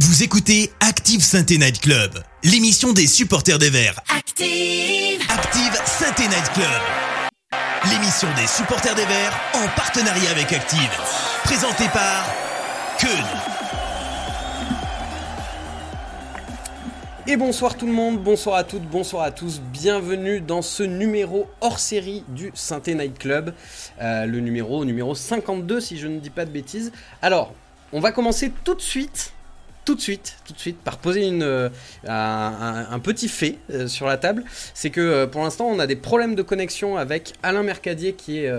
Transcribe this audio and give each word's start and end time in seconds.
Vous 0.00 0.24
écoutez 0.24 0.72
Active 0.80 1.22
Sainte 1.22 1.50
Night 1.50 1.80
Club, 1.80 2.10
l'émission 2.42 2.92
des 2.92 3.06
supporters 3.06 3.60
des 3.60 3.70
Verts. 3.70 4.00
Active, 4.08 5.20
Active 5.28 5.80
Sainte 5.84 6.18
Night 6.18 6.52
Club, 6.52 7.60
l'émission 7.92 8.26
des 8.34 8.48
supporters 8.48 8.96
des 8.96 9.04
Verts 9.04 9.40
en 9.54 9.68
partenariat 9.76 10.30
avec 10.32 10.52
Active. 10.52 10.90
Présentée 11.44 11.86
par 11.92 12.26
Keun. 12.98 13.24
Et 17.28 17.36
bonsoir 17.36 17.76
tout 17.76 17.86
le 17.86 17.92
monde, 17.92 18.20
bonsoir 18.20 18.56
à 18.56 18.64
toutes, 18.64 18.82
bonsoir 18.82 19.22
à 19.22 19.30
tous, 19.30 19.60
bienvenue 19.60 20.40
dans 20.40 20.62
ce 20.62 20.82
numéro 20.82 21.46
hors 21.60 21.78
série 21.78 22.24
du 22.30 22.50
Synthé 22.54 22.96
Night 22.96 23.16
Club, 23.16 23.54
euh, 24.02 24.26
le 24.26 24.40
numéro 24.40 24.84
numéro 24.84 25.14
52 25.14 25.80
si 25.80 25.98
je 25.98 26.08
ne 26.08 26.18
dis 26.18 26.30
pas 26.30 26.44
de 26.44 26.50
bêtises. 26.50 26.90
Alors, 27.22 27.54
on 27.92 28.00
va 28.00 28.10
commencer 28.10 28.52
tout 28.64 28.74
de 28.74 28.80
suite, 28.80 29.32
tout 29.84 29.94
de 29.94 30.00
suite, 30.00 30.36
tout 30.46 30.52
de 30.52 30.58
suite 30.58 30.78
par 30.78 30.98
poser 30.98 31.26
une, 31.26 31.42
euh, 31.42 31.68
un, 32.06 32.98
petit 33.00 33.28
fait 33.28 33.58
euh, 33.70 33.86
sur 33.86 34.06
la 34.06 34.16
table. 34.16 34.44
C'est 34.72 34.90
que 34.90 35.00
euh, 35.00 35.26
pour 35.26 35.42
l'instant 35.42 35.66
on 35.66 35.78
a 35.78 35.86
des 35.86 35.96
problèmes 35.96 36.34
de 36.34 36.42
connexion 36.42 36.96
avec 36.96 37.34
Alain 37.42 37.62
Mercadier 37.62 38.14
qui 38.14 38.38
est 38.38 38.52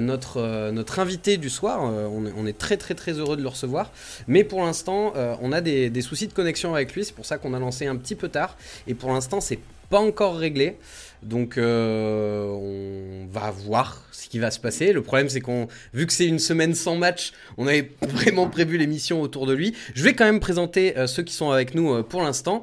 notre, 0.00 0.98
invité 0.98 1.36
du 1.36 1.50
soir. 1.50 1.82
On, 1.82 2.46
est, 2.46 2.58
très 2.58 2.76
très 2.76 2.94
très 2.94 3.12
heureux 3.12 3.36
de 3.36 3.42
le 3.42 3.48
recevoir. 3.48 3.90
Mais 4.26 4.44
pour 4.44 4.62
l'instant, 4.62 5.12
on 5.40 5.52
a 5.52 5.60
des, 5.60 5.90
des 5.90 6.02
soucis 6.02 6.28
de 6.28 6.32
connexion 6.32 6.74
avec 6.74 6.94
lui. 6.94 7.04
C'est 7.04 7.14
pour 7.14 7.26
ça 7.26 7.38
qu'on 7.38 7.52
a 7.52 7.58
lancé 7.58 7.86
un 7.86 7.96
petit 7.96 8.14
peu 8.14 8.28
tard. 8.28 8.56
Et 8.86 8.94
pour 8.94 9.12
l'instant, 9.12 9.40
c'est 9.40 9.58
pas 9.92 10.00
encore 10.00 10.38
réglé. 10.38 10.78
Donc, 11.22 11.58
euh, 11.58 12.46
on 12.46 13.26
va 13.30 13.50
voir 13.50 14.02
ce 14.10 14.26
qui 14.26 14.38
va 14.38 14.50
se 14.50 14.58
passer. 14.58 14.94
Le 14.94 15.02
problème, 15.02 15.28
c'est 15.28 15.42
qu'on, 15.42 15.68
vu 15.92 16.06
que 16.06 16.14
c'est 16.14 16.26
une 16.26 16.38
semaine 16.38 16.74
sans 16.74 16.96
match, 16.96 17.32
on 17.58 17.66
avait 17.66 17.90
vraiment 18.00 18.48
prévu 18.48 18.78
l'émission 18.78 19.20
autour 19.20 19.46
de 19.46 19.52
lui. 19.52 19.74
Je 19.94 20.02
vais 20.02 20.14
quand 20.14 20.24
même 20.24 20.40
présenter 20.40 20.96
euh, 20.96 21.06
ceux 21.06 21.22
qui 21.22 21.34
sont 21.34 21.50
avec 21.50 21.74
nous 21.74 21.92
euh, 21.92 22.02
pour 22.02 22.22
l'instant. 22.22 22.62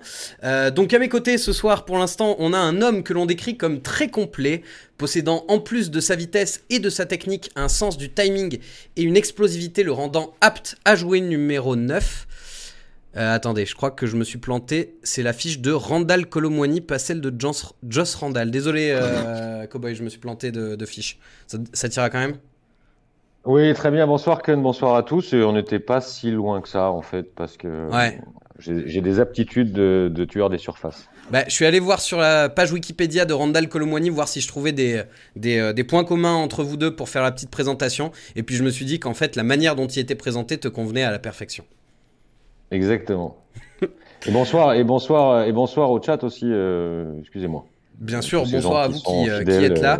Donc, 0.75 0.91
à 0.91 0.97
mes 0.97 1.07
côtés 1.07 1.37
ce 1.37 1.53
soir, 1.53 1.85
pour 1.85 1.99
l'instant, 1.99 2.35
on 2.39 2.51
a 2.51 2.57
un 2.57 2.81
homme 2.81 3.03
que 3.03 3.13
l'on 3.13 3.27
décrit 3.27 3.57
comme 3.57 3.81
très 3.81 4.07
complet, 4.07 4.63
possédant 4.97 5.45
en 5.49 5.59
plus 5.59 5.91
de 5.91 5.99
sa 5.99 6.15
vitesse 6.15 6.63
et 6.71 6.79
de 6.79 6.89
sa 6.89 7.05
technique 7.05 7.51
un 7.55 7.69
sens 7.69 7.95
du 7.95 8.09
timing 8.09 8.57
et 8.97 9.03
une 9.03 9.15
explosivité 9.15 9.83
le 9.83 9.91
rendant 9.91 10.33
apte 10.41 10.77
à 10.83 10.95
jouer 10.95 11.21
numéro 11.21 11.75
9. 11.75 12.25
Euh, 13.17 13.33
attendez, 13.33 13.65
je 13.65 13.75
crois 13.75 13.89
que 13.91 14.05
je 14.05 14.15
me 14.15 14.23
suis 14.23 14.37
planté. 14.37 14.95
C'est 15.03 15.23
la 15.23 15.33
fiche 15.33 15.59
de 15.59 15.71
Randall 15.71 16.27
Colomwani, 16.27 16.81
pas 16.81 16.99
celle 16.99 17.21
de 17.21 17.33
Joss, 17.39 17.73
Joss 17.87 18.13
Randall. 18.15 18.51
Désolé, 18.51 18.91
euh, 18.93 19.65
Cowboy, 19.65 19.95
je 19.95 20.03
me 20.03 20.09
suis 20.09 20.19
planté 20.19 20.51
de, 20.51 20.75
de 20.75 20.85
fiche. 20.85 21.17
Ça, 21.47 21.57
ça 21.73 21.89
t'ira 21.89 22.09
quand 22.09 22.19
même? 22.19 22.35
Oui, 23.45 23.73
très 23.73 23.89
bien. 23.89 24.05
Bonsoir 24.05 24.41
Ken, 24.43 24.61
bonsoir 24.61 24.95
à 24.95 25.03
tous. 25.03 25.33
Et 25.33 25.41
on 25.43 25.53
n'était 25.53 25.79
pas 25.79 26.01
si 26.01 26.29
loin 26.29 26.61
que 26.61 26.67
ça 26.69 26.91
en 26.91 27.01
fait, 27.01 27.33
parce 27.33 27.57
que 27.57 27.89
Ouais. 27.89 28.19
j'ai 28.59 29.01
des 29.01 29.19
aptitudes 29.19 29.71
de, 29.71 30.11
de 30.13 30.25
tueur 30.25 30.49
des 30.51 30.57
surfaces. 30.59 31.09
Bah, 31.31 31.43
je 31.47 31.53
suis 31.53 31.65
allé 31.65 31.79
voir 31.79 32.01
sur 32.01 32.19
la 32.19 32.49
page 32.49 32.71
Wikipédia 32.73 33.25
de 33.25 33.33
Randall 33.33 33.69
Colomwani, 33.69 34.09
voir 34.09 34.27
si 34.27 34.41
je 34.41 34.47
trouvais 34.47 34.71
des, 34.73 35.01
des, 35.35 35.57
euh, 35.57 35.73
des 35.73 35.83
points 35.83 36.03
communs 36.03 36.33
entre 36.35 36.63
vous 36.63 36.75
deux 36.77 36.95
pour 36.95 37.07
faire 37.09 37.23
la 37.23 37.31
petite 37.31 37.49
présentation. 37.49 38.11
Et 38.35 38.43
puis 38.43 38.55
je 38.55 38.63
me 38.63 38.69
suis 38.69 38.85
dit 38.85 38.99
qu'en 38.99 39.13
fait, 39.15 39.35
la 39.35 39.43
manière 39.43 39.75
dont 39.75 39.87
il 39.87 39.99
était 39.99 40.15
présenté 40.15 40.57
te 40.59 40.67
convenait 40.67 41.03
à 41.03 41.11
la 41.11 41.19
perfection. 41.19 41.63
Exactement. 42.71 43.37
et 43.81 44.31
bonsoir 44.31 44.73
et 44.73 44.83
bonsoir 44.83 45.43
et 45.45 45.51
bonsoir 45.51 45.91
au 45.91 46.01
chat 46.01 46.23
aussi. 46.23 46.45
euh, 46.45 47.19
Excusez-moi. 47.21 47.65
Bien 47.99 48.21
sûr, 48.21 48.45
bonsoir 48.45 48.83
à 48.83 48.87
vous 48.87 48.99
qui, 48.99 49.29
euh, 49.29 49.43
qui 49.43 49.51
êtes 49.51 49.81
là. 49.81 49.99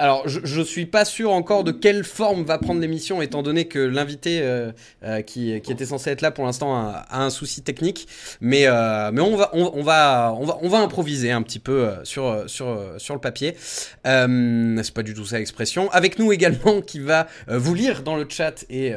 Alors, 0.00 0.28
je, 0.28 0.38
je 0.44 0.62
suis 0.62 0.86
pas 0.86 1.04
sûr 1.04 1.32
encore 1.32 1.64
de 1.64 1.72
quelle 1.72 2.04
forme 2.04 2.44
va 2.44 2.58
prendre 2.58 2.80
l'émission, 2.80 3.20
étant 3.20 3.42
donné 3.42 3.66
que 3.66 3.80
l'invité 3.80 4.40
euh, 4.42 4.70
euh, 5.02 5.22
qui, 5.22 5.60
qui 5.60 5.72
était 5.72 5.86
censé 5.86 6.10
être 6.10 6.20
là 6.20 6.30
pour 6.30 6.44
l'instant 6.44 6.76
a, 6.76 7.04
a 7.10 7.24
un 7.24 7.30
souci 7.30 7.62
technique. 7.62 8.06
Mais, 8.40 8.68
euh, 8.68 9.10
mais 9.12 9.20
on, 9.20 9.36
va, 9.36 9.50
on, 9.54 9.82
va, 9.82 10.36
on, 10.38 10.44
va, 10.44 10.58
on 10.62 10.68
va 10.68 10.78
improviser 10.78 11.32
un 11.32 11.42
petit 11.42 11.58
peu 11.58 11.88
euh, 11.88 12.04
sur, 12.04 12.26
euh, 12.26 12.46
sur, 12.46 12.80
sur 12.98 13.14
le 13.14 13.20
papier. 13.20 13.56
C'est 13.58 14.94
pas 14.94 15.02
du 15.02 15.14
tout 15.14 15.24
ça 15.26 15.38
l'expression. 15.38 15.90
Avec 15.90 16.20
nous 16.20 16.32
également, 16.32 16.80
qui 16.86 17.00
va 17.00 17.26
vous 17.48 17.74
lire 17.74 18.02
dans 18.04 18.16
le 18.16 18.26
chat 18.28 18.64
et 18.70 18.94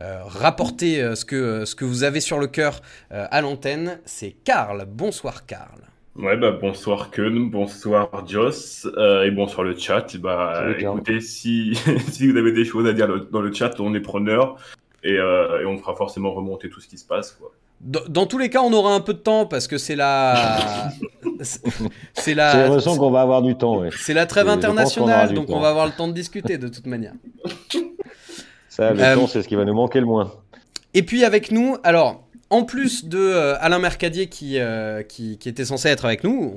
rapporter 0.00 1.14
ce, 1.14 1.24
que, 1.24 1.64
ce 1.64 1.76
que 1.76 1.84
vous 1.84 2.02
avez 2.02 2.20
sur 2.20 2.38
le 2.38 2.48
cœur 2.48 2.82
à 3.10 3.40
l'antenne, 3.40 4.00
c'est 4.04 4.34
Karl. 4.44 4.84
Bonsoir, 4.88 5.46
Karl. 5.46 5.93
Ouais, 6.16 6.36
bah, 6.36 6.52
bonsoir 6.52 7.10
Keun, 7.10 7.48
bonsoir 7.50 8.08
Joss, 8.26 8.86
euh, 8.96 9.24
et 9.24 9.32
bonsoir 9.32 9.64
le 9.64 9.76
chat. 9.76 10.16
Bah, 10.18 10.52
Salut, 10.54 10.80
écoutez, 10.80 11.20
si, 11.20 11.76
si 12.12 12.28
vous 12.30 12.36
avez 12.36 12.52
des 12.52 12.64
choses 12.64 12.86
à 12.86 12.92
dire 12.92 13.08
le- 13.08 13.28
dans 13.32 13.40
le 13.40 13.52
chat, 13.52 13.80
on 13.80 13.92
est 13.94 14.00
preneur, 14.00 14.56
et, 15.02 15.12
euh, 15.18 15.62
et 15.62 15.66
on 15.66 15.76
fera 15.76 15.96
forcément 15.96 16.32
remonter 16.32 16.68
tout 16.70 16.80
ce 16.80 16.86
qui 16.86 16.98
se 16.98 17.04
passe. 17.04 17.32
Quoi. 17.32 17.50
Dans, 17.80 18.00
dans 18.08 18.26
tous 18.26 18.38
les 18.38 18.48
cas, 18.48 18.60
on 18.62 18.72
aura 18.72 18.94
un 18.94 19.00
peu 19.00 19.12
de 19.12 19.18
temps 19.18 19.44
parce 19.46 19.66
que 19.66 19.76
c'est 19.76 19.96
la, 19.96 20.88
c'est 21.40 21.60
J'ai 22.24 22.34
la, 22.34 22.62
l'impression 22.68 22.96
qu'on 22.96 23.10
va 23.10 23.20
avoir 23.22 23.42
du 23.42 23.56
temps. 23.56 23.80
Ouais. 23.80 23.90
c'est 23.98 24.14
la 24.14 24.26
trêve 24.26 24.48
internationale, 24.48 25.34
donc 25.34 25.48
temps. 25.48 25.54
on 25.56 25.60
va 25.60 25.70
avoir 25.70 25.86
le 25.86 25.92
temps 25.92 26.06
de 26.06 26.12
discuter 26.12 26.58
de 26.58 26.68
toute 26.68 26.86
manière. 26.86 27.14
Ça, 28.68 28.92
le 28.92 29.00
Euh, 29.02 29.14
temps, 29.16 29.26
c'est 29.26 29.42
ce 29.42 29.48
qui 29.48 29.56
va 29.56 29.64
nous 29.64 29.74
manquer 29.74 29.98
le 29.98 30.06
moins. 30.06 30.32
Et 30.94 31.02
puis 31.02 31.24
avec 31.24 31.50
nous, 31.50 31.76
alors, 31.82 32.23
en 32.50 32.64
plus 32.64 33.06
de 33.06 33.18
euh, 33.18 33.56
Alain 33.60 33.78
Mercadier 33.78 34.26
qui, 34.26 34.58
euh, 34.58 35.02
qui, 35.02 35.38
qui 35.38 35.48
était 35.48 35.64
censé 35.64 35.88
être 35.88 36.04
avec 36.04 36.24
nous, 36.24 36.54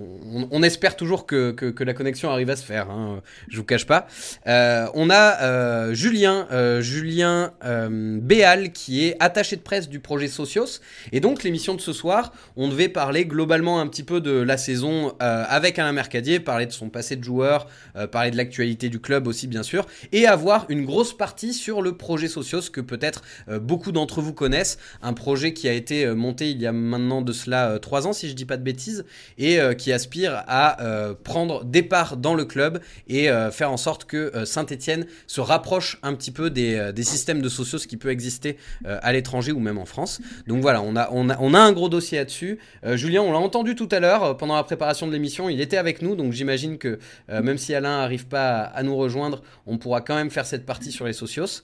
on, 0.51 0.61
espère 0.63 0.95
toujours 0.95 1.25
que, 1.25 1.51
que, 1.51 1.83
la 1.83 1.93
connexion 1.93 2.29
arrive 2.29 2.49
à 2.49 2.55
se 2.55 2.65
faire, 2.65 2.89
hein, 2.89 3.21
je 3.47 3.57
vous 3.57 3.63
cache 3.63 3.85
pas. 3.85 4.07
Euh, 4.47 4.87
on 4.93 5.09
a 5.09 5.93
Julien, 5.93 6.47
Julien 6.81 7.53
Béal 7.89 8.73
qui 8.73 9.05
est 9.05 9.15
attaché 9.19 9.55
de 9.55 9.61
presse 9.61 9.87
du 9.87 9.99
projet 9.99 10.27
Socios. 10.27 10.81
Et 11.11 11.19
donc 11.19 11.43
l'émission 11.43 11.73
de 11.73 11.81
ce 11.81 11.93
soir, 11.93 12.33
on 12.57 12.67
devait 12.67 12.89
parler 12.89 13.25
globalement 13.25 13.79
un 13.79 13.87
petit 13.87 14.03
peu 14.03 14.19
de 14.19 14.31
la 14.31 14.57
saison 14.57 15.15
avec 15.19 15.79
Alain 15.79 15.93
Mercadier, 15.93 16.39
parler 16.39 16.65
de 16.65 16.73
son 16.73 16.89
passé 16.89 17.15
de 17.15 17.23
joueur, 17.23 17.67
parler 18.11 18.31
de 18.31 18.37
l'actualité 18.37 18.89
du 18.89 18.99
club 18.99 19.27
aussi 19.27 19.47
bien 19.47 19.63
sûr, 19.63 19.85
et 20.11 20.27
avoir 20.27 20.65
une 20.69 20.85
grosse 20.85 21.15
partie 21.15 21.53
sur 21.53 21.81
le 21.81 21.95
projet 21.95 22.27
Socios 22.27 22.69
que 22.71 22.81
peut-être 22.81 23.21
beaucoup 23.61 23.91
d'entre 23.91 24.21
vous 24.21 24.33
connaissent, 24.33 24.77
un 25.01 25.13
projet 25.13 25.53
qui 25.53 25.69
a 25.69 25.76
été 25.77 26.05
euh, 26.05 26.15
monté 26.15 26.51
il 26.51 26.61
y 26.61 26.67
a 26.67 26.71
maintenant 26.71 27.21
de 27.21 27.31
cela 27.31 27.71
euh, 27.71 27.79
trois 27.79 28.07
ans 28.07 28.13
si 28.13 28.29
je 28.29 28.33
dis 28.33 28.45
pas 28.45 28.57
de 28.57 28.63
bêtises, 28.63 29.05
et 29.37 29.59
euh, 29.59 29.73
qui 29.73 29.93
aspire 29.93 30.43
à 30.47 30.81
euh, 30.81 31.13
prendre 31.13 31.63
des 31.63 31.83
parts 31.83 32.17
dans 32.17 32.33
le 32.33 32.45
club 32.45 32.81
et 33.07 33.29
euh, 33.29 33.51
faire 33.51 33.71
en 33.71 33.77
sorte 33.77 34.05
que 34.05 34.31
euh, 34.35 34.45
Saint-Etienne 34.45 35.05
se 35.27 35.41
rapproche 35.41 35.99
un 36.03 36.13
petit 36.13 36.31
peu 36.31 36.49
des, 36.49 36.75
euh, 36.75 36.91
des 36.91 37.03
systèmes 37.03 37.41
de 37.41 37.49
socios 37.49 37.79
qui 37.87 37.97
peut 37.97 38.09
exister 38.09 38.57
euh, 38.85 38.99
à 39.01 39.13
l'étranger 39.13 39.51
ou 39.51 39.59
même 39.59 39.77
en 39.77 39.85
France. 39.85 40.19
Donc 40.47 40.61
voilà, 40.61 40.81
on 40.81 40.95
a, 40.95 41.09
on 41.11 41.29
a, 41.29 41.37
on 41.39 41.53
a 41.53 41.59
un 41.59 41.71
gros 41.71 41.89
dossier 41.89 42.17
là-dessus. 42.17 42.59
Euh, 42.85 42.97
Julien, 42.97 43.21
on 43.21 43.31
l'a 43.31 43.39
entendu 43.39 43.75
tout 43.75 43.89
à 43.91 43.99
l'heure 43.99 44.23
euh, 44.23 44.33
pendant 44.33 44.55
la 44.55 44.63
préparation 44.63 45.07
de 45.07 45.11
l'émission, 45.11 45.49
il 45.49 45.61
était 45.61 45.77
avec 45.77 46.01
nous, 46.01 46.15
donc 46.15 46.33
j'imagine 46.33 46.77
que 46.77 46.99
euh, 47.29 47.41
même 47.41 47.57
si 47.57 47.73
Alain 47.73 47.99
n'arrive 47.99 48.27
pas 48.27 48.61
à, 48.61 48.83
nous 48.83 48.95
rejoindre, 48.95 49.41
on 49.65 49.77
pourra 49.77 50.01
quand 50.01 50.15
même 50.15 50.31
faire 50.31 50.45
cette 50.45 50.65
partie 50.65 50.91
sur 50.91 51.05
les 51.05 51.13
socios. 51.13 51.63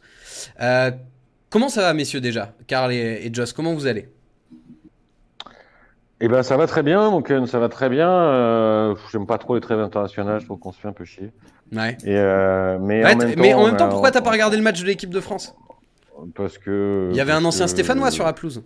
Euh, 0.62 0.92
comment 1.54 1.70
ça 1.70 1.82
va, 1.84 1.94
messieurs, 1.94 2.20
déjà 2.20 2.52
Karl 2.68 2.92
et, 2.92 3.22
et 3.26 3.30
Joss, 3.34 3.54
comment 3.54 3.74
vous 3.74 3.86
allez? 3.88 4.10
Eh 6.20 6.28
ben, 6.28 6.42
ça 6.42 6.58
va 6.58 6.68
très 6.68 6.84
bien, 6.84 7.10
mon 7.12 7.22
Ken, 7.22 7.46
ça 7.48 7.60
va 7.60 7.70
très 7.70 7.90
bien. 7.90 8.10
Euh, 8.10 8.96
J'aime 9.12 9.26
pas 9.26 9.38
trop 9.38 9.56
les 9.56 9.62
trêves 9.62 9.80
internationales, 9.80 10.40
je 10.40 10.46
trouve 10.46 10.58
qu'on 10.60 10.72
se 10.72 10.80
fait 10.80 10.88
un 10.88 10.94
peu 10.94 11.06
chier. 11.06 11.32
Ouais. 11.74 11.98
Et 12.06 12.16
euh, 12.18 12.78
mais, 12.80 13.04
Ouais, 13.04 13.14
en 13.14 13.18
même 13.18 13.34
mais 13.38 13.52
temps, 13.52 13.60
en 13.60 13.66
même 13.68 13.78
temps, 13.78 13.84
on 13.86 13.88
a- 13.88 13.92
pourquoi 13.92 14.12
t'as 14.12 14.22
pas 14.22 14.32
regardé 14.32 14.56
le 14.58 14.64
match 14.64 14.82
de 14.82 14.86
l'équipe 14.88 15.10
de 15.10 15.20
France? 15.20 15.54
Parce 16.36 16.58
que. 16.58 17.10
Il 17.12 17.18
y 17.18 17.22
avait 17.22 17.34
un 17.34 17.44
ancien 17.44 17.66
que- 17.66 17.72
Stéphanois 17.72 18.12
sur 18.12 18.24
la 18.26 18.34
pelouse. 18.34 18.64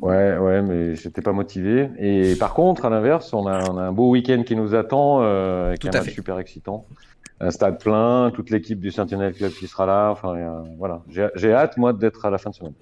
Ouais, 0.00 0.36
ouais, 0.36 0.62
mais 0.62 0.94
j'étais 0.94 1.22
pas 1.22 1.32
motivé. 1.32 1.90
Et 1.98 2.36
par 2.36 2.54
contre, 2.54 2.84
à 2.84 2.90
l'inverse, 2.90 3.32
on 3.34 3.46
a, 3.46 3.68
on 3.70 3.76
a 3.78 3.82
un 3.82 3.92
beau 3.92 4.10
week-end 4.10 4.42
qui 4.46 4.54
nous 4.54 4.74
attend, 4.74 5.22
euh, 5.22 5.68
avec 5.68 5.80
Tout 5.80 5.88
un 5.88 5.92
match 5.92 6.04
fait. 6.04 6.10
super 6.12 6.38
excitant. 6.38 6.86
Un 7.40 7.50
stade 7.50 7.78
plein, 7.80 8.30
toute 8.32 8.50
l'équipe 8.50 8.80
du 8.80 8.90
Sentinel 8.90 9.32
Club 9.32 9.52
qui 9.52 9.66
sera 9.66 9.86
là. 9.86 10.10
Enfin, 10.10 10.36
euh, 10.36 10.62
voilà. 10.78 11.02
J'ai 11.34 11.52
hâte, 11.52 11.76
moi, 11.76 11.92
d'être 11.92 12.24
à 12.24 12.30
la 12.30 12.38
fin 12.38 12.50
de 12.50 12.54
semaine. 12.54 12.74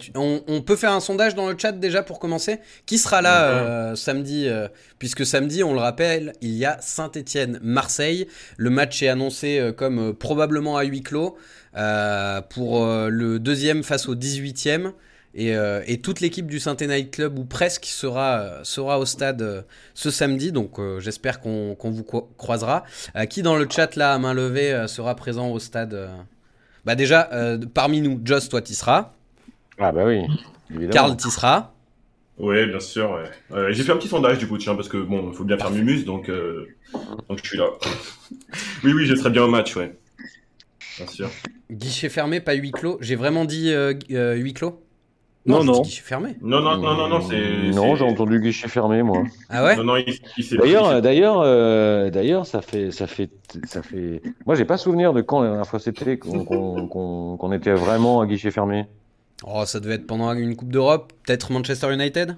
Tu- 0.00 0.12
on, 0.14 0.40
on 0.48 0.62
peut 0.62 0.76
faire 0.76 0.92
un 0.92 1.00
sondage 1.00 1.34
dans 1.34 1.46
le 1.50 1.56
chat 1.58 1.72
déjà 1.72 2.02
pour 2.02 2.18
commencer. 2.18 2.58
Qui 2.86 2.96
sera 2.96 3.20
là 3.20 3.48
euh, 3.50 3.94
samedi 3.94 4.48
euh, 4.48 4.68
Puisque 4.98 5.26
samedi, 5.26 5.62
on 5.62 5.74
le 5.74 5.80
rappelle, 5.80 6.32
il 6.40 6.52
y 6.52 6.64
a 6.64 6.78
Saint-Étienne-Marseille. 6.80 8.26
Le 8.56 8.70
match 8.70 9.02
est 9.02 9.08
annoncé 9.08 9.58
euh, 9.58 9.72
comme 9.72 10.14
probablement 10.14 10.78
à 10.78 10.84
huis 10.84 11.02
clos 11.02 11.36
pour 12.50 12.86
le 12.86 13.38
deuxième 13.38 13.82
face 13.82 14.08
au 14.08 14.14
18e. 14.14 14.92
Et, 15.34 15.56
euh, 15.56 15.82
et 15.86 16.00
toute 16.00 16.20
l'équipe 16.20 16.46
du 16.46 16.60
Saint 16.60 16.76
Night 16.80 17.10
Club, 17.10 17.38
ou 17.38 17.44
presque, 17.44 17.86
sera, 17.86 18.60
sera 18.62 19.00
au 19.00 19.04
stade 19.04 19.42
euh, 19.42 19.62
ce 19.94 20.10
samedi. 20.10 20.52
Donc 20.52 20.78
euh, 20.78 21.00
j'espère 21.00 21.40
qu'on 21.40 21.74
qu'on 21.74 21.90
vous 21.90 22.04
croisera. 22.04 22.84
Euh, 23.16 23.26
qui 23.26 23.42
dans 23.42 23.56
le 23.56 23.66
chat, 23.68 23.96
là, 23.96 24.14
à 24.14 24.18
main 24.18 24.32
levée, 24.32 24.72
euh, 24.72 24.86
sera 24.86 25.16
présent 25.16 25.50
au 25.50 25.58
stade 25.58 25.94
euh 25.94 26.08
Bah 26.84 26.94
déjà, 26.94 27.28
euh, 27.32 27.58
parmi 27.72 28.00
nous, 28.00 28.20
Joss, 28.24 28.48
toi, 28.48 28.62
t'y 28.62 28.74
seras. 28.74 29.12
Ah, 29.78 29.90
bah 29.90 30.04
oui, 30.06 30.20
évidemment. 30.70 30.92
Karl, 30.92 31.16
t'y 31.16 31.30
seras. 31.30 31.72
Ouais, 32.38 32.66
bien 32.66 32.80
sûr. 32.80 33.12
Ouais. 33.12 33.56
Euh, 33.56 33.72
J'ai 33.72 33.82
fait 33.82 33.92
un 33.92 33.96
petit 33.96 34.08
sondage 34.08 34.38
du 34.38 34.46
coup, 34.46 34.58
tiens, 34.58 34.74
parce 34.74 34.88
que 34.88 34.98
bon, 34.98 35.30
il 35.30 35.36
faut 35.36 35.44
bien 35.44 35.56
faire 35.56 35.70
Mumus, 35.70 36.04
donc, 36.04 36.28
euh, 36.28 36.66
donc 37.28 37.38
je 37.42 37.48
suis 37.48 37.58
là. 37.58 37.66
oui, 38.84 38.92
oui, 38.92 39.06
je 39.06 39.14
serai 39.14 39.30
bien 39.30 39.42
au 39.42 39.48
match, 39.48 39.74
ouais. 39.76 39.96
Bien 40.98 41.06
sûr. 41.08 41.30
Guichet 41.70 42.08
fermé, 42.08 42.40
pas 42.40 42.54
huis 42.54 42.70
clos. 42.70 42.98
J'ai 43.00 43.16
vraiment 43.16 43.44
dit 43.44 43.72
euh, 43.72 43.94
euh, 44.12 44.34
huis 44.34 44.54
clos 44.54 44.83
Non, 45.46 45.58
Non, 45.58 45.64
non. 45.64 45.80
guichet 45.82 46.02
fermé. 46.02 46.36
Non, 46.40 46.60
non, 46.60 46.78
non, 46.78 46.94
non, 46.96 47.08
non, 47.08 47.20
c'est. 47.20 47.70
Non, 47.74 47.96
j'ai 47.96 48.04
entendu 48.04 48.40
guichet 48.40 48.68
fermé, 48.68 49.02
moi. 49.02 49.24
Ah 49.50 49.62
ouais 49.62 49.76
Non, 49.76 49.84
non, 49.84 49.96
il, 49.96 50.18
il 50.38 50.44
s'est 50.44 50.56
D'ailleurs, 50.56 50.86
euh, 50.88 51.00
d'ailleurs, 51.02 51.40
euh, 51.40 52.08
d'ailleurs, 52.10 52.46
ça 52.46 52.62
fait, 52.62 52.90
ça 52.90 53.06
fait, 53.06 53.30
ça 53.66 53.82
fait. 53.82 54.22
Moi, 54.46 54.54
j'ai 54.54 54.64
pas 54.64 54.78
souvenir 54.78 55.12
de 55.12 55.20
quand 55.20 55.40
la 55.42 55.48
dernière 55.48 55.66
fois 55.66 55.80
c'était 55.80 56.18
qu'on 56.18 56.44
qu'on- 56.44 56.88
qu'on- 56.88 57.36
qu'on 57.36 57.52
était 57.52 57.74
vraiment 57.74 58.20
à 58.22 58.26
guichet 58.26 58.50
fermé. 58.50 58.86
Oh, 59.46 59.64
ça 59.66 59.80
devait 59.80 59.94
être 59.94 60.06
pendant 60.06 60.32
une 60.32 60.56
Coupe 60.56 60.72
d'Europe, 60.72 61.12
peut-être 61.24 61.52
Manchester 61.52 61.92
United? 61.92 62.36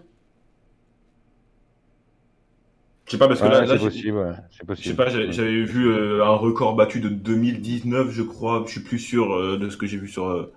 Je 3.06 3.12
sais 3.12 3.18
pas, 3.18 3.28
parce 3.28 3.40
que 3.40 3.44
Ouais, 3.46 3.52
là, 3.52 3.60
là, 3.66 3.78
c'est 3.78 3.84
possible, 3.84 4.18
ouais, 4.18 4.32
c'est 4.50 4.62
je 4.62 4.66
possible. 4.66 4.88
sais 4.90 4.96
pas, 4.96 5.08
j'avais 5.08 5.30
j'avais 5.32 5.62
vu 5.64 5.86
euh, 5.88 6.24
un 6.24 6.34
record 6.34 6.74
battu 6.74 6.98
de 7.00 7.08
2019, 7.08 8.10
je 8.10 8.22
crois. 8.22 8.64
Je 8.66 8.72
suis 8.72 8.80
plus 8.80 8.98
sûr 8.98 9.32
euh, 9.32 9.58
de 9.58 9.68
ce 9.70 9.76
que 9.76 9.86
j'ai 9.86 9.96
vu 9.96 10.08
sur. 10.08 10.50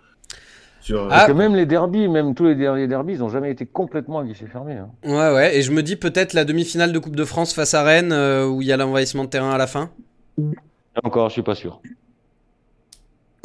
Sur 0.81 1.05
Ah. 1.05 1.09
Parce 1.09 1.27
que 1.27 1.31
même 1.33 1.55
les 1.55 1.65
derbies, 1.65 2.07
même 2.07 2.33
tous 2.35 2.45
les 2.45 2.55
derniers 2.55 2.87
derbies, 2.87 3.13
ils 3.13 3.23
ont 3.23 3.29
jamais 3.29 3.51
été 3.51 3.65
complètement 3.65 4.19
à 4.19 4.23
guichet 4.25 4.47
fermé. 4.47 4.73
hein. 4.73 4.89
Ouais, 5.03 5.33
ouais, 5.33 5.57
et 5.57 5.61
je 5.61 5.71
me 5.71 5.83
dis 5.83 5.95
peut-être 5.95 6.33
la 6.33 6.45
demi-finale 6.45 6.91
de 6.93 6.99
Coupe 6.99 7.15
de 7.15 7.25
France 7.25 7.53
face 7.53 7.73
à 7.73 7.83
Rennes, 7.83 8.11
euh, 8.11 8.47
où 8.47 8.61
il 8.61 8.67
y 8.67 8.71
a 8.71 8.77
l'envahissement 8.77 9.23
de 9.25 9.29
terrain 9.29 9.51
à 9.51 9.57
la 9.57 9.67
fin. 9.67 9.89
Là 10.37 11.01
Encore, 11.03 11.29
je 11.29 11.33
suis 11.33 11.41
pas 11.43 11.55
sûr. 11.55 11.81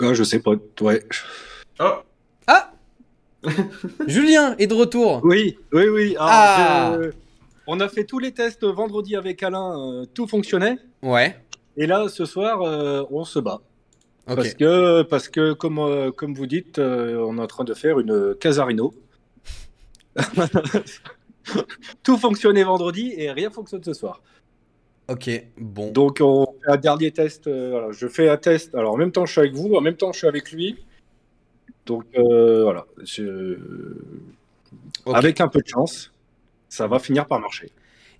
Ah, 0.00 0.12
je 0.14 0.22
sais 0.24 0.40
pas. 0.40 0.52
Ouais. 0.80 1.02
Ah, 1.78 2.02
Ah 2.46 2.70
Julien 4.06 4.54
est 4.58 4.66
de 4.66 4.74
retour 4.74 5.20
Oui, 5.24 5.56
oui, 5.72 5.88
oui. 5.88 6.10
Alors, 6.16 6.28
Ah. 6.30 6.96
je- 7.02 7.10
On 7.66 7.80
a 7.80 7.88
fait 7.88 8.04
tous 8.04 8.18
les 8.18 8.32
tests 8.32 8.62
vendredi 8.64 9.16
avec 9.16 9.42
Alain, 9.42 9.78
euh, 9.78 10.04
tout 10.12 10.26
fonctionnait. 10.26 10.76
Ouais, 11.02 11.34
Et 11.78 11.86
là, 11.86 12.08
ce 12.08 12.26
soir, 12.26 12.60
euh, 12.62 13.04
on 13.10 13.24
se 13.24 13.38
bat. 13.38 13.60
Parce 14.26 14.54
que, 14.54 15.02
parce 15.02 15.28
que 15.28 15.52
comme, 15.52 15.78
euh, 15.78 16.10
comme 16.10 16.34
vous 16.34 16.46
dites, 16.46 16.78
euh, 16.78 17.16
on 17.28 17.36
est 17.38 17.40
en 17.42 17.46
train 17.46 17.64
de 17.64 17.74
faire 17.74 17.98
une 18.00 18.34
Casarino. 18.40 18.94
tout 22.02 22.16
fonctionnait 22.18 22.64
vendredi 22.64 23.12
et 23.16 23.30
rien 23.30 23.50
fonctionne 23.50 23.82
ce 23.84 23.92
soir. 23.92 24.22
Ok, 25.08 25.28
bon. 25.58 25.90
Donc, 25.90 26.18
on 26.22 26.46
fait 26.64 26.70
un 26.72 26.76
dernier 26.78 27.10
test. 27.10 27.46
euh, 27.46 27.70
voilà, 27.72 27.88
je 27.92 28.08
fais 28.08 28.28
un 28.30 28.38
test. 28.38 28.74
Alors, 28.74 28.94
en 28.94 28.96
même 28.96 29.12
temps, 29.12 29.26
je 29.26 29.32
suis 29.32 29.40
avec 29.40 29.52
vous, 29.52 29.74
en 29.74 29.82
même 29.82 29.96
temps, 29.96 30.12
je 30.12 30.18
suis 30.18 30.26
avec 30.26 30.50
lui. 30.52 30.78
Donc, 31.84 32.04
euh, 32.16 32.62
voilà. 32.62 32.86
Je- 33.04 33.58
Ok. 35.04 35.16
Avec 35.16 35.42
un 35.42 35.48
peu 35.48 35.60
de 35.60 35.68
chance, 35.68 36.10
ça 36.70 36.86
va 36.86 36.98
finir 36.98 37.26
par 37.26 37.38
marcher. 37.38 37.70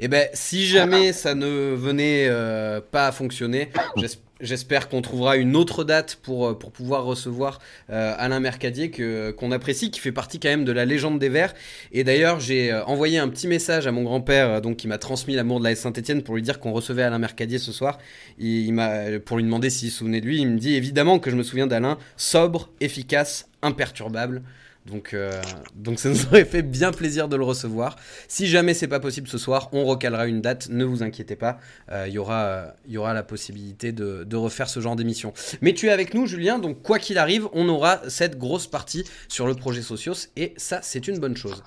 Eh 0.01 0.09
ben, 0.09 0.29
si 0.35 0.67
jamais 0.67 1.15
ça 1.15 1.35
ne 1.35 1.75
venait 1.75 2.27
euh, 2.29 2.83
pas 2.83 3.07
à 3.07 3.13
fonctionner, 3.13 3.71
j'es- 3.97 4.19
j'espère 4.41 4.89
qu'on 4.89 5.03
trouvera 5.03 5.37
une 5.37 5.57
autre 5.57 5.85
date 5.85 6.19
pour, 6.23 6.49
euh, 6.49 6.59
pour 6.59 6.73
pouvoir 6.73 7.05
recevoir 7.05 7.61
euh, 7.91 8.15
Alain 8.19 8.41
Mercadier, 8.41 8.91
que, 8.91 9.31
qu'on 9.31 9.53
apprécie, 9.53 9.91
qui 9.91 10.01
fait 10.01 10.13
partie 10.13 10.41
quand 10.41 10.49
même 10.49 10.65
de 10.65 10.73
la 10.73 10.85
légende 10.85 11.19
des 11.19 11.29
Verts. 11.29 11.55
Et 11.93 12.05
d'ailleurs, 12.05 12.41
j'ai 12.41 12.73
euh, 12.73 12.85
envoyé 12.85 13.19
un 13.19 13.29
petit 13.29 13.47
message 13.47 13.87
à 13.87 13.93
mon 13.93 14.03
grand-père, 14.03 14.61
donc 14.61 14.77
qui 14.77 14.89
m'a 14.89 14.99
transmis 14.99 15.35
l'amour 15.35 15.59
de 15.59 15.65
la 15.65 15.75
Saint-Etienne, 15.75 16.23
pour 16.23 16.35
lui 16.35 16.43
dire 16.43 16.61
qu'on 16.61 16.73
recevait 16.73 17.03
Alain 17.03 17.19
Mercadier 17.19 17.59
ce 17.59 17.73
soir. 17.73 17.99
Il, 18.39 18.67
il 18.67 18.73
m'a, 18.73 19.19
pour 19.25 19.37
lui 19.37 19.45
demander 19.45 19.71
s'il 19.71 19.91
se 19.91 19.99
souvenait 19.99 20.21
de 20.21 20.27
lui, 20.27 20.41
il 20.41 20.49
me 20.49 20.59
dit 20.59 20.75
évidemment 20.75 21.19
que 21.19 21.31
je 21.31 21.37
me 21.37 21.43
souviens 21.43 21.67
d'Alain, 21.67 21.99
sobre, 22.17 22.71
efficace, 22.81 23.49
imperturbable. 23.63 24.43
Donc, 24.87 25.15
euh, 25.15 25.41
donc 25.75 25.99
ça 25.99 26.09
nous 26.11 26.27
aurait 26.27 26.45
fait 26.45 26.63
bien 26.63 26.93
plaisir 26.93 27.29
de 27.29 27.37
le 27.37 27.45
recevoir. 27.45 27.97
Si 28.29 28.47
jamais 28.47 28.75
c'est 28.75 28.89
pas 28.89 29.01
possible 29.01 29.29
ce 29.29 29.39
soir, 29.39 29.69
on 29.73 29.85
recalera 29.85 30.27
une 30.27 30.41
date, 30.41 30.69
ne 30.69 30.85
vous 30.85 31.03
inquiétez 31.03 31.37
pas. 31.37 31.59
Euh, 31.91 32.05
Il 32.07 32.13
y, 32.15 32.19
aura, 32.19 32.45
euh, 32.45 32.71
y 32.87 32.99
aura 32.99 33.15
la 33.15 33.23
possibilité 33.23 33.93
de, 33.93 34.25
de 34.25 34.37
refaire 34.37 34.69
ce 34.69 34.81
genre 34.81 34.97
d'émission. 34.97 35.33
Mais 35.63 35.73
tu 35.73 35.87
es 35.87 35.91
avec 35.91 36.15
nous, 36.15 36.27
Julien, 36.27 36.59
donc 36.59 36.83
quoi 36.83 36.99
qu'il 36.99 37.19
arrive, 37.19 37.49
on 37.53 37.69
aura 37.69 38.01
cette 38.09 38.39
grosse 38.39 38.67
partie 38.67 39.05
sur 39.29 39.47
le 39.47 39.55
projet 39.55 39.83
Socios, 39.83 40.29
et 40.37 40.55
ça, 40.57 40.81
c'est 40.83 41.09
une 41.09 41.19
bonne 41.19 41.37
chose. 41.37 41.63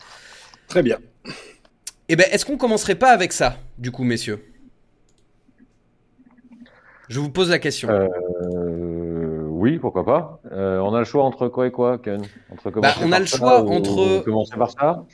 Très 0.68 0.84
bien. 0.84 1.00
Eh 2.10 2.16
ben, 2.16 2.25
est-ce 2.31 2.46
qu'on 2.46 2.58
commencerait 2.58 2.96
pas 2.96 3.12
avec 3.12 3.34
ça, 3.34 3.58
du 3.78 3.92
coup, 3.92 4.04
messieurs? 4.04 4.44
Je 7.10 7.19
vous 7.19 7.30
pose 7.30 7.50
la 7.50 7.60
question. 7.60 7.90
Euh, 9.68 9.72
oui, 9.72 9.80
pourquoi 9.80 10.06
pas. 10.06 10.40
Euh, 10.52 10.80
on 10.80 10.94
a 10.94 11.00
le 11.00 11.06
choix 11.06 11.24
entre 11.24 11.48
quoi 11.48 11.68
et 11.68 11.72
quoi, 11.72 11.98
Ken? 11.98 12.22
Entre 12.52 12.72
commencer 12.72 13.00
Bah, 13.00 13.06
on 13.06 13.08
a 13.08 13.12
par 13.12 13.19
le 13.19 13.25
ça 13.25 13.38
choix 13.38 13.62
ou 13.62 13.69
entre- 13.69 14.24
commencer 14.24 14.56
par 14.58 14.72
ça? 14.72 15.06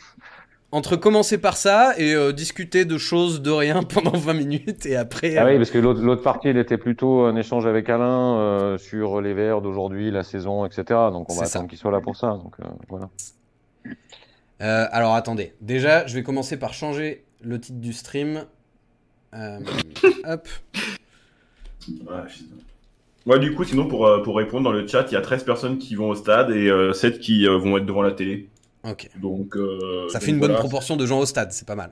Entre 0.72 0.96
commencer 0.96 1.38
par 1.38 1.56
ça 1.56 1.94
et 1.98 2.16
euh, 2.16 2.32
discuter 2.34 2.84
de 2.86 2.98
choses 2.98 3.42
de 3.42 3.52
rien 3.52 3.84
pendant 3.94 4.18
20 4.18 4.34
minutes, 4.34 4.86
et 4.86 4.96
après. 4.96 5.38
Ah 5.38 5.46
euh, 5.46 5.52
oui, 5.52 5.58
parce 5.58 5.70
que 5.70 5.78
l'autre 5.78 6.24
partie, 6.24 6.48
elle 6.48 6.58
était 6.58 6.78
plutôt 6.80 7.26
un 7.26 7.36
échange 7.36 7.68
avec 7.68 7.90
Alain 7.90 8.38
euh, 8.38 8.78
sur 8.78 9.22
les 9.22 9.34
Verts 9.34 9.62
d'aujourd'hui, 9.62 10.10
la 10.10 10.24
saison, 10.24 10.66
etc. 10.66 10.84
Donc 11.12 11.32
on 11.32 11.36
va 11.36 11.46
attendre 11.46 11.68
qu'il 11.68 11.78
soit 11.78 11.92
là 11.92 12.02
pour 12.02 12.16
ça. 12.16 12.40
Donc 12.44 12.56
euh, 12.60 12.66
voilà. 12.90 13.10
Euh, 14.62 14.88
alors 14.92 15.14
attendez, 15.14 15.54
déjà 15.62 16.08
je 16.08 16.16
vais 16.16 16.24
commencer 16.24 16.58
par 16.58 16.74
changer 16.74 17.26
le 17.42 17.60
titre 17.60 17.80
du 17.80 17.94
stream. 17.94 18.46
Euh, 19.36 19.60
hop. 20.26 20.48
Ouais, 21.88 22.24
putain. 22.28 22.56
Ouais, 23.26 23.40
du 23.40 23.54
coup, 23.56 23.64
sinon, 23.64 23.88
pour, 23.88 24.06
euh, 24.06 24.22
pour 24.22 24.36
répondre 24.36 24.64
dans 24.66 24.72
le 24.74 24.86
chat, 24.88 25.06
il 25.10 25.14
y 25.14 25.18
a 25.18 25.22
13 25.22 25.44
personnes 25.46 25.78
qui 25.78 25.96
vont 25.96 26.10
au 26.10 26.16
stade 26.16 26.52
et 26.52 26.70
euh, 26.70 26.92
7 26.94 27.20
qui 27.20 27.48
euh, 27.48 27.58
vont 27.58 27.78
être 27.78 27.86
devant 27.86 28.02
la 28.02 28.12
télé. 28.12 28.50
Ok. 28.84 29.10
Donc. 29.22 29.56
euh, 29.56 30.08
Ça 30.10 30.20
donc 30.20 30.26
fait 30.26 30.32
une 30.32 30.40
bonne 30.40 30.56
proportion 30.56 30.98
de 30.98 31.06
gens 31.06 31.20
au 31.20 31.26
stade, 31.26 31.52
c'est 31.54 31.66
pas 31.68 31.76
mal. 31.76 31.92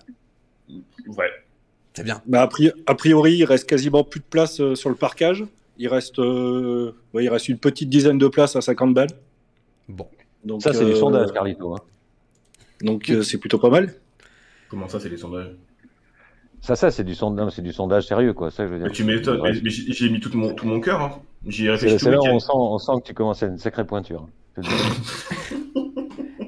Ouais. 1.07 1.29
C'est 1.93 2.03
bien. 2.03 2.21
Bah, 2.25 2.41
a, 2.41 2.47
pri- 2.47 2.73
a 2.85 2.95
priori, 2.95 3.35
il 3.35 3.45
reste 3.45 3.67
quasiment 3.67 4.03
plus 4.03 4.19
de 4.19 4.25
place 4.25 4.59
euh, 4.59 4.75
sur 4.75 4.89
le 4.89 4.95
parcage. 4.95 5.45
Il 5.77 5.87
reste, 5.87 6.19
euh, 6.19 6.91
ouais, 7.13 7.23
il 7.23 7.29
reste 7.29 7.47
une 7.49 7.57
petite 7.57 7.89
dizaine 7.89 8.17
de 8.17 8.27
places 8.27 8.55
à 8.57 8.61
50 8.61 8.93
balles. 8.93 9.09
Bon. 9.87 10.07
Donc, 10.43 10.61
Ça, 10.61 10.73
c'est 10.73 10.83
euh, 10.83 10.89
du 10.93 10.95
sondage, 10.95 11.31
Carlito. 11.31 11.73
hein. 11.75 11.79
Donc, 12.81 13.09
euh, 13.09 13.21
c'est 13.23 13.37
plutôt 13.37 13.57
pas 13.59 13.69
mal. 13.69 13.93
Comment 14.69 14.87
ça, 14.89 14.99
c'est 14.99 15.09
les 15.09 15.17
sondages? 15.17 15.51
Ça, 16.61 16.75
ça, 16.75 16.91
c'est 16.91 17.03
du 17.03 17.15
sondage, 17.15 17.53
c'est 17.53 17.63
du 17.63 17.73
sondage 17.73 18.05
sérieux, 18.05 18.33
quoi. 18.33 18.51
Ça, 18.51 18.65
je 18.65 18.71
veux 18.71 18.77
dire. 18.77 18.87
Mais 18.87 18.93
tu 18.93 19.03
m'étonnes. 19.03 19.41
Mais, 19.41 19.53
mais 19.63 19.69
j'ai 19.69 20.09
mis 20.09 20.19
tout 20.19 20.35
mon, 20.37 20.53
tout 20.53 20.67
mon 20.67 20.79
cœur. 20.79 21.01
Hein. 21.01 21.11
J'y 21.47 21.63
ai 21.63 21.65
C'est 21.65 21.71
réfléchi 21.71 21.99
c'est 21.99 22.05
tout 22.05 22.23
là 22.23 22.31
on 22.31 22.39
sent, 22.39 22.51
on 22.53 22.77
sent 22.77 22.91
que 23.01 23.07
tu 23.07 23.13
commences 23.15 23.41
à 23.41 23.47
une 23.47 23.57
sacrée 23.57 23.85
pointure. 23.85 24.27
Dis. 24.57 24.69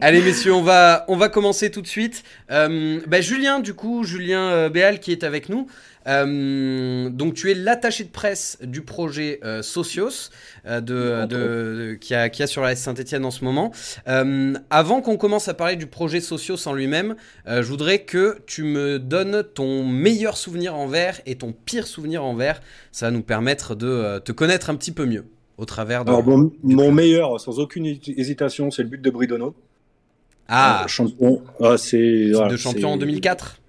Allez 0.01 0.21
messieurs, 0.21 0.53
on 0.53 0.61
va, 0.61 1.05
on 1.07 1.15
va 1.15 1.29
commencer 1.29 1.71
tout 1.71 1.81
de 1.81 1.87
suite. 1.87 2.23
Euh, 2.51 2.99
bah, 3.07 3.21
Julien, 3.21 3.61
du 3.61 3.73
coup, 3.73 4.03
Julien 4.03 4.49
euh, 4.49 4.69
Béal 4.69 4.99
qui 4.99 5.13
est 5.13 5.23
avec 5.23 5.47
nous. 5.47 5.67
Euh, 6.07 7.09
donc 7.09 7.33
tu 7.33 7.49
es 7.51 7.53
l'attaché 7.53 8.03
de 8.03 8.09
presse 8.09 8.57
du 8.61 8.81
projet 8.81 9.39
euh, 9.43 9.61
Socios 9.61 10.29
euh, 10.65 10.81
de, 10.81 11.25
de, 11.25 11.25
de- 11.25 11.93
qui, 11.99 12.13
a, 12.13 12.29
qui 12.29 12.43
a 12.43 12.47
sur 12.47 12.61
la 12.61 12.75
Saint-Etienne 12.75 13.25
en 13.25 13.31
ce 13.31 13.43
moment. 13.43 13.71
Avant 14.69 15.01
qu'on 15.01 15.17
commence 15.17 15.47
à 15.47 15.53
parler 15.53 15.75
du 15.75 15.87
projet 15.87 16.19
Socios 16.21 16.67
en 16.67 16.73
lui-même, 16.73 17.15
je 17.47 17.61
voudrais 17.61 17.99
que 17.99 18.37
tu 18.45 18.63
me 18.63 18.99
donnes 18.99 19.43
ton 19.53 19.85
meilleur 19.85 20.37
souvenir 20.37 20.75
en 20.75 20.87
vert 20.87 21.21
et 21.25 21.35
ton 21.35 21.53
pire 21.53 21.87
souvenir 21.87 22.23
en 22.23 22.35
vert. 22.35 22.61
Ça 22.91 23.07
va 23.07 23.11
nous 23.11 23.21
permettre 23.23 23.75
de 23.75 24.19
te 24.19 24.31
connaître 24.31 24.69
un 24.69 24.75
petit 24.75 24.91
peu 24.91 25.05
mieux 25.05 25.25
au 25.57 25.65
travers 25.65 26.03
de... 26.03 26.09
Alors, 26.09 26.23
mon, 26.25 26.51
mon 26.63 26.91
meilleur, 26.91 27.39
sans 27.39 27.59
aucune 27.59 27.85
hé- 27.85 27.99
hésitation, 28.17 28.71
c'est 28.71 28.83
le 28.83 28.89
but 28.89 29.01
de 29.01 29.09
Bridono. 29.09 29.55
ah, 30.47 30.85
champion. 30.87 31.41
Ah, 31.61 31.77
c'est, 31.77 32.31
voilà, 32.33 32.49
de 32.51 32.57
champion 32.57 32.89
en 32.89 32.93
c'est- 32.93 32.99
2004 32.99 33.55
c'est 33.55 33.62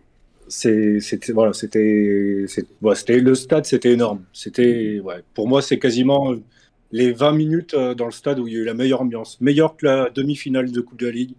c'était 0.48 1.32
voilà 1.32 1.52
c'était 1.52 2.46
ouais, 2.82 2.94
le 3.08 3.34
stade 3.34 3.64
c'était 3.64 3.92
énorme 3.92 4.22
c'était 4.32 5.00
ouais 5.02 5.22
pour 5.34 5.48
moi 5.48 5.62
c'est 5.62 5.78
quasiment 5.78 6.32
euh, 6.32 6.42
les 6.92 7.12
20 7.12 7.32
minutes 7.32 7.74
euh, 7.74 7.94
dans 7.94 8.06
le 8.06 8.12
stade 8.12 8.38
où 8.38 8.46
il 8.46 8.54
y 8.54 8.56
a 8.56 8.60
eu 8.60 8.64
la 8.64 8.74
meilleure 8.74 9.00
ambiance 9.00 9.40
meilleure 9.40 9.76
que 9.76 9.86
la 9.86 10.10
demi-finale 10.10 10.70
de 10.70 10.80
Coupe 10.80 10.98
de 11.00 11.06
la 11.06 11.12
Ligue 11.12 11.34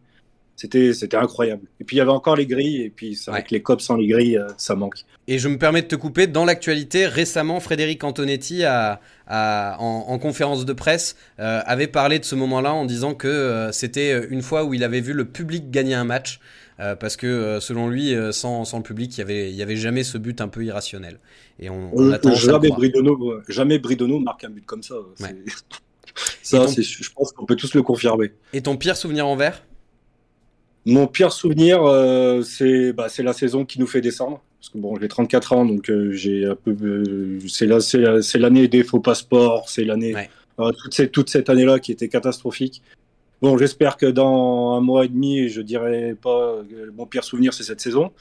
c'était 0.56 0.94
c'était 0.94 1.18
incroyable 1.18 1.64
et 1.80 1.84
puis 1.84 1.98
il 1.98 2.00
y 2.00 2.02
avait 2.02 2.12
encore 2.12 2.36
les 2.36 2.46
grilles 2.46 2.82
et 2.82 2.90
puis 2.90 3.18
Ouais. 3.28 3.44
que 3.44 3.50
les 3.52 3.62
cops 3.62 3.84
sans 3.84 3.96
les 3.98 4.08
grilles 4.08 4.38
euh, 4.38 4.48
ça 4.58 4.76
manque 4.76 4.96
Et 5.28 5.38
je 5.38 5.48
me 5.50 5.58
permets 5.58 5.82
de 5.82 5.88
te 5.88 5.96
couper. 5.96 6.28
Dans 6.28 6.46
l'actualité, 6.46 7.08
récemment, 7.08 7.60
Frédéric 7.60 8.04
Antonetti, 8.04 8.64
a, 8.64 9.02
a- 9.28 9.76
en, 9.80 10.06
en 10.08 10.20
conférence 10.20 10.64
de 10.66 10.72
presse, 10.74 11.16
euh, 11.40 11.62
avait 11.66 11.88
parlé 11.88 12.20
de 12.20 12.26
ce 12.26 12.36
moment-là 12.36 12.74
en 12.74 12.86
disant 12.86 13.16
que 13.16 13.28
euh, 13.28 13.72
c'était 13.74 14.28
une 14.30 14.42
fois 14.44 14.64
où 14.64 14.74
il 14.76 14.84
avait 14.84 15.02
vu 15.02 15.14
le 15.14 15.26
public 15.26 15.72
gagner 15.72 15.96
un 15.96 16.04
match. 16.06 16.40
Euh, 16.80 16.96
parce 16.96 17.16
que 17.18 17.28
euh, 17.28 17.60
selon 17.60 17.88
lui, 17.90 18.14
euh, 18.14 18.32
sans, 18.32 18.66
sans 18.66 18.78
le 18.78 18.84
public, 18.84 19.16
il 19.18 19.20
y 19.20 19.24
avait, 19.24 19.50
il 19.50 19.56
y 19.56 19.62
avait 19.62 19.76
jamais 19.78 20.04
ce 20.04 20.18
but 20.18 20.42
un 20.42 20.48
peu 20.48 20.64
irrationnel. 20.66 21.20
Et 21.60 21.70
on, 21.70 21.92
on 21.98 22.36
jamais. 22.36 22.70
Bridono 22.70 23.36
jamais 23.48 23.80
Bridono 23.80 24.20
marque 24.20 24.44
un 24.44 24.50
but 24.50 24.66
comme 24.66 24.84
ça 24.84 24.96
Ouais. 25.22 25.36
ça 26.44 26.66
ton- 26.66 26.68
je 26.82 27.10
pense 27.16 27.32
qu'on 27.32 27.46
peut 27.46 27.56
tous 27.56 27.74
le 27.74 27.82
confirmer 27.82 28.34
Et 28.54 28.62
ton 28.62 28.76
pire 28.78 28.98
souvenir 28.98 29.26
en 29.28 29.36
vert 29.36 29.64
Mon 30.86 31.08
pire 31.08 31.32
souvenir, 31.32 31.84
euh, 31.84 32.42
c'est 32.44 32.94
bah, 32.94 33.08
c'est 33.10 33.24
la 33.24 33.34
saison 33.34 33.66
qui 33.66 33.80
nous 33.80 33.88
fait 33.88 34.02
descendre. 34.02 34.42
Parce 34.60 34.70
que 34.70 34.78
bon, 34.78 35.00
j'ai 35.00 35.08
34 35.08 35.54
ans, 35.54 35.66
donc 35.66 35.90
euh, 35.90 36.12
j'ai 36.12 36.46
un 36.46 36.56
peu. 36.56 36.76
euh, 36.82 37.40
c'est 37.48 37.68
la- 37.68 37.80
c'est 37.80 38.00
la- 38.00 38.22
c'est 38.22 38.40
l'année 38.40 38.68
des 38.68 38.84
faux 38.84 39.00
passeports, 39.00 39.70
c'est 39.70 39.84
l'année. 39.84 40.14
Ouais. 40.14 40.30
toute, 40.58 40.94
cette, 40.94 41.12
toute 41.12 41.30
cette 41.30 41.50
année-là 41.50 41.80
qui 41.80 41.92
était 41.92 42.08
catastrophique. 42.10 42.82
Bon, 43.42 43.58
j'espère 43.58 43.98
que 43.98 44.06
dans 44.06 44.74
un 44.76 44.82
mois 44.82 45.06
et 45.06 45.08
demi, 45.10 45.50
je 45.50 45.62
dirais 45.62 46.16
pas. 46.22 46.30
euh, 46.72 46.92
mon 46.96 47.06
pire 47.06 47.24
souvenir, 47.24 47.54
c'est 47.54 47.64
cette 47.64 47.82
saison. 47.82 48.12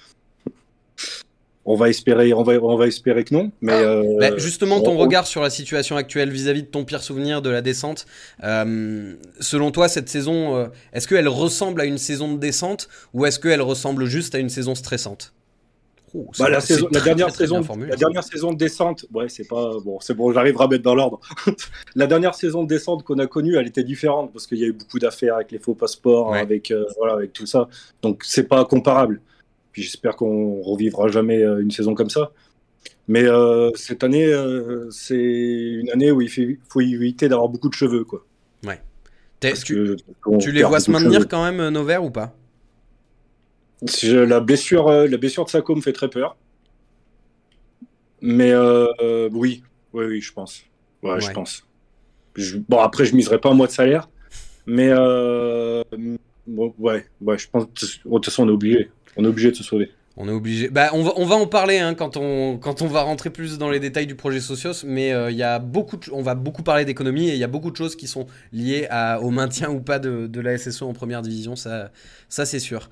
on 1.66 1.76
va 1.76 1.88
espérer, 1.88 2.34
on 2.34 2.42
va, 2.42 2.52
on 2.62 2.76
va 2.76 2.86
espérer 2.86 3.24
que 3.24 3.32
non. 3.32 3.50
Mais 3.62 3.72
Ah. 3.72 3.76
euh, 3.80 4.18
Bah, 4.20 4.36
justement, 4.36 4.82
ton 4.82 4.92
on- 4.92 4.98
regard 4.98 5.26
sur 5.26 5.40
la 5.40 5.48
situation 5.48 5.96
actuelle 5.96 6.28
vis-à-vis 6.30 6.62
de 6.64 6.68
ton 6.68 6.84
pire 6.84 7.02
souvenir 7.02 7.40
de 7.40 7.48
la 7.48 7.62
descente, 7.62 8.04
euh, 8.42 9.14
selon 9.40 9.70
toi, 9.70 9.88
cette 9.88 10.10
saison, 10.10 10.70
est-ce 10.92 11.08
qu'elle 11.08 11.26
ressemble 11.28 11.80
à 11.80 11.86
une 11.86 11.96
saison 11.96 12.30
de 12.34 12.38
descente 12.38 12.88
ou 13.14 13.24
est-ce 13.24 13.38
qu'elle 13.38 13.62
ressemble 13.62 14.04
juste 14.04 14.34
à 14.34 14.40
une 14.40 14.50
saison 14.50 14.74
stressante? 14.74 15.32
Oh, 16.16 16.30
Bah, 16.38 16.48
la, 16.48 16.60
saison, 16.60 16.88
dernière 16.90 17.26
très, 17.26 17.46
très 17.46 17.58
saison, 17.58 17.60
la 17.88 17.96
dernière 17.96 18.22
saison 18.22 18.52
de 18.52 18.56
descente, 18.56 19.04
ouais, 19.12 19.28
c'est 19.28 19.48
pas 19.48 19.72
bon, 19.84 19.98
c'est 20.00 20.14
bon, 20.14 20.32
j'arriverai 20.32 20.64
à 20.64 20.68
mettre 20.68 20.84
dans 20.84 20.94
l'ordre. 20.94 21.20
la 21.96 22.06
dernière 22.06 22.34
saison 22.36 22.62
de 22.62 22.68
descente 22.68 23.02
qu'on 23.02 23.18
a 23.18 23.26
connue, 23.26 23.56
elle 23.56 23.66
était 23.66 23.82
différente 23.82 24.32
parce 24.32 24.46
qu'il 24.46 24.58
y 24.58 24.64
a 24.64 24.68
eu 24.68 24.72
beaucoup 24.72 25.00
d'affaires 25.00 25.34
avec 25.34 25.50
les 25.50 25.58
faux 25.58 25.74
passeports, 25.74 26.30
Ouais. 26.30 26.38
avec 26.38 26.70
euh, 26.70 26.84
voilà, 26.98 27.14
avec 27.14 27.32
tout 27.32 27.46
ça. 27.46 27.68
Donc 28.02 28.22
c'est 28.24 28.46
pas 28.46 28.64
comparable. 28.64 29.20
Puis 29.72 29.82
j'espère 29.82 30.14
qu'on 30.14 30.62
revivra 30.62 31.08
jamais 31.08 31.42
euh, 31.42 31.60
une 31.60 31.72
saison 31.72 31.94
comme 31.94 32.10
ça. 32.10 32.30
Mais 33.08 33.24
euh, 33.24 33.70
cette 33.74 34.04
année, 34.04 34.26
euh, 34.26 34.88
c'est 34.90 35.16
une 35.16 35.90
année 35.90 36.10
où 36.12 36.22
il 36.22 36.28
fait- 36.30 36.58
faut 36.68 36.80
éviter 36.80 37.28
d'avoir 37.28 37.48
beaucoup 37.48 37.68
de 37.68 37.74
cheveux, 37.74 38.04
quoi. 38.04 38.24
Parce 39.40 39.62
tu, 39.64 39.74
que 39.74 40.36
tu 40.38 40.52
les 40.52 40.62
vois 40.62 40.80
se 40.80 40.90
maintenir 40.90 41.28
quand 41.28 41.44
même, 41.44 41.68
nos 41.68 41.84
verts 41.84 42.02
ou 42.02 42.10
pas? 42.10 42.34
La 44.02 44.40
blessure, 44.40 44.88
euh, 44.88 45.06
la 45.06 45.16
blessure 45.16 45.44
de 45.44 45.50
Sako 45.50 45.76
me 45.76 45.80
fait 45.80 45.92
très 45.92 46.08
peur. 46.08 46.36
Mais 48.20 48.50
euh, 48.52 48.86
euh, 49.02 49.28
oui, 49.32 49.62
oui, 49.92 50.04
oui, 50.06 50.20
je 50.20 50.32
pense. 50.32 50.62
Ouais, 51.02 51.20
je 51.20 51.30
pense. 51.32 51.66
Je- 52.36 52.56
bon, 52.58 52.78
après, 52.78 53.04
je 53.04 53.14
miserai 53.14 53.38
pas 53.38 53.50
un 53.50 53.54
mois 53.54 53.66
de 53.66 53.72
salaire, 53.72 54.08
mais 54.66 54.88
euh, 54.90 55.82
bon, 56.46 56.74
ouais, 56.78 57.06
ouais, 57.20 57.38
je 57.38 57.48
pense. 57.48 57.64
De 57.66 57.70
toute 58.10 58.24
façon, 58.24 58.44
on 58.44 58.48
est 58.48 58.52
obligé. 58.52 58.90
On 59.16 59.24
est 59.24 59.28
obligé 59.28 59.50
de 59.50 59.56
se 59.56 59.62
sauver. 59.62 59.90
On 60.16 60.28
est 60.28 60.32
obligé. 60.32 60.68
Bah, 60.68 60.90
on 60.92 61.02
va, 61.02 61.12
on 61.16 61.26
va 61.26 61.34
en 61.34 61.46
parler 61.48 61.78
hein, 61.78 61.94
quand, 61.94 62.16
on, 62.16 62.56
quand 62.56 62.82
on 62.82 62.86
va 62.86 63.02
rentrer 63.02 63.30
plus 63.30 63.58
dans 63.58 63.68
les 63.68 63.80
détails 63.80 64.06
du 64.06 64.14
projet 64.14 64.38
Socios, 64.40 64.84
mais 64.86 65.12
euh, 65.12 65.30
y 65.32 65.42
a 65.42 65.58
beaucoup 65.58 65.96
de- 65.96 66.08
on 66.12 66.22
va 66.22 66.36
beaucoup 66.36 66.62
parler 66.62 66.84
d'économie 66.84 67.28
et 67.28 67.32
il 67.32 67.38
y 67.38 67.42
a 67.44 67.48
beaucoup 67.48 67.72
de 67.72 67.76
choses 67.76 67.96
qui 67.96 68.06
sont 68.06 68.26
liées 68.52 68.86
à- 68.90 69.20
au 69.20 69.30
maintien 69.30 69.70
ou 69.70 69.80
pas 69.80 69.98
de, 69.98 70.28
de 70.28 70.40
la 70.40 70.56
SSO 70.56 70.86
en 70.86 70.92
première 70.92 71.20
division, 71.20 71.56
ça, 71.56 71.90
ça 72.34 72.46
c'est 72.46 72.58
sûr. 72.58 72.90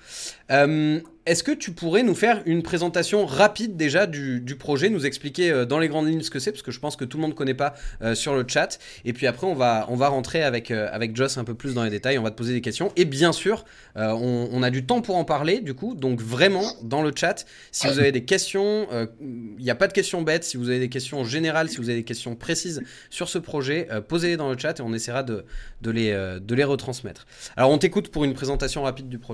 Euh, 0.53 1.01
Est-ce 1.27 1.43
que 1.43 1.51
tu 1.51 1.73
pourrais 1.73 2.05
nous 2.05 2.15
faire 2.15 2.43
une 2.47 2.63
présentation 2.63 3.27
rapide 3.27 3.77
déjà 3.77 4.07
du, 4.07 4.57
projet, 4.57 4.89
nous 4.89 5.05
expliquer 5.05 5.51
euh, 5.51 5.65
dans 5.65 5.81
les 5.81 5.89
grandes 5.89 6.07
lignes 6.07 6.23
ce 6.23 6.31
que 6.31 6.39
c'est, 6.39 6.53
parce 6.53 6.63
que 6.63 6.71
je 6.71 6.79
pense 6.79 6.95
que 6.95 7.05
tout 7.05 7.17
le 7.17 7.23
monde 7.23 7.33
ne 7.33 7.37
connaît 7.37 7.55
pas 7.55 7.75
euh, 8.03 8.15
sur 8.15 8.37
le 8.37 8.45
chat, 8.47 8.79
et 9.05 9.13
puis 9.13 9.27
après 9.27 9.49
on 9.49 9.55
va, 9.55 9.87
on 9.89 9.97
va 9.97 10.07
rentrer 10.07 10.45
avec, 10.45 10.71
avec 10.71 11.17
Joss 11.17 11.39
un 11.39 11.45
peu 11.45 11.55
plus 11.55 11.75
dans 11.75 11.83
les 11.83 11.91
détails, 11.91 12.19
on 12.19 12.23
va 12.23 12.31
te 12.31 12.37
poser 12.37 12.53
des 12.53 12.61
questions, 12.61 12.93
et 12.95 13.05
bien 13.05 13.33
sûr, 13.33 13.65
on, 13.97 14.49
on 14.53 14.63
a 14.63 14.71
du 14.71 14.87
temps 14.87 15.01
pour 15.01 15.17
en 15.17 15.25
parler, 15.25 15.61
du 15.61 15.75
coup, 15.75 15.97
donc 15.97 16.21
vraiment, 16.21 16.65
dans 16.83 17.03
le 17.03 17.13
chat, 17.15 17.45
si 17.73 17.89
vous 17.89 17.99
avez 17.99 18.13
des 18.13 18.25
questions, 18.25 18.87
il 19.21 19.65
n'y 19.65 19.71
a 19.71 19.75
pas 19.75 19.89
de 19.89 19.93
questions 19.93 20.23
bêtes, 20.23 20.45
si 20.45 20.57
vous 20.57 20.69
avez 20.69 20.79
des 20.79 20.89
questions 20.89 21.25
générales, 21.25 21.69
si 21.69 21.79
vous 21.79 21.89
avez 21.89 21.99
des 21.99 22.05
questions 22.05 22.37
précises 22.37 22.83
sur 23.11 23.29
ce 23.29 23.39
projet, 23.39 23.89
posez-les 24.09 24.37
dans 24.37 24.51
le 24.51 24.57
chat 24.57 24.79
et 24.79 24.83
on 24.83 24.93
essaiera 24.93 25.25
de, 25.25 25.45
de, 25.81 25.91
les, 25.91 26.13
de 26.41 26.55
les 26.55 26.65
retransmettre. 26.65 27.27
Alors 27.57 27.71
on 27.71 27.79
t'écoute 27.79 28.09
pour 28.09 28.25
une 28.25 28.35
présentation 28.35 28.85
rapide 28.85 29.09
du 29.09 29.19
projet. 29.19 29.32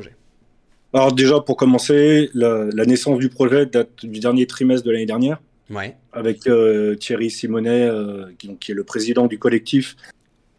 Alors 0.93 1.12
déjà, 1.12 1.40
pour 1.40 1.57
commencer, 1.57 2.31
la, 2.35 2.67
la 2.73 2.87
naissance 2.87 3.19
du 3.19 3.28
projet 3.28 3.67
date 3.67 4.05
du 4.07 4.21
dernier 4.21 4.47
trimestre 4.47 4.87
de 4.87 4.90
l'année 4.90 5.07
dernière. 5.07 5.40
Ouais, 5.71 5.97
avec 6.12 6.47
euh, 6.47 6.95
Thierry 6.95 7.31
Simonet, 7.31 7.87
euh, 7.87 8.25
qui, 8.38 8.49
donc, 8.49 8.59
qui 8.59 8.73
est 8.73 8.75
le 8.75 8.85
président 8.85 9.26
du 9.26 9.38
collectif, 9.38 9.97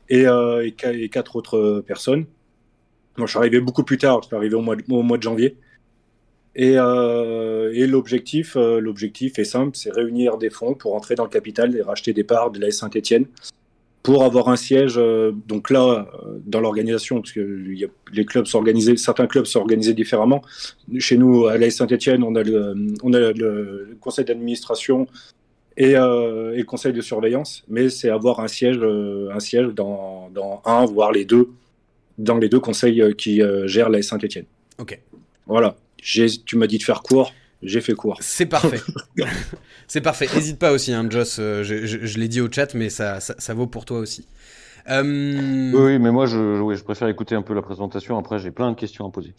et, 0.08 0.28
euh, 0.28 0.64
et, 0.64 0.72
qua- 0.74 0.94
et 0.94 1.10
quatre 1.10 1.36
autres 1.36 1.84
personnes. 1.88 2.26
Moi, 3.18 3.26
je 3.26 3.32
suis 3.32 3.40
arrivé 3.40 3.60
beaucoup 3.60 3.84
plus 3.84 3.98
tard, 3.98 4.22
je 4.22 4.28
suis 4.28 4.36
arrivé 4.36 4.54
au 4.54 4.62
mois 4.62 4.76
de, 4.76 4.84
au 4.88 5.02
mois 5.02 5.18
de 5.18 5.24
janvier. 5.24 5.58
Et, 6.56 6.74
et 6.74 7.88
l'objectif, 7.88 8.56
l'objectif 8.56 9.40
est 9.40 9.46
simple, 9.46 9.78
c'est 9.78 9.92
réunir 9.92 10.38
des 10.38 10.50
fonds 10.50 10.74
pour 10.74 10.94
entrer 10.94 11.16
dans 11.16 11.24
le 11.24 11.30
capital 11.30 11.76
et 11.76 11.82
racheter 11.82 12.12
des 12.12 12.24
parts 12.24 12.52
de 12.52 12.60
la 12.60 12.70
Saint-Etienne 12.70 13.26
pour 14.04 14.24
avoir 14.24 14.50
un 14.50 14.56
siège. 14.56 14.96
euh, 14.98 15.32
donc 15.48 15.70
là, 15.70 16.08
euh, 16.24 16.40
dans 16.46 16.62
l'organisation, 16.62 17.22
parce 17.22 17.32
que 17.34 17.74
y 17.74 17.86
a, 17.86 17.88
les 18.14 18.26
clubs 18.26 18.46
s'organisaient, 18.46 18.98
certains 18.98 19.28
clubs 19.28 19.46
s'organisaient 19.46 19.94
différemment. 19.94 20.42
Chez 20.98 21.18
nous, 21.18 21.48
à 21.48 21.58
la 21.58 21.70
Saint-Etienne, 21.70 22.24
on 22.24 22.36
a 22.36 22.44
le, 22.44 22.76
on 23.04 23.14
a 23.14 23.20
le, 23.20 23.34
le 23.34 23.98
conseil 24.00 24.26
d'administration 24.26 25.08
et, 25.78 25.96
euh, 25.96 26.54
et 26.54 26.60
le 26.60 26.64
conseil 26.66 26.94
de 26.94 27.02
surveillance, 27.02 27.64
mais 27.68 27.90
c'est 27.90 28.10
avoir 28.10 28.40
un 28.40 28.48
siège, 28.48 28.80
euh, 28.82 29.30
un 29.34 29.40
siège 29.40 29.68
dans, 29.76 30.30
dans 30.34 30.62
un, 30.66 30.86
voire 30.86 31.12
les 31.12 31.26
deux, 31.26 31.50
dans 32.18 32.38
les 32.38 32.50
deux 32.50 32.60
conseils 32.60 33.02
euh, 33.02 33.14
qui 33.14 33.42
euh, 33.42 33.68
gèrent 33.68 33.90
la 33.90 34.02
Saint-Etienne. 34.02 34.46
ok. 34.78 35.00
Voilà. 35.46 35.76
Tu 36.02 36.56
m'as 36.56 36.68
dit 36.68 36.78
de 36.78 36.84
faire 36.84 37.02
court, 37.02 37.34
j'ai 37.64 37.82
fait 37.82 37.94
court. 37.94 38.18
C'est 38.22 38.46
parfait. 38.46 38.82
c'est 39.88 40.02
parfait. 40.02 40.28
N'hésite 40.34 40.60
pas 40.60 40.72
aussi, 40.72 40.94
hein, 40.94 41.08
Joss. 41.10 41.38
euh, 41.40 41.64
je 41.64 41.86
je- 41.86 42.06
je 42.06 42.18
l'ai 42.20 42.28
dit 42.28 42.42
au 42.42 42.52
chat, 42.52 42.74
mais 42.76 42.90
ça, 42.90 43.20
ça, 43.20 43.36
ça 43.38 43.54
vaut 43.54 43.68
pour 43.68 43.86
toi 43.86 44.00
aussi. 44.00 44.28
Euh, 44.90 45.72
Oui, 45.74 45.82
oui, 45.94 46.00
mais 46.00 46.12
moi, 46.12 46.26
je, 46.26 46.60
oui, 46.62 46.76
je 46.76 46.84
préfère 46.84 47.08
écouter 47.10 47.36
un 47.36 47.42
peu 47.42 47.54
la 47.54 47.62
présentation. 47.62 48.18
Après, 48.18 48.40
j'ai 48.40 48.52
plein 48.52 48.72
de 48.72 48.76
questions 48.76 49.06
à 49.08 49.12
poser. 49.12 49.34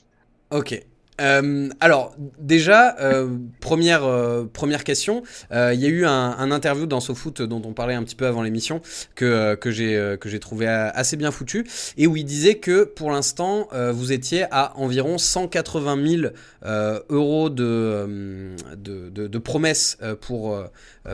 Ok. 0.50 0.80
Euh, 1.20 1.68
alors 1.80 2.14
déjà, 2.38 2.96
euh, 3.00 3.28
première, 3.60 4.04
euh, 4.04 4.44
première 4.44 4.84
question, 4.84 5.22
il 5.50 5.80
y 5.80 5.86
a 5.86 5.88
eu 5.88 6.06
un, 6.06 6.50
interview 6.50 6.86
dans 6.86 7.00
SoFoot 7.00 7.42
dont 7.42 7.62
on 7.64 7.72
parlait 7.72 7.94
un 7.94 8.02
petit 8.02 8.16
peu 8.16 8.26
avant 8.26 8.42
l'émission 8.42 8.80
que, 9.14 9.54
que 9.54 9.70
j'ai 9.70 10.40
trouvé 10.40 10.66
assez 10.66 11.16
bien 11.16 11.30
foutu 11.30 11.64
et 11.96 12.06
où 12.06 12.16
il 12.16 12.24
disait 12.24 12.56
que 12.56 12.82
pour 12.84 13.12
l'instant 13.12 13.68
vous 13.92 14.12
étiez 14.12 14.46
à 14.50 14.76
environ 14.76 15.16
180 15.18 16.08
000 16.08 16.32
euh, 16.64 17.00
euros 17.08 17.50
de, 17.50 18.56
de, 18.76 19.10
de, 19.10 19.38
promesses 19.38 19.98
pour, 20.20 20.58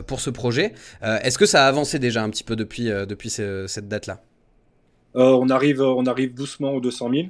pour 0.07 0.21
ce 0.21 0.31
projet. 0.31 0.73
Est-ce 1.03 1.39
que 1.39 1.47
ça 1.47 1.67
a 1.67 1.69
avancé 1.69 1.99
déjà 1.99 2.23
un 2.23 2.31
petit 2.31 2.45
peu 2.45 2.57
depuis, 2.57 2.87
depuis 2.87 3.31
ce- 3.31 3.67
cette 3.67 3.89
date-là? 3.89 4.23
On, 5.15 5.49
arrive, 5.51 5.81
on 5.83 6.07
arrive 6.07 6.35
doucement 6.35 6.73
aux 6.73 6.81
200 6.81 7.11
000. 7.11 7.27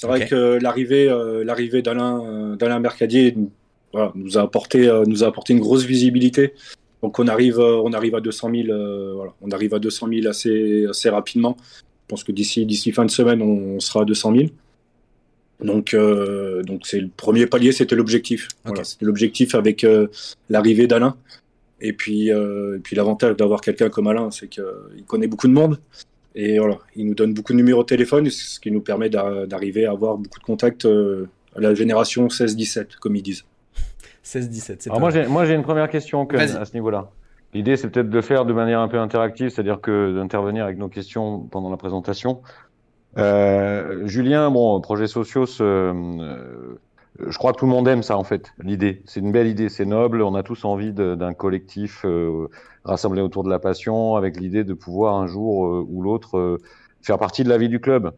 C'est 0.00 0.06
vrai 0.06 0.28
que 0.28 0.60
l'arrivée, 0.62 1.08
euh, 1.08 1.42
l'arrivée 1.42 1.82
d'Alain, 1.82 2.24
euh, 2.24 2.54
d'Alain 2.54 2.78
Mercadier 2.78 3.32
nous- 3.34 3.50
voilà, 3.92 4.12
nous, 4.14 4.38
a 4.38 4.42
apporté, 4.42 4.88
euh, 4.88 5.02
nous 5.04 5.24
a 5.24 5.26
apporté 5.26 5.54
une 5.54 5.58
grosse 5.58 5.84
visibilité. 5.84 6.54
Donc 7.02 7.18
on 7.18 7.26
arrive, 7.26 7.58
on 7.58 7.92
arrive 7.92 8.14
à 8.14 8.20
200 8.20 8.48
000, 8.54 8.68
euh, 8.68 9.14
voilà, 9.16 9.32
on 9.42 9.50
arrive 9.50 9.74
à 9.74 9.80
200 9.80 10.06
000 10.08 10.28
assez, 10.28 10.86
assez 10.88 11.08
rapidement. 11.08 11.56
Je 11.58 12.06
pense 12.06 12.22
que 12.22 12.30
d'ici, 12.30 12.64
d'ici 12.64 12.92
fin 12.92 13.04
de 13.06 13.10
semaine, 13.10 13.42
on, 13.42 13.80
sera 13.80 14.02
à 14.02 14.04
200 14.04 14.36
000. 14.36 14.48
Donc, 15.64 15.94
euh, 15.94 16.62
donc 16.62 16.86
c'est 16.86 17.00
le 17.00 17.08
premier 17.08 17.46
palier, 17.48 17.72
c'était 17.72 17.96
l'objectif. 17.96 18.46
Voilà, 18.64 18.84
c'était 18.84 19.04
l'objectif 19.04 19.56
avec 19.56 19.82
euh, 19.82 20.06
l'arrivée 20.48 20.86
d'Alain. 20.86 21.16
Et 21.80 21.92
puis, 21.92 22.30
euh, 22.30 22.76
et 22.76 22.78
puis 22.78 22.94
l'avantage 22.94 23.34
d'avoir 23.36 23.60
quelqu'un 23.62 23.88
comme 23.88 24.06
Alain, 24.06 24.30
c'est 24.30 24.46
qu'il 24.46 24.64
connaît 25.08 25.26
beaucoup 25.26 25.48
de 25.48 25.52
monde. 25.52 25.80
Et 26.34 26.58
voilà, 26.58 26.78
il 26.94 27.06
nous 27.06 27.14
donne 27.14 27.34
beaucoup 27.34 27.52
de 27.52 27.56
numéros 27.58 27.82
de 27.82 27.86
téléphone, 27.88 28.28
ce 28.30 28.60
qui 28.60 28.70
nous 28.70 28.80
permet 28.80 29.08
d'a- 29.10 29.46
d'arriver 29.46 29.86
à 29.86 29.90
avoir 29.92 30.16
beaucoup 30.18 30.38
de 30.38 30.44
contacts 30.44 30.84
euh, 30.84 31.28
à 31.56 31.60
la 31.60 31.74
génération 31.74 32.28
16-17, 32.28 32.96
comme 33.00 33.16
ils 33.16 33.22
disent. 33.22 33.44
16-17, 34.24 34.60
c'est 34.78 34.86
Alors 34.86 34.94
pas 34.96 35.00
moi 35.00 35.10
j'ai, 35.10 35.26
moi 35.26 35.44
j'ai 35.46 35.54
une 35.54 35.62
première 35.62 35.88
question 35.88 36.26
à 36.28 36.64
ce 36.64 36.74
niveau-là. 36.74 37.10
L'idée 37.54 37.76
c'est 37.76 37.88
peut-être 37.88 38.10
de 38.10 38.14
le 38.14 38.20
faire 38.22 38.44
de 38.44 38.52
manière 38.52 38.80
un 38.80 38.88
peu 38.88 38.98
interactive, 38.98 39.48
c'est-à-dire 39.48 39.80
que 39.80 40.14
d'intervenir 40.14 40.64
avec 40.64 40.76
nos 40.78 40.88
questions 40.88 41.40
pendant 41.40 41.70
la 41.70 41.78
présentation. 41.78 42.42
Euh, 43.16 44.06
Julien, 44.06 44.50
bon, 44.50 44.80
projet 44.80 45.06
socios, 45.06 45.46
euh, 45.62 45.92
euh, 46.20 46.78
je 47.18 47.36
crois 47.36 47.52
que 47.52 47.58
tout 47.58 47.66
le 47.66 47.72
monde 47.72 47.88
aime 47.88 48.02
ça 48.02 48.16
en 48.16 48.24
fait. 48.24 48.52
L'idée, 48.62 49.02
c'est 49.06 49.20
une 49.20 49.32
belle 49.32 49.48
idée, 49.48 49.68
c'est 49.68 49.84
noble. 49.86 50.22
On 50.22 50.34
a 50.34 50.42
tous 50.42 50.64
envie 50.64 50.92
d'un 50.92 51.34
collectif 51.34 52.04
euh, 52.04 52.48
rassemblé 52.84 53.20
autour 53.20 53.44
de 53.44 53.50
la 53.50 53.58
passion, 53.58 54.16
avec 54.16 54.38
l'idée 54.38 54.64
de 54.64 54.74
pouvoir 54.74 55.16
un 55.16 55.26
jour 55.26 55.66
euh, 55.66 55.86
ou 55.88 56.02
l'autre 56.02 56.38
euh, 56.38 56.58
faire 57.02 57.18
partie 57.18 57.44
de 57.44 57.48
la 57.48 57.58
vie 57.58 57.68
du 57.68 57.80
club. 57.80 58.12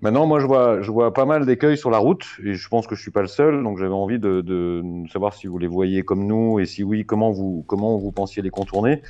Maintenant, 0.00 0.26
moi, 0.26 0.40
je 0.40 0.46
vois, 0.46 0.80
je 0.80 0.90
vois 0.90 1.12
pas 1.12 1.26
mal 1.26 1.46
d'écueils 1.46 1.78
sur 1.78 1.90
la 1.90 1.98
route, 1.98 2.26
et 2.42 2.54
je 2.54 2.68
pense 2.68 2.88
que 2.88 2.96
je 2.96 3.02
suis 3.02 3.12
pas 3.12 3.20
le 3.20 3.28
seul. 3.28 3.62
Donc, 3.62 3.78
j'avais 3.78 3.94
envie 3.94 4.18
de, 4.18 4.40
de 4.40 4.82
savoir 5.12 5.32
si 5.32 5.46
vous 5.46 5.58
les 5.58 5.68
voyez 5.68 6.02
comme 6.02 6.26
nous, 6.26 6.58
et 6.58 6.66
si 6.66 6.82
oui, 6.82 7.04
comment 7.06 7.30
vous, 7.30 7.62
comment 7.68 7.98
vous 7.98 8.10
pensiez 8.10 8.42
les 8.42 8.50
contourner. 8.50 9.00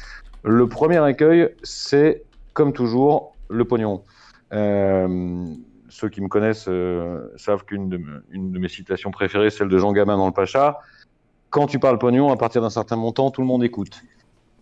Le 0.44 0.68
premier 0.68 1.08
écueil, 1.08 1.48
c'est 1.62 2.24
comme 2.52 2.74
toujours 2.74 3.34
le 3.48 3.64
pognon. 3.64 4.02
Ceux 5.92 6.08
qui 6.08 6.22
me 6.22 6.28
connaissent 6.28 6.68
euh, 6.68 7.30
savent 7.36 7.66
qu'une 7.66 7.90
de, 7.90 7.98
de 7.98 8.58
mes 8.58 8.68
citations 8.68 9.10
préférées, 9.10 9.50
celle 9.50 9.68
de 9.68 9.76
Jean 9.76 9.92
Gabin 9.92 10.16
dans 10.16 10.26
le 10.26 10.32
Pacha. 10.32 10.80
Quand 11.50 11.66
tu 11.66 11.78
parles 11.78 11.98
pognon, 11.98 12.32
à 12.32 12.36
partir 12.38 12.62
d'un 12.62 12.70
certain 12.70 12.96
montant, 12.96 13.30
tout 13.30 13.42
le 13.42 13.46
monde 13.46 13.62
écoute. 13.62 14.02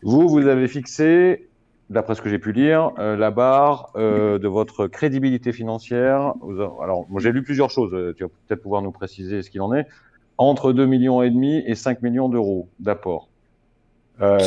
Vous, 0.02 0.28
vous 0.28 0.48
avez 0.48 0.66
fixé, 0.66 1.48
d'après 1.88 2.16
ce 2.16 2.20
que 2.20 2.28
j'ai 2.28 2.40
pu 2.40 2.50
lire, 2.50 2.90
euh, 2.98 3.16
la 3.16 3.30
barre 3.30 3.92
euh, 3.94 4.40
de 4.40 4.48
votre 4.48 4.88
crédibilité 4.88 5.52
financière. 5.52 6.34
Alors, 6.82 7.06
moi, 7.08 7.20
j'ai 7.20 7.30
lu 7.30 7.44
plusieurs 7.44 7.70
choses. 7.70 7.92
Tu 8.16 8.24
vas 8.24 8.30
peut-être 8.48 8.62
pouvoir 8.62 8.82
nous 8.82 8.90
préciser 8.90 9.42
ce 9.42 9.50
qu'il 9.50 9.62
en 9.62 9.72
est. 9.72 9.86
Entre 10.36 10.72
2 10.72 10.84
millions 10.84 11.22
et 11.22 11.30
demi 11.30 11.62
et 11.64 11.76
5 11.76 12.02
millions 12.02 12.28
d'euros 12.28 12.68
d'apport. 12.80 13.29
Euh, 14.20 14.38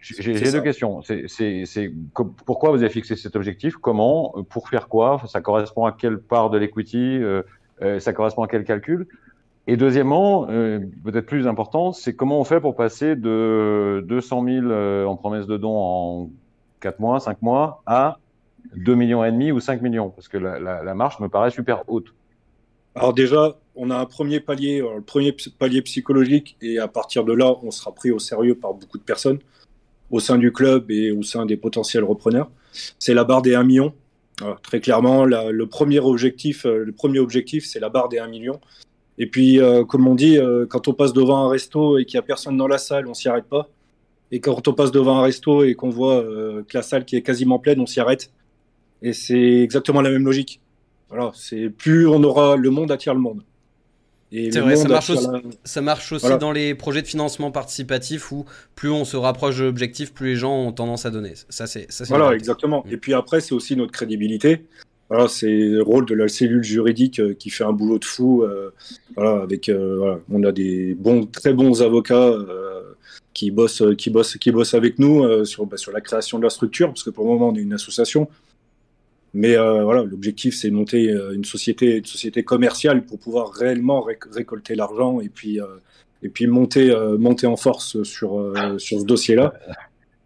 j'ai- 0.00 0.50
deux 0.50 0.60
questions. 0.60 1.00
C'est, 1.02 1.92
pourquoi 2.44 2.70
vous 2.70 2.82
avez 2.82 2.90
fixé 2.90 3.16
cet 3.16 3.36
objectif? 3.36 3.76
Comment? 3.76 4.34
Pour 4.50 4.68
faire 4.68 4.88
quoi? 4.88 5.22
Ça 5.28 5.40
correspond 5.40 5.84
à 5.86 5.92
quelle 5.92 6.18
part 6.18 6.50
de 6.50 6.58
l'equity? 6.58 6.98
Euh, 6.98 7.42
euh, 7.82 7.98
Ça 8.00 8.12
correspond 8.12 8.42
à 8.42 8.48
quel 8.48 8.64
calcul? 8.64 9.06
Et 9.66 9.76
deuxièmement, 9.76 10.48
euh, 10.50 10.80
peut-être 11.04 11.26
plus 11.26 11.46
important, 11.46 11.92
c'est 11.92 12.14
comment 12.14 12.40
on 12.40 12.44
fait 12.44 12.60
pour 12.60 12.74
passer 12.74 13.14
de 13.14 14.04
200 14.06 14.44
000 14.44 14.66
euh, 14.66 15.04
en 15.06 15.16
promesse 15.16 15.46
de 15.46 15.56
dons 15.56 15.76
en 15.78 16.30
4 16.80 16.98
mois, 16.98 17.20
5 17.20 17.40
mois, 17.42 17.82
à 17.86 18.18
2 18.74 18.94
millions 18.96 19.24
et 19.24 19.30
demi 19.30 19.52
ou 19.52 19.60
5 19.60 19.80
millions, 19.80 20.10
parce 20.10 20.26
que 20.28 20.36
la, 20.36 20.58
la, 20.58 20.82
la 20.82 20.94
marche 20.94 21.20
me 21.20 21.28
paraît 21.28 21.50
super 21.52 21.84
haute. 21.86 22.12
Alors 22.96 23.14
déjà, 23.14 23.56
on 23.74 23.90
a 23.90 23.96
un 23.96 24.06
premier 24.06 24.40
palier, 24.40 24.80
euh, 24.82 24.96
le 24.96 25.02
premier 25.02 25.34
palier 25.58 25.82
psychologique, 25.82 26.56
et 26.60 26.78
à 26.78 26.88
partir 26.88 27.24
de 27.24 27.32
là, 27.32 27.54
on 27.62 27.70
sera 27.70 27.92
pris 27.92 28.10
au 28.10 28.18
sérieux 28.18 28.54
par 28.54 28.74
beaucoup 28.74 28.98
de 28.98 29.02
personnes 29.02 29.38
au 30.10 30.20
sein 30.20 30.36
du 30.36 30.52
club 30.52 30.90
et 30.90 31.10
au 31.10 31.22
sein 31.22 31.46
des 31.46 31.56
potentiels 31.56 32.04
repreneurs. 32.04 32.50
C'est 32.98 33.14
la 33.14 33.24
barre 33.24 33.42
des 33.42 33.54
1 33.54 33.64
million. 33.64 33.94
Très 34.62 34.80
clairement, 34.80 35.24
la, 35.24 35.50
le 35.50 35.66
premier 35.66 36.00
objectif, 36.00 36.64
le 36.64 36.92
premier 36.92 37.18
objectif, 37.18 37.64
c'est 37.64 37.80
la 37.80 37.88
barre 37.88 38.08
des 38.08 38.18
1 38.18 38.26
million. 38.26 38.60
Et 39.18 39.26
puis, 39.26 39.60
euh, 39.60 39.84
comme 39.84 40.06
on 40.08 40.14
dit, 40.14 40.38
euh, 40.38 40.66
quand 40.66 40.88
on 40.88 40.94
passe 40.94 41.12
devant 41.12 41.44
un 41.44 41.48
resto 41.48 41.98
et 41.98 42.04
qu'il 42.04 42.18
n'y 42.18 42.24
a 42.24 42.26
personne 42.26 42.56
dans 42.56 42.68
la 42.68 42.78
salle, 42.78 43.06
on 43.06 43.14
s'y 43.14 43.28
arrête 43.28 43.44
pas. 43.44 43.68
Et 44.30 44.40
quand 44.40 44.66
on 44.66 44.72
passe 44.72 44.90
devant 44.90 45.18
un 45.18 45.22
resto 45.22 45.64
et 45.64 45.74
qu'on 45.74 45.90
voit 45.90 46.16
euh, 46.16 46.62
que 46.62 46.76
la 46.76 46.82
salle 46.82 47.04
qui 47.04 47.16
est 47.16 47.22
quasiment 47.22 47.58
pleine, 47.58 47.80
on 47.80 47.86
s'y 47.86 48.00
arrête. 48.00 48.30
Et 49.02 49.12
c'est 49.12 49.60
exactement 49.62 50.00
la 50.00 50.10
même 50.10 50.24
logique. 50.24 50.60
Voilà, 51.08 51.30
c'est 51.34 51.68
plus 51.68 52.08
on 52.08 52.22
aura 52.24 52.56
le 52.56 52.70
monde 52.70 52.90
attire 52.90 53.14
le 53.14 53.20
monde. 53.20 53.42
C'est 54.32 54.60
vrai, 54.60 54.76
ça 54.76 54.88
marche, 54.88 55.10
aussi, 55.10 55.26
la... 55.26 55.40
ça 55.64 55.80
marche 55.82 56.12
aussi 56.12 56.22
voilà. 56.22 56.38
dans 56.38 56.52
les 56.52 56.74
projets 56.74 57.02
de 57.02 57.06
financement 57.06 57.50
participatif 57.50 58.32
où 58.32 58.46
plus 58.74 58.88
on 58.88 59.04
se 59.04 59.16
rapproche 59.16 59.58
de 59.58 59.64
l'objectif, 59.64 60.14
plus 60.14 60.28
les 60.28 60.36
gens 60.36 60.56
ont 60.56 60.72
tendance 60.72 61.04
à 61.04 61.10
donner. 61.10 61.34
Ça, 61.50 61.66
c'est 61.66 61.86
Voilà, 62.08 62.34
exactement. 62.34 62.84
Et 62.90 62.96
puis 62.96 63.12
après, 63.12 63.40
c'est 63.40 63.54
aussi 63.54 63.76
notre 63.76 63.92
crédibilité. 63.92 64.64
Voilà, 65.10 65.28
c'est 65.28 65.46
le 65.46 65.82
rôle 65.82 66.06
de 66.06 66.14
la 66.14 66.26
cellule 66.28 66.64
juridique 66.64 67.20
euh, 67.20 67.34
qui 67.34 67.50
fait 67.50 67.64
un 67.64 67.72
boulot 67.74 67.98
de 67.98 68.04
fou. 68.06 68.44
Euh, 68.44 68.70
voilà, 69.14 69.42
avec, 69.42 69.68
euh, 69.68 69.96
voilà, 69.98 70.20
on 70.30 70.42
a 70.42 70.52
des 70.52 70.94
bons, 70.94 71.26
très 71.26 71.52
bons 71.52 71.82
avocats 71.82 72.32
qui 73.34 73.50
bossent, 73.50 73.82
qui 73.98 74.08
bossent, 74.08 74.38
qui 74.38 74.50
bossent 74.50 74.72
avec 74.72 74.98
nous 74.98 75.44
sur, 75.44 75.66
bah, 75.66 75.76
sur 75.76 75.92
la 75.92 76.00
création 76.00 76.38
de 76.38 76.44
la 76.44 76.50
structure, 76.50 76.88
parce 76.88 77.02
que 77.02 77.10
pour 77.10 77.24
le 77.24 77.32
moment 77.32 77.50
on 77.50 77.54
est 77.54 77.60
une 77.60 77.74
association. 77.74 78.28
Mais 79.34 79.56
voilà, 79.56 80.02
l'objectif 80.04 80.54
c'est 80.54 80.68
de 80.68 80.74
monter 80.74 81.10
une 81.34 81.44
société, 81.44 81.98
une 81.98 82.04
société 82.04 82.42
commerciale 82.42 83.04
pour 83.04 83.18
pouvoir 83.18 83.50
réellement 83.50 84.02
réc 84.02 84.24
récolter 84.30 84.74
l'argent 84.74 85.20
et 85.20 85.28
puis 85.30 85.58
et 86.22 86.28
puis 86.28 86.46
monter, 86.46 86.94
monter 87.18 87.46
en 87.46 87.56
force 87.56 88.02
sur 88.02 88.54
sur 88.78 89.00
ce 89.00 89.04
dossier-là. 89.04 89.54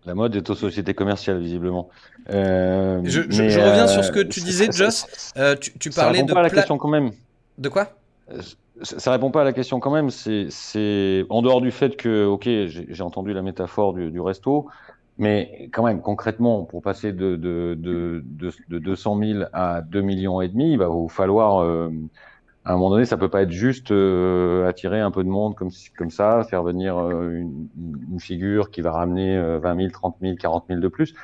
La 0.06 0.14
mode 0.14 0.36
est 0.36 0.48
aux 0.48 0.54
sociétés 0.54 0.94
commerciales 0.94 1.40
visiblement. 1.40 1.88
Euh, 2.30 3.00
je, 3.04 3.22
je, 3.28 3.42
mais, 3.42 3.50
je, 3.50 3.58
reviens 3.58 3.84
euh, 3.84 3.88
sur 3.88 4.04
ce 4.04 4.12
que 4.12 4.20
tu 4.20 4.40
disais, 4.40 4.68
Joss. 4.70 5.32
Euh, 5.36 5.56
tu, 5.56 5.76
tu, 5.78 5.90
parlais 5.90 6.22
de. 6.22 6.32
pas 6.32 6.40
à 6.40 6.42
la 6.44 6.50
question 6.50 6.78
quand 6.78 6.88
même. 6.88 7.10
De 7.58 7.68
quoi? 7.68 7.88
Ça, 8.82 8.98
ça 9.00 9.10
répond 9.10 9.32
pas 9.32 9.40
à 9.40 9.44
la 9.44 9.52
question 9.52 9.80
quand 9.80 9.90
même. 9.90 10.10
C'est 10.10 11.26
en 11.28 11.42
dehors 11.42 11.60
du 11.60 11.72
fait 11.72 11.96
que, 11.96 12.24
ok, 12.24 12.44
j'ai 12.46 13.02
entendu 13.02 13.32
la 13.32 13.42
métaphore 13.42 13.94
du, 13.94 14.10
du, 14.10 14.20
resto, 14.20 14.68
mais 15.18 15.68
quand 15.72 15.84
même 15.84 16.00
concrètement, 16.00 16.64
pour 16.64 16.82
passer 16.82 17.12
de, 17.12 17.36
de, 17.36 17.76
de, 17.78 18.22
de, 18.24 18.50
de 18.68 18.78
200 18.78 19.18
000 19.18 19.44
à 19.52 19.82
2 19.82 20.00
millions 20.00 20.40
et 20.40 20.48
demi, 20.48 20.72
il 20.72 20.78
va 20.78 20.88
vous 20.88 21.08
falloir 21.08 21.62
euh, 21.62 21.90
à 22.64 22.72
un 22.72 22.76
moment 22.76 22.90
donné, 22.90 23.04
ça 23.04 23.16
peut 23.16 23.28
pas 23.28 23.42
être 23.42 23.50
juste 23.50 23.92
euh, 23.92 24.68
attirer 24.68 25.00
un 25.00 25.10
peu 25.10 25.22
de 25.22 25.28
monde 25.28 25.54
comme, 25.54 25.70
comme 25.96 26.10
ça, 26.10 26.44
faire 26.50 26.62
venir 26.62 26.98
euh, 26.98 27.30
une, 27.30 27.68
une, 28.12 28.20
figure 28.20 28.70
qui 28.70 28.80
va 28.80 28.90
ramener 28.90 29.40
20 29.58 29.76
000, 29.76 29.90
30 29.90 30.16
000, 30.20 30.36
40 30.36 30.64
000 30.68 30.80
de 30.80 30.88
plus 30.88 31.14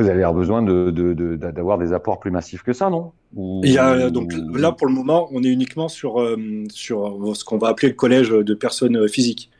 vous 0.00 0.08
allez 0.08 0.22
avoir 0.22 0.34
besoin 0.34 0.62
d'avoir 0.62 0.92
de, 0.92 1.14
de, 1.14 1.36
de, 1.36 1.84
des 1.84 1.92
apports 1.92 2.20
plus 2.20 2.30
massifs 2.30 2.62
que 2.62 2.72
ça, 2.72 2.90
non? 2.90 3.12
Ou... 3.34 3.60
Il 3.64 3.72
y 3.72 3.78
a, 3.78 4.10
donc 4.10 4.32
là, 4.54 4.72
pour 4.72 4.86
le 4.86 4.92
moment, 4.92 5.28
on 5.32 5.42
est 5.42 5.48
uniquement 5.48 5.88
sur, 5.88 6.20
euh, 6.20 6.36
sur 6.70 7.36
ce 7.36 7.44
qu'on 7.44 7.58
va 7.58 7.68
appeler 7.68 7.88
le 7.88 7.94
collège 7.94 8.30
de 8.30 8.54
personnes 8.54 9.08
physiques. 9.08 9.50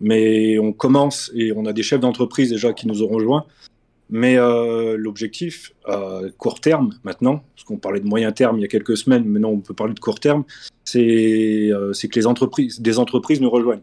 Mais 0.00 0.58
on 0.58 0.72
commence 0.72 1.30
et 1.34 1.52
on 1.54 1.66
a 1.66 1.72
des 1.72 1.82
chefs 1.82 2.00
d'entreprise 2.00 2.50
déjà 2.50 2.72
qui 2.72 2.86
nous 2.86 3.02
ont 3.02 3.08
rejoints. 3.08 3.44
Mais 4.10 4.38
euh, 4.38 4.96
l'objectif, 4.96 5.72
à 5.84 6.20
court 6.38 6.60
terme 6.60 6.94
maintenant, 7.04 7.42
parce 7.54 7.64
qu'on 7.64 7.76
parlait 7.76 8.00
de 8.00 8.06
moyen 8.06 8.32
terme 8.32 8.58
il 8.58 8.62
y 8.62 8.64
a 8.64 8.68
quelques 8.68 8.96
semaines, 8.96 9.24
maintenant 9.24 9.50
on 9.50 9.60
peut 9.60 9.74
parler 9.74 9.92
de 9.92 10.00
court 10.00 10.18
terme, 10.18 10.44
c'est 10.84 11.68
euh, 11.70 11.92
que 11.92 12.18
les 12.18 12.26
entreprises, 12.26 12.80
des 12.80 12.98
entreprises 12.98 13.40
nous 13.40 13.50
rejoignent. 13.50 13.82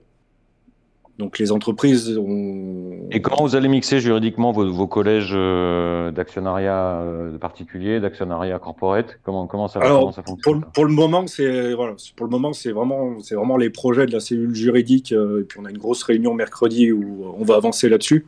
Donc 1.17 1.39
les 1.39 1.53
entreprises 1.53 2.17
ont... 2.17 3.07
Et 3.09 3.21
comment 3.21 3.47
vous 3.47 3.55
allez 3.55 3.69
mixer 3.69 4.01
juridiquement 4.01 4.51
vos, 4.51 4.69
vos 4.69 4.87
collèges 4.87 5.31
euh, 5.33 6.11
d'actionnariat 6.11 6.99
euh, 6.99 7.37
particulier, 7.37 8.01
d'actionnariat 8.01 8.59
corporate 8.59 9.17
comment, 9.23 9.47
comment, 9.47 9.69
ça, 9.69 9.79
Alors, 9.79 9.99
comment 10.01 10.11
ça 10.11 10.23
fonctionne 10.23 10.61
pour, 10.61 10.71
pour, 10.71 10.85
le 10.85 10.91
moment, 10.91 11.25
c'est 11.27 11.73
voilà, 11.73 11.95
pour 12.17 12.25
le 12.25 12.31
moment 12.31 12.51
c'est 12.51 12.73
vraiment 12.73 13.21
c'est 13.21 13.35
vraiment 13.35 13.55
les 13.55 13.69
projets 13.69 14.05
de 14.05 14.11
la 14.11 14.19
cellule 14.19 14.53
juridique. 14.53 15.13
Euh, 15.13 15.41
et 15.41 15.43
puis 15.45 15.57
on 15.61 15.65
a 15.65 15.69
une 15.69 15.77
grosse 15.77 16.03
réunion 16.03 16.33
mercredi 16.33 16.91
où 16.91 17.33
on 17.37 17.45
va 17.45 17.55
avancer 17.55 17.87
là-dessus. 17.87 18.25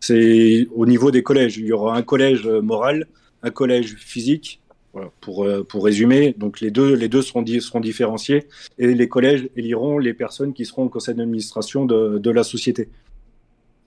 C'est 0.00 0.66
au 0.74 0.86
niveau 0.86 1.10
des 1.10 1.22
collèges. 1.22 1.58
Il 1.58 1.66
y 1.66 1.72
aura 1.72 1.94
un 1.96 2.02
collège 2.02 2.46
moral, 2.46 3.06
un 3.42 3.50
collège 3.50 3.94
physique 3.96 4.61
voilà, 4.92 5.10
pour, 5.20 5.44
euh, 5.44 5.62
pour 5.62 5.84
résumer, 5.84 6.34
donc 6.36 6.60
les 6.60 6.70
deux, 6.70 6.94
les 6.94 7.08
deux 7.08 7.22
seront, 7.22 7.42
di 7.42 7.60
seront 7.60 7.80
différenciés 7.80 8.46
et 8.78 8.94
les 8.94 9.08
collèges 9.08 9.48
éliront 9.56 9.98
les 9.98 10.14
personnes 10.14 10.52
qui 10.52 10.64
seront 10.64 10.84
au 10.84 10.88
conseil 10.88 11.14
d'administration 11.14 11.84
de, 11.84 12.18
de, 12.18 12.30
la 12.30 12.44
société. 12.44 12.88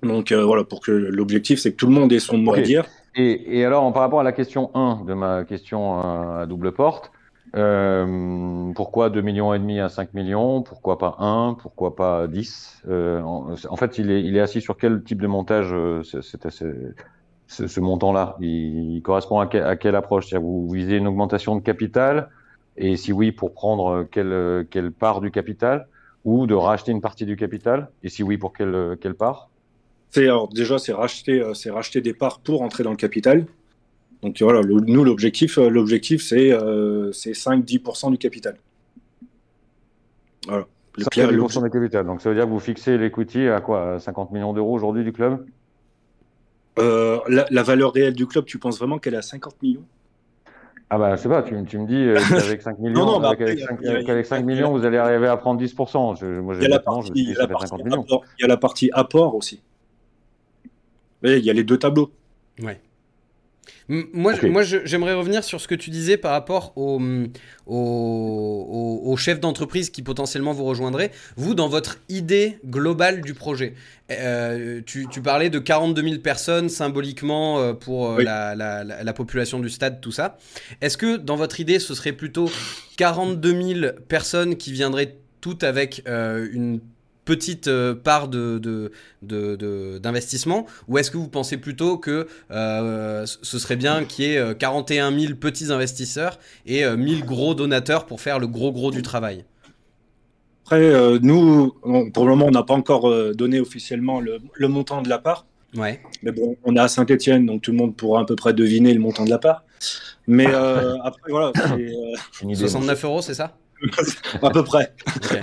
Donc 0.04 0.32
euh, 0.32 0.44
voilà, 0.44 0.64
pour 0.64 0.82
que 0.82 0.92
l'objectif, 0.92 1.60
c'est 1.60 1.72
que 1.72 1.78
tout 1.78 1.88
le 1.88 1.94
monde 1.94 2.12
ait 2.12 2.20
son 2.20 2.38
mot 2.38 2.54
à 2.54 2.62
dire. 2.62 2.86
Et, 3.16 3.60
et, 3.60 3.66
alors, 3.66 3.92
par 3.94 4.02
rapport 4.02 4.20
à 4.20 4.24
la 4.24 4.34
question 4.34 4.72
1 4.74 5.06
de 5.06 5.14
ma 5.14 5.46
question 5.46 6.00
à 6.00 6.46
double 6.48 6.74
porte, 6.74 7.12
euh, 7.56 8.74
pourquoi 8.74 9.10
2 9.10 9.22
millions 9.22 9.54
et 9.54 9.60
demi 9.60 9.80
à 9.80 9.88
5 9.88 10.14
millions 10.14 10.62
Pourquoi 10.62 10.98
pas 10.98 11.16
1 11.20 11.56
Pourquoi 11.62 11.96
pas 11.96 12.28
10 12.28 12.84
euh, 12.88 13.22
en, 13.22 13.54
en, 13.70 13.76
fait, 13.78 13.98
il 13.98 14.12
est, 14.12 14.22
il 14.22 14.36
est 14.36 14.42
assis 14.42 14.60
sur 14.60 14.78
quel 14.78 15.04
type 15.04 15.22
de 15.22 15.28
montage 15.28 15.70
euh, 15.72 16.04
C'est 16.04 16.46
assez 16.46 16.66
ce, 17.48 17.68
ce 17.68 17.80
montant-là 17.80 18.38
il, 18.42 18.96
il, 18.96 19.02
correspond 19.02 19.40
à, 19.40 19.48
que, 19.48 19.58
à 19.58 19.76
quelle 19.76 19.96
approche? 19.96 20.34
Vous 20.34 20.70
visez 20.70 20.98
une 20.98 21.08
augmentation 21.08 21.56
de 21.56 21.62
capital 21.62 22.30
et 22.78 22.98
si 22.98 23.14
oui, 23.14 23.32
pour 23.32 23.54
prendre 23.54 24.08
quelle, 24.12 24.68
quelle 24.70 24.92
part 24.92 25.22
du 25.22 25.32
capital 25.32 25.88
ou 26.26 26.48
de 26.48 26.54
racheter 26.54 26.92
une 26.92 27.02
partie 27.02 27.26
du 27.26 27.36
capital 27.36 27.90
et 28.04 28.10
si 28.10 28.24
oui, 28.24 28.38
pour 28.38 28.54
quelle, 28.54 28.98
quelle 29.00 29.16
part? 29.16 29.50
C'est 30.12 30.28
déjà 30.54 30.78
c'est 30.80 30.94
racheter 30.94 31.44
c'est 31.54 31.70
racheter 31.70 32.02
des 32.02 32.14
parts 32.14 32.40
pour 32.40 32.62
entrer 32.62 32.84
dans 32.84 32.92
le 32.92 32.96
capital. 32.96 33.46
Donc 34.24 34.42
voilà, 34.42 34.62
le, 34.62 34.76
nous 34.76 35.04
l'objectif 35.04 35.58
l'objectif 35.58 36.24
c'est 36.24 36.52
euh, 36.54 37.12
c'est 37.12 37.34
5-10% 37.34 38.12
du 38.12 38.18
capital. 38.18 38.58
Voilà. 40.48 40.66
Le 40.98 41.04
5 41.04 41.64
du 41.64 41.70
capital. 41.70 42.06
Donc 42.06 42.22
ça 42.22 42.30
veut 42.30 42.36
dire 42.36 42.46
que 42.46 42.50
vous 42.50 42.60
fixez 42.60 42.98
l'equity 42.98 43.48
à 43.48 43.60
quoi? 43.60 44.00
50 44.00 44.32
millions 44.32 44.54
d'euros 44.54 44.74
aujourd'hui 44.74 45.04
du 45.04 45.12
club? 45.12 45.46
Euh, 46.80 47.20
la, 47.28 47.46
la, 47.50 47.64
valeur 47.64 47.94
réelle 47.94 48.14
du 48.14 48.28
club, 48.28 48.46
tu 48.46 48.60
penses 48.60 48.78
vraiment 48.78 48.98
qu'elle 49.00 49.14
est 49.14 49.18
à 49.18 49.22
50 49.22 49.62
millions? 49.62 49.86
Ah 50.90 51.00
bah 51.00 51.16
je 51.16 51.22
sais 51.22 51.30
pas, 51.30 51.42
tu, 51.42 51.56
tu 51.66 51.80
me 51.80 51.88
dis 51.88 51.96
euh, 51.96 52.20
qu'avec 52.30 52.62
5 52.62 52.80
millions, 52.80 53.06
non, 53.06 53.14
non, 53.14 53.20
bah 53.20 53.30
avec, 53.30 53.62
après, 53.62 53.88
avec, 53.88 54.26
5, 54.26 54.38
5 54.38 54.46
millions, 54.46 54.72
vous 54.72 54.86
allez 54.86 54.98
arriver 54.98 55.28
à 55.28 55.38
prendre 55.38 55.62
10%. 55.62 56.20
Je, 56.20 56.40
moi, 56.40 56.56
il 56.56 56.62
y 56.62 56.66
a 56.66 56.70
la 56.70 56.80
partie, 56.80 57.12
il 57.16 57.30
y 57.30 57.36
a 57.36 57.42
la 57.42 57.48
partie, 57.48 57.74
apport, 57.74 58.24
il 58.38 58.42
y 58.42 58.46
a 58.46 58.48
la 58.48 58.58
partie 58.58 58.90
apport 58.94 59.36
aussi. 59.36 59.62
Mais 61.24 61.40
il 61.40 61.46
y 61.46 61.50
a 61.50 61.54
les 61.54 61.64
deux 61.64 61.80
tableaux. 61.80 62.12
Ouais. 62.62 62.80
Moi, 63.88 64.34
okay. 64.34 64.50
moi 64.50 64.64
j'aimerais 64.64 65.14
revenir 65.14 65.44
sur 65.44 65.62
ce 65.62 65.68
que 65.68 65.76
tu 65.76 65.92
disais 65.92 66.18
par 66.18 66.32
rapport 66.32 66.74
au, 66.76 67.00
au, 67.68 67.76
au, 67.76 69.02
au 69.12 69.18
chef 69.18 69.40
d'entreprise 69.40 69.92
qui 69.92 70.02
potentiellement 70.02 70.54
vous 70.54 70.66
rejoindrait. 70.66 71.12
Vous, 71.36 71.54
dans 71.54 71.68
votre 71.68 72.00
idée 72.10 72.58
globale 72.66 73.22
du 73.22 73.36
projet, 73.36 73.76
euh, 74.12 74.82
tu, 74.86 75.08
tu, 75.10 75.22
parlais 75.22 75.50
de 75.50 75.60
42 75.60 76.02
000 76.02 76.22
personnes 76.22 76.70
symboliquement 76.70 77.60
euh, 77.60 77.74
pour 77.74 78.10
euh, 78.10 78.16
oui. 78.18 78.24
la, 78.24 78.56
la, 78.56 78.84
la, 78.84 79.04
la, 79.04 79.14
population 79.14 79.60
du 79.60 79.70
stade, 79.70 80.02
tout 80.02 80.12
ça. 80.12 80.38
Est-ce 80.82 80.98
que 80.98 81.18
dans 81.18 81.36
votre 81.36 81.60
idée, 81.60 81.78
ce 81.78 81.94
serait 81.94 82.12
plutôt 82.14 82.50
42 82.98 83.62
000 83.82 83.92
personnes 84.08 84.56
qui 84.56 84.72
viendraient 84.72 85.16
toutes 85.42 85.64
avec 85.64 86.02
euh, 86.08 86.48
une 86.52 86.80
petite 87.26 87.68
euh, 87.68 87.94
part 87.94 88.28
de, 88.28 88.60
de, 88.60 88.92
de, 89.22 89.98
d'investissement 89.98 90.66
ou 90.88 90.98
est-ce 90.98 91.12
que 91.12 91.18
vous 91.18 91.28
pensez 91.28 91.58
plutôt 91.58 91.98
que 91.98 92.28
euh, 92.52 93.26
ce 93.26 93.60
serait 93.60 93.76
bien 93.76 94.06
qu'il 94.06 94.26
y 94.26 94.36
ait 94.36 94.56
41 94.56 95.18
000 95.18 95.34
petits 95.36 95.72
investisseurs 95.72 96.40
et 96.66 96.86
euh, 96.86 96.96
1000 96.96 97.26
gros 97.26 97.56
donateurs 97.56 98.06
pour 98.06 98.22
faire 98.22 98.40
le 98.40 98.48
gros 98.48 98.72
gros 98.72 98.92
du 98.92 99.02
travail? 99.02 99.46
Après, 100.66 100.82
euh, 100.82 101.20
nous, 101.22 101.76
on, 101.84 102.10
pour 102.10 102.26
le 102.26 102.32
moment, 102.32 102.48
on 102.48 102.52
n'a 102.52 102.64
pas 102.64 102.74
encore 102.74 103.08
euh, 103.08 103.34
donné 103.36 103.60
officiellement 103.60 104.20
le, 104.20 104.40
le, 104.56 104.68
montant 104.68 105.04
de 105.04 105.10
la 105.10 105.20
part. 105.20 105.46
Ouais. 105.78 106.02
Mais 106.24 106.32
bon, 106.32 106.56
on 106.64 106.76
est 106.76 106.80
à 106.80 106.88
Saint-Etienne, 106.88 107.46
donc 107.46 107.62
tout 107.62 107.70
le 107.70 107.78
monde 107.78 107.96
pourra 107.96 108.22
à 108.22 108.26
peu 108.26 108.36
près 108.36 108.52
deviner 108.52 108.92
le 108.92 109.00
montant 109.00 109.26
de 109.26 109.30
la 109.30 109.38
part. 109.38 109.64
Mais 110.26 110.48
euh, 110.48 110.96
après, 111.04 111.30
voilà. 111.30 111.52
69 112.42 113.06
euros, 113.06 113.22
c'est 113.22 113.36
ça? 113.36 113.56
À 114.42 114.50
peu 114.50 114.64
près. 114.64 114.92
Okay. 115.18 115.42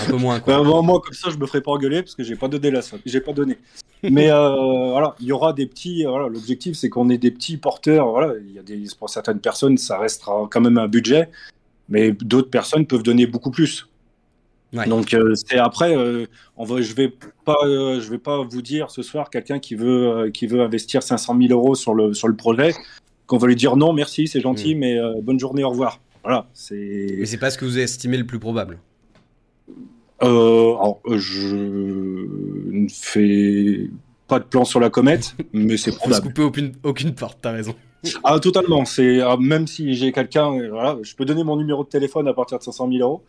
Un 0.00 0.10
peu 0.10 0.16
moins. 0.16 0.40
Quoi. 0.40 0.62
Ben, 0.62 0.82
moi, 0.82 1.00
comme 1.04 1.14
ça, 1.14 1.30
je 1.30 1.36
me 1.36 1.46
ferai 1.46 1.60
pas 1.60 1.72
engueuler 1.72 2.02
parce 2.02 2.14
que 2.14 2.22
j'ai 2.22 2.36
pas 2.36 2.48
donné 2.48 2.70
la 2.70 2.82
somme. 2.82 3.00
J'ai 3.06 3.20
pas 3.20 3.32
donné. 3.32 3.58
Mais 4.02 4.30
euh, 4.30 4.90
voilà, 4.90 5.14
il 5.20 5.26
y 5.26 5.32
aura 5.32 5.52
des 5.52 5.66
petits. 5.66 6.04
Voilà, 6.04 6.28
l'objectif, 6.28 6.76
c'est 6.76 6.88
qu'on 6.88 7.08
ait 7.10 7.18
des 7.18 7.30
petits 7.30 7.56
porteurs. 7.56 8.08
Voilà, 8.08 8.34
il 8.40 8.52
y 8.52 8.58
a 8.58 8.62
des 8.62 8.82
pour 8.98 9.10
certaines 9.10 9.40
personnes, 9.40 9.76
ça 9.78 9.98
restera 9.98 10.48
quand 10.50 10.60
même 10.60 10.78
un 10.78 10.88
budget, 10.88 11.28
mais 11.88 12.12
d'autres 12.12 12.50
personnes 12.50 12.86
peuvent 12.86 13.02
donner 13.02 13.26
beaucoup 13.26 13.50
plus. 13.50 13.88
Donc 14.72 15.14
euh, 15.14 15.34
c'est 15.34 15.58
après, 15.58 15.96
euh, 15.96 16.26
on 16.56 16.64
va, 16.64 16.82
je 16.82 16.92
vais 16.92 17.12
pas, 17.44 17.56
euh, 17.64 18.00
je 18.00 18.10
vais 18.10 18.18
pas 18.18 18.42
vous 18.42 18.60
dire 18.60 18.90
ce 18.90 19.02
soir 19.02 19.30
quelqu'un 19.30 19.58
qui 19.58 19.74
veut, 19.74 20.30
qui 20.32 20.46
veut 20.46 20.60
investir 20.60 21.02
500 21.02 21.36
000 21.40 21.52
euros 21.52 21.74
sur 21.74 21.94
le 21.94 22.12
sur 22.12 22.28
le 22.28 22.36
projet, 22.36 22.74
qu'on 23.26 23.38
va 23.38 23.46
lui 23.46 23.56
dire 23.56 23.76
non 23.76 23.94
merci, 23.94 24.28
c'est 24.28 24.40
gentil, 24.40 24.74
mm. 24.74 24.78
mais 24.78 24.98
bonne 25.22 25.40
journée, 25.40 25.64
au 25.64 25.70
revoir. 25.70 26.00
Voilà, 26.22 26.46
c'est. 26.52 27.16
Mais 27.18 27.24
c'est 27.24 27.38
pas 27.38 27.50
ce 27.50 27.56
que 27.56 27.64
vous 27.64 27.78
estimez 27.78 28.18
le 28.18 28.26
plus 28.26 28.38
probable. 28.38 28.78
Alors, 30.20 31.00
je 31.10 31.56
ne 31.56 32.88
fais 32.88 33.88
pas 34.26 34.38
de 34.38 34.44
plan 34.44 34.64
sur 34.64 34.80
la 34.80 34.90
comète, 34.90 35.34
mais 35.52 35.76
c'est 35.76 35.96
probable. 35.96 36.28
couper 36.28 36.42
aucune, 36.42 36.72
aucune 36.82 37.14
porte, 37.14 37.38
t'as 37.42 37.52
raison. 37.52 37.74
Ah, 38.22 38.38
totalement. 38.38 38.84
C'est 38.84 39.20
ah, 39.20 39.36
même 39.38 39.66
si 39.66 39.94
j'ai 39.94 40.12
quelqu'un, 40.12 40.52
voilà, 40.70 40.96
je 41.02 41.16
peux 41.16 41.24
donner 41.24 41.42
mon 41.42 41.56
numéro 41.56 41.82
de 41.82 41.88
téléphone 41.88 42.28
à 42.28 42.32
partir 42.32 42.58
de 42.58 42.62
500 42.62 42.88
000 42.92 43.02
euros. 43.02 43.24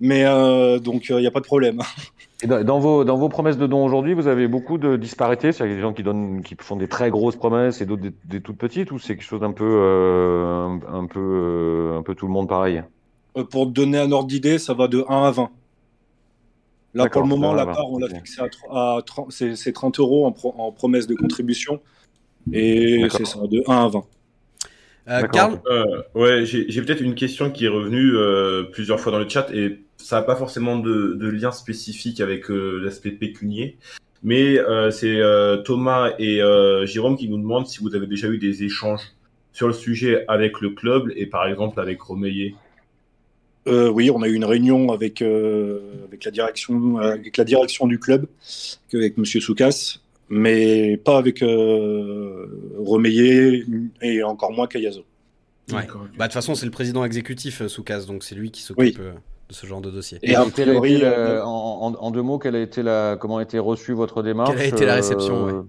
Mais 0.00 0.24
euh, 0.26 0.78
donc, 0.78 1.08
il 1.08 1.14
euh, 1.14 1.20
n'y 1.20 1.26
a 1.26 1.30
pas 1.30 1.40
de 1.40 1.46
problème. 1.46 1.80
Et 2.42 2.46
dans, 2.46 2.78
vos, 2.78 3.04
dans 3.04 3.16
vos 3.16 3.30
promesses 3.30 3.56
de 3.56 3.66
dons 3.66 3.84
aujourd'hui, 3.84 4.12
vous 4.12 4.26
avez 4.26 4.46
beaucoup 4.46 4.76
de 4.76 4.96
disparités? 4.96 5.52
C'est-à-dire 5.52 5.76
des 5.76 5.82
gens 5.82 5.94
qui, 5.94 6.02
donnent, 6.02 6.42
qui 6.42 6.54
font 6.58 6.76
des 6.76 6.88
très 6.88 7.10
grosses 7.10 7.36
promesses 7.36 7.80
et 7.80 7.86
d'autres 7.86 8.02
des, 8.24 8.40
toutes 8.42 8.58
petites 8.58 8.92
Ou 8.92 8.98
c'est 8.98 9.16
quelque 9.16 9.24
chose 9.24 9.40
d'un 9.40 9.52
peu, 9.52 9.64
euh, 9.64 10.66
un, 10.92 11.06
peu, 11.06 11.94
un 11.98 12.02
peu 12.02 12.14
tout 12.14 12.26
le 12.26 12.32
monde 12.32 12.48
pareil? 12.48 12.82
Pour 13.50 13.66
donner 13.66 13.98
un 13.98 14.12
ordre 14.12 14.28
d'idée, 14.28 14.58
ça 14.58 14.74
va 14.74 14.86
de 14.86 15.04
1 15.08 15.22
à 15.24 15.30
20. 15.30 15.50
Là, 16.96 17.08
pour 17.08 17.22
le 17.22 17.28
moment, 17.28 17.52
la 17.52 17.66
part, 17.66 17.90
on 17.90 17.98
l'a 17.98 18.08
fixé 18.08 18.40
à, 18.70 19.00
30, 19.04 19.30
c'est 19.30 19.72
30 19.72 20.00
euros 20.00 20.26
en, 20.26 20.34
en, 20.58 20.72
promesse 20.72 21.06
de 21.06 21.14
contribution. 21.14 21.80
Et 22.52 23.06
c'est 23.10 23.26
ça, 23.26 23.40
de 23.46 23.62
1 23.66 23.84
à 23.84 23.88
20. 23.88 24.04
Carl 25.32 25.60
Ouais, 26.14 26.44
j'ai 26.46 26.82
peut-être 26.82 27.02
une 27.02 27.14
question 27.14 27.50
qui 27.50 27.66
est 27.66 27.68
revenue 27.68 28.14
plusieurs 28.72 28.98
fois 28.98 29.12
dans 29.12 29.18
le 29.18 29.28
chat 29.28 29.48
et 29.52 29.80
ça 29.98 30.16
n'a 30.16 30.22
pas 30.22 30.36
forcément 30.36 30.78
de, 30.78 31.28
lien 31.28 31.50
spécifique 31.50 32.20
avec 32.20 32.50
euh, 32.50 32.80
l'aspect 32.82 33.10
pécunier, 33.10 33.76
mais 34.22 34.58
euh, 34.58 34.90
c'est 34.90 35.16
euh, 35.16 35.58
Thomas 35.58 36.12
et 36.18 36.40
Jérôme 36.84 37.16
qui 37.16 37.28
nous 37.28 37.38
demandent 37.38 37.66
si 37.66 37.80
vous 37.80 37.94
avez 37.94 38.06
déjà 38.06 38.28
eu 38.28 38.38
des 38.38 38.62
échanges 38.64 39.02
sur 39.52 39.66
le 39.66 39.72
sujet 39.72 40.24
avec 40.28 40.60
le 40.60 40.70
club 40.70 41.10
et 41.16 41.26
par 41.26 41.46
exemple 41.46 41.80
avec 41.80 41.98
Romeillet. 43.66 43.90
oui, 43.90 44.10
on 44.10 44.22
a 44.22 44.28
eu 44.28 44.34
une 44.34 44.44
réunion 44.44 44.92
avec, 44.92 45.22
avec, 45.22 46.24
la, 46.24 46.30
direction, 46.30 46.98
avec 46.98 47.36
la 47.36 47.44
direction 47.44 47.86
du 47.86 47.98
club, 47.98 48.26
avec 48.92 49.16
Monsieur 49.18 49.40
Soukas, 49.40 49.98
mais 50.28 50.96
pas 50.96 51.18
avec 51.18 51.40
Romeillet 52.78 53.64
et 54.02 54.22
encore 54.22 54.52
moins 54.52 54.66
Kayazo. 54.66 55.04
Ouais. 55.72 55.76
Bah, 55.76 55.82
de 55.84 56.22
toute 56.24 56.32
façon, 56.32 56.54
c'est 56.54 56.66
le 56.66 56.70
président 56.70 57.04
exécutif, 57.04 57.66
Soukas, 57.66 58.04
donc 58.06 58.22
c'est 58.22 58.34
lui 58.36 58.50
qui 58.50 58.62
s'occupe 58.62 59.00
de 59.48 59.54
ce 59.54 59.66
genre 59.66 59.80
de 59.80 59.90
dossier. 59.90 60.18
Et, 60.22 60.36
en, 60.36 60.48
euh, 60.58 61.42
en, 61.42 62.10
deux 62.10 62.22
mots, 62.22 62.38
quelle 62.38 62.56
a 62.56 62.60
été 62.60 62.82
la, 62.82 63.16
comment 63.20 63.38
a 63.38 63.42
été 63.42 63.58
reçue 63.58 63.92
votre 63.92 64.22
démarche 64.22 64.50
Quelle 64.50 64.60
a 64.60 64.66
été 64.66 64.86
la 64.86 64.94
réception 64.94 65.48
euh, 65.48 65.62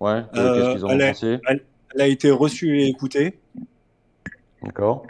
Ouais. 0.00 0.22
Qu'est-ce 0.34 0.72
qu'ils 0.74 0.84
ont 0.84 0.88
elle 0.88 1.12
pensé 1.12 1.38
a, 1.46 1.52
elle, 1.52 2.00
a 2.00 2.06
été 2.08 2.30
reçue 2.30 2.80
et 2.80 2.88
écoutée. 2.88 3.38
D'accord. 4.62 5.06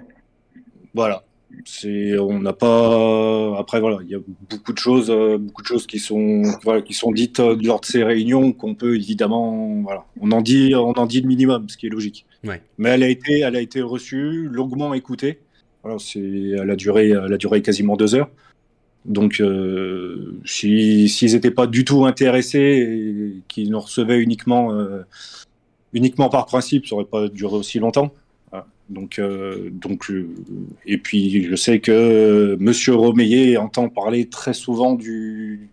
Voilà. 0.92 1.24
C'est, 1.64 2.18
on 2.18 2.40
n'a 2.40 2.52
pas. 2.52 3.58
Après 3.58 3.80
voilà, 3.80 3.98
il 4.02 4.10
y 4.10 4.14
a 4.14 4.20
beaucoup 4.50 4.72
de 4.72 4.78
choses, 4.78 5.10
euh, 5.10 5.38
beaucoup 5.38 5.62
de 5.62 5.66
choses 5.66 5.86
qui 5.86 5.98
sont, 5.98 6.42
voilà, 6.62 6.82
qui 6.82 6.94
sont 6.94 7.12
dites 7.12 7.38
lors 7.38 7.80
de 7.80 7.86
ces 7.86 8.04
réunions 8.04 8.52
qu'on 8.52 8.74
peut 8.74 8.96
évidemment, 8.96 9.82
voilà, 9.82 10.04
on 10.20 10.30
en 10.32 10.40
dit, 10.40 10.74
on 10.74 10.92
en 10.92 11.06
dit 11.06 11.20
le 11.20 11.28
minimum, 11.28 11.68
ce 11.68 11.76
qui 11.76 11.86
est 11.86 11.90
logique. 11.90 12.26
Ouais. 12.44 12.62
Mais 12.78 12.90
elle 12.90 13.02
a 13.02 13.08
été, 13.08 13.40
elle 13.40 13.56
a 13.56 13.60
été 13.60 13.82
reçue, 13.82 14.48
longuement 14.48 14.94
écoutée. 14.94 15.40
C'est, 15.98 16.20
elle, 16.20 16.70
a 16.70 16.76
duré, 16.76 17.10
elle 17.10 17.32
a 17.32 17.36
duré 17.36 17.60
quasiment 17.60 17.96
deux 17.96 18.14
heures. 18.14 18.30
Donc, 19.04 19.40
euh, 19.40 20.40
s'ils 20.46 21.32
n'étaient 21.32 21.50
pas 21.50 21.66
du 21.66 21.84
tout 21.84 22.06
intéressés 22.06 22.58
et 22.58 23.42
qu'ils 23.48 23.70
nous 23.70 23.80
recevaient 23.80 24.18
uniquement, 24.18 24.72
euh, 24.72 25.02
uniquement 25.92 26.30
par 26.30 26.46
principe, 26.46 26.86
ça 26.86 26.96
n'aurait 26.96 27.08
pas 27.08 27.28
duré 27.28 27.54
aussi 27.56 27.78
longtemps. 27.78 28.12
Donc, 28.90 29.18
euh, 29.18 29.70
donc, 29.70 30.10
et 30.86 30.98
puis, 30.98 31.44
je 31.44 31.56
sais 31.56 31.80
que 31.80 32.56
Monsieur 32.60 32.94
Romeillet 32.94 33.56
entend 33.56 33.88
parler 33.88 34.28
très 34.28 34.52
souvent 34.52 34.94
du, 34.94 35.70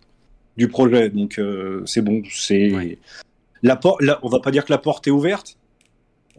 du 0.56 0.68
projet. 0.68 1.10
Donc, 1.10 1.40
c'est 1.84 2.02
bon. 2.02 2.22
C'est 2.30 2.98
la, 3.62 3.78
la, 4.00 4.18
on 4.22 4.28
va 4.28 4.40
pas 4.40 4.50
dire 4.50 4.64
que 4.64 4.72
la 4.72 4.78
porte 4.78 5.06
est 5.06 5.10
ouverte, 5.10 5.56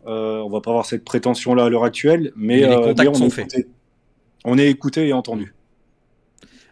euh, 0.06 0.40
on 0.40 0.50
va 0.50 0.62
pas 0.62 0.72
avoir 0.72 0.86
cette 0.86 1.06
prétention-là 1.06 1.66
à 1.66 1.70
l'heure 1.70 1.86
actuelle, 1.86 2.32
mais, 2.36 2.58
les 2.58 2.66
euh, 2.66 2.84
contacts 2.84 3.16
sont 3.16 3.30
faits. 3.30 3.68
On 4.46 4.58
est 4.58 4.68
écouté 4.68 5.08
et 5.08 5.14
entendu. 5.14 5.54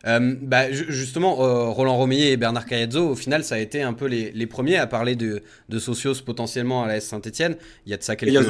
Euh, 0.07 0.35
bah, 0.41 0.71
justement, 0.71 1.35
Roland 1.71 1.95
Romeillet 1.95 2.31
et 2.31 2.37
Bernard 2.37 2.65
Cayazzo, 2.65 3.09
au 3.09 3.15
final, 3.15 3.43
ça 3.43 3.55
a 3.55 3.59
été 3.59 3.81
un 3.81 3.93
peu 3.93 4.07
les, 4.07 4.47
premiers 4.47 4.77
à 4.77 4.87
parler 4.87 5.15
de, 5.15 5.41
Socios 5.79 6.21
potentiellement 6.25 6.83
à 6.83 6.87
la 6.87 6.97
S 6.97 7.07
Saint-Etienne. 7.07 7.55
Il 7.85 7.91
y 7.91 7.93
a 7.93 7.97
de 7.97 8.03
ça 8.03 8.15
quelques, 8.15 8.45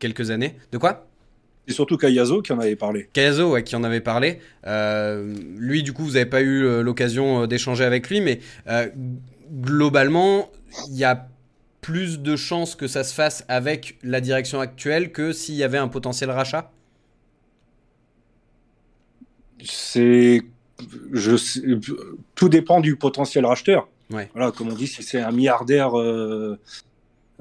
quelques 0.00 0.30
années. 0.30 0.56
De 0.72 0.78
quoi? 0.78 1.06
C'est 1.68 1.74
surtout 1.74 1.96
Cayazo 1.96 2.42
qui 2.42 2.52
en 2.52 2.58
avait 2.58 2.74
parlé. 2.74 3.08
Cayazo, 3.12 3.52
ouais, 3.52 3.62
qui 3.62 3.76
en 3.76 3.84
avait 3.84 4.00
parlé. 4.00 4.40
lui, 4.64 5.84
du 5.84 5.92
coup, 5.92 6.02
vous 6.02 6.12
n'avez 6.12 6.26
pas 6.26 6.40
eu 6.40 6.82
l'occasion 6.82 7.46
d'échanger 7.46 7.84
avec 7.84 8.10
lui, 8.10 8.20
mais 8.20 8.40
globalement, 9.52 10.50
il 10.88 10.96
y 10.96 11.04
a 11.04 11.28
plus 11.80 12.20
de 12.20 12.36
chances 12.36 12.74
que 12.74 12.86
ça 12.86 13.04
se 13.04 13.14
fasse 13.14 13.44
avec 13.48 13.98
la 14.02 14.20
direction 14.20 14.60
actuelle 14.60 15.12
que 15.12 15.32
s'il 15.32 15.54
y 15.54 15.62
avait 15.62 15.78
un 15.78 15.88
potentiel 15.88 16.30
rachat? 16.30 16.70
C'est. 19.64 20.42
Je... 21.12 21.36
Tout 22.34 22.48
dépend 22.48 22.80
du 22.80 22.96
potentiel 22.96 23.44
racheteur. 23.44 23.88
Ouais. 24.10 24.30
Voilà, 24.34 24.50
comme 24.50 24.68
on 24.68 24.74
dit, 24.74 24.86
si 24.86 25.02
c'est 25.02 25.20
un 25.20 25.30
milliardaire, 25.30 25.98
euh, 25.98 26.58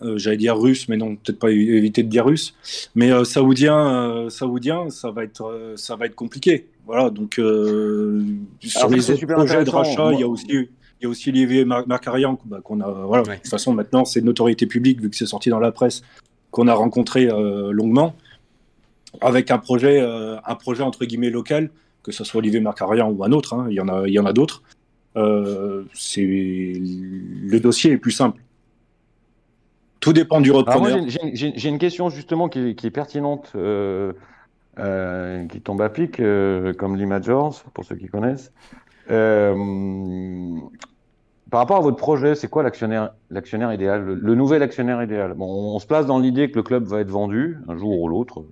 euh, 0.04 0.18
j'allais 0.18 0.38
dire 0.38 0.58
russe, 0.58 0.88
mais 0.90 0.98
non, 0.98 1.16
peut-être 1.16 1.40
pas 1.40 1.52
éviter 1.52 2.04
de 2.04 2.10
dire 2.10 2.26
russe, 2.26 2.56
mais 2.96 3.12
euh, 3.12 3.24
saoudien, 3.24 4.28
saoudien, 4.30 4.90
ça 4.90 5.12
va 5.12 5.24
être, 5.24 5.74
ça 5.76 5.96
va 5.96 6.06
être 6.06 6.16
compliqué. 6.16 6.68
Voilà, 6.86 7.10
donc 7.10 7.36
sur 7.36 8.90
les 8.90 9.12
autres 9.12 9.26
projets 9.26 9.64
de 9.64 9.70
rachat, 9.70 10.14
il 10.14 10.20
y 10.20 10.24
a 10.24 10.28
aussi 10.28 10.70
il 11.00 11.06
y 11.06 11.08
a 11.08 11.10
aussi 11.10 11.30
Olivier 11.30 11.64
Macarian, 11.64 12.38
bah, 12.46 12.60
qu'on 12.62 12.82
a. 12.82 12.90
Voilà, 13.06 13.24
De 13.24 13.36
toute 13.36 13.48
façon, 13.48 13.74
maintenant, 13.74 14.04
c'est 14.04 14.20
une 14.20 14.26
notoriété 14.26 14.66
publique, 14.66 15.02
vu 15.02 15.10
que 15.10 15.16
c'est 15.16 15.26
sorti 15.26 15.50
dans 15.50 15.60
la 15.60 15.72
presse, 15.72 16.02
qu'on 16.52 16.68
a 16.68 16.74
rencontré 16.74 17.30
euh, 17.30 17.72
longuement, 17.72 18.16
avec 19.22 19.50
un 19.50 19.60
projet, 19.60 20.02
euh, 20.02 20.38
un 20.46 20.56
projet 20.56 20.84
entre 20.84 21.06
guillemets 21.06 21.30
local, 21.30 21.70
que 22.04 22.12
ce 22.12 22.24
soit 22.24 22.40
Olivier 22.40 22.60
Macarian 22.60 23.10
ou 23.10 23.24
un 23.24 23.32
autre, 23.32 23.54
hein, 23.54 23.68
il 23.70 23.76
y 23.76 23.80
en 23.80 23.88
a, 23.88 24.08
il 24.08 24.14
y 24.14 24.20
en 24.20 24.26
a 24.26 24.34
d'autres. 24.34 24.62
Euh, 25.16 25.84
c'est 25.94 26.22
le 26.22 27.60
dossier 27.60 27.92
est 27.92 27.98
plus 27.98 28.12
simple. 28.12 28.42
Tout 30.00 30.14
dépend 30.14 30.42
du 30.42 30.52
repreneur. 30.52 31.00
J'ai 31.34 31.70
une 31.70 31.80
question 31.80 32.10
justement 32.10 32.50
qui, 32.50 32.70
est 32.70 32.92
pertinente, 32.92 33.54
qui 35.50 35.62
tombe 35.62 35.82
à 35.82 35.90
pic, 35.90 36.22
comme 36.78 36.96
l'Imagers, 36.96 37.64
pour 37.74 37.86
ceux 37.86 37.96
qui 37.96 38.08
connaissent. 38.08 38.52
Euh, 39.12 40.56
par 41.50 41.62
rapport 41.62 41.78
à 41.78 41.82
votre 41.82 41.98
projet, 41.98 42.36
c'est 42.36 42.48
quoi 42.48 42.62
l'actionnaire, 42.62 43.12
l'actionnaire 43.32 43.74
idéal, 43.74 44.04
le, 44.04 44.36
nouvel 44.36 44.62
actionnaire 44.62 45.02
idéal? 45.02 45.34
Bon, 45.34 45.76
on, 45.76 45.80
se 45.80 45.88
place 45.88 46.06
dans 46.06 46.20
l'idée 46.20 46.52
que 46.52 46.56
le 46.56 46.64
club 46.64 46.84
va 46.84 47.00
être 47.00 47.10
vendu 47.10 47.58
un 47.68 47.76
jour 47.76 48.00
ou 48.00 48.08
l'autre, 48.08 48.46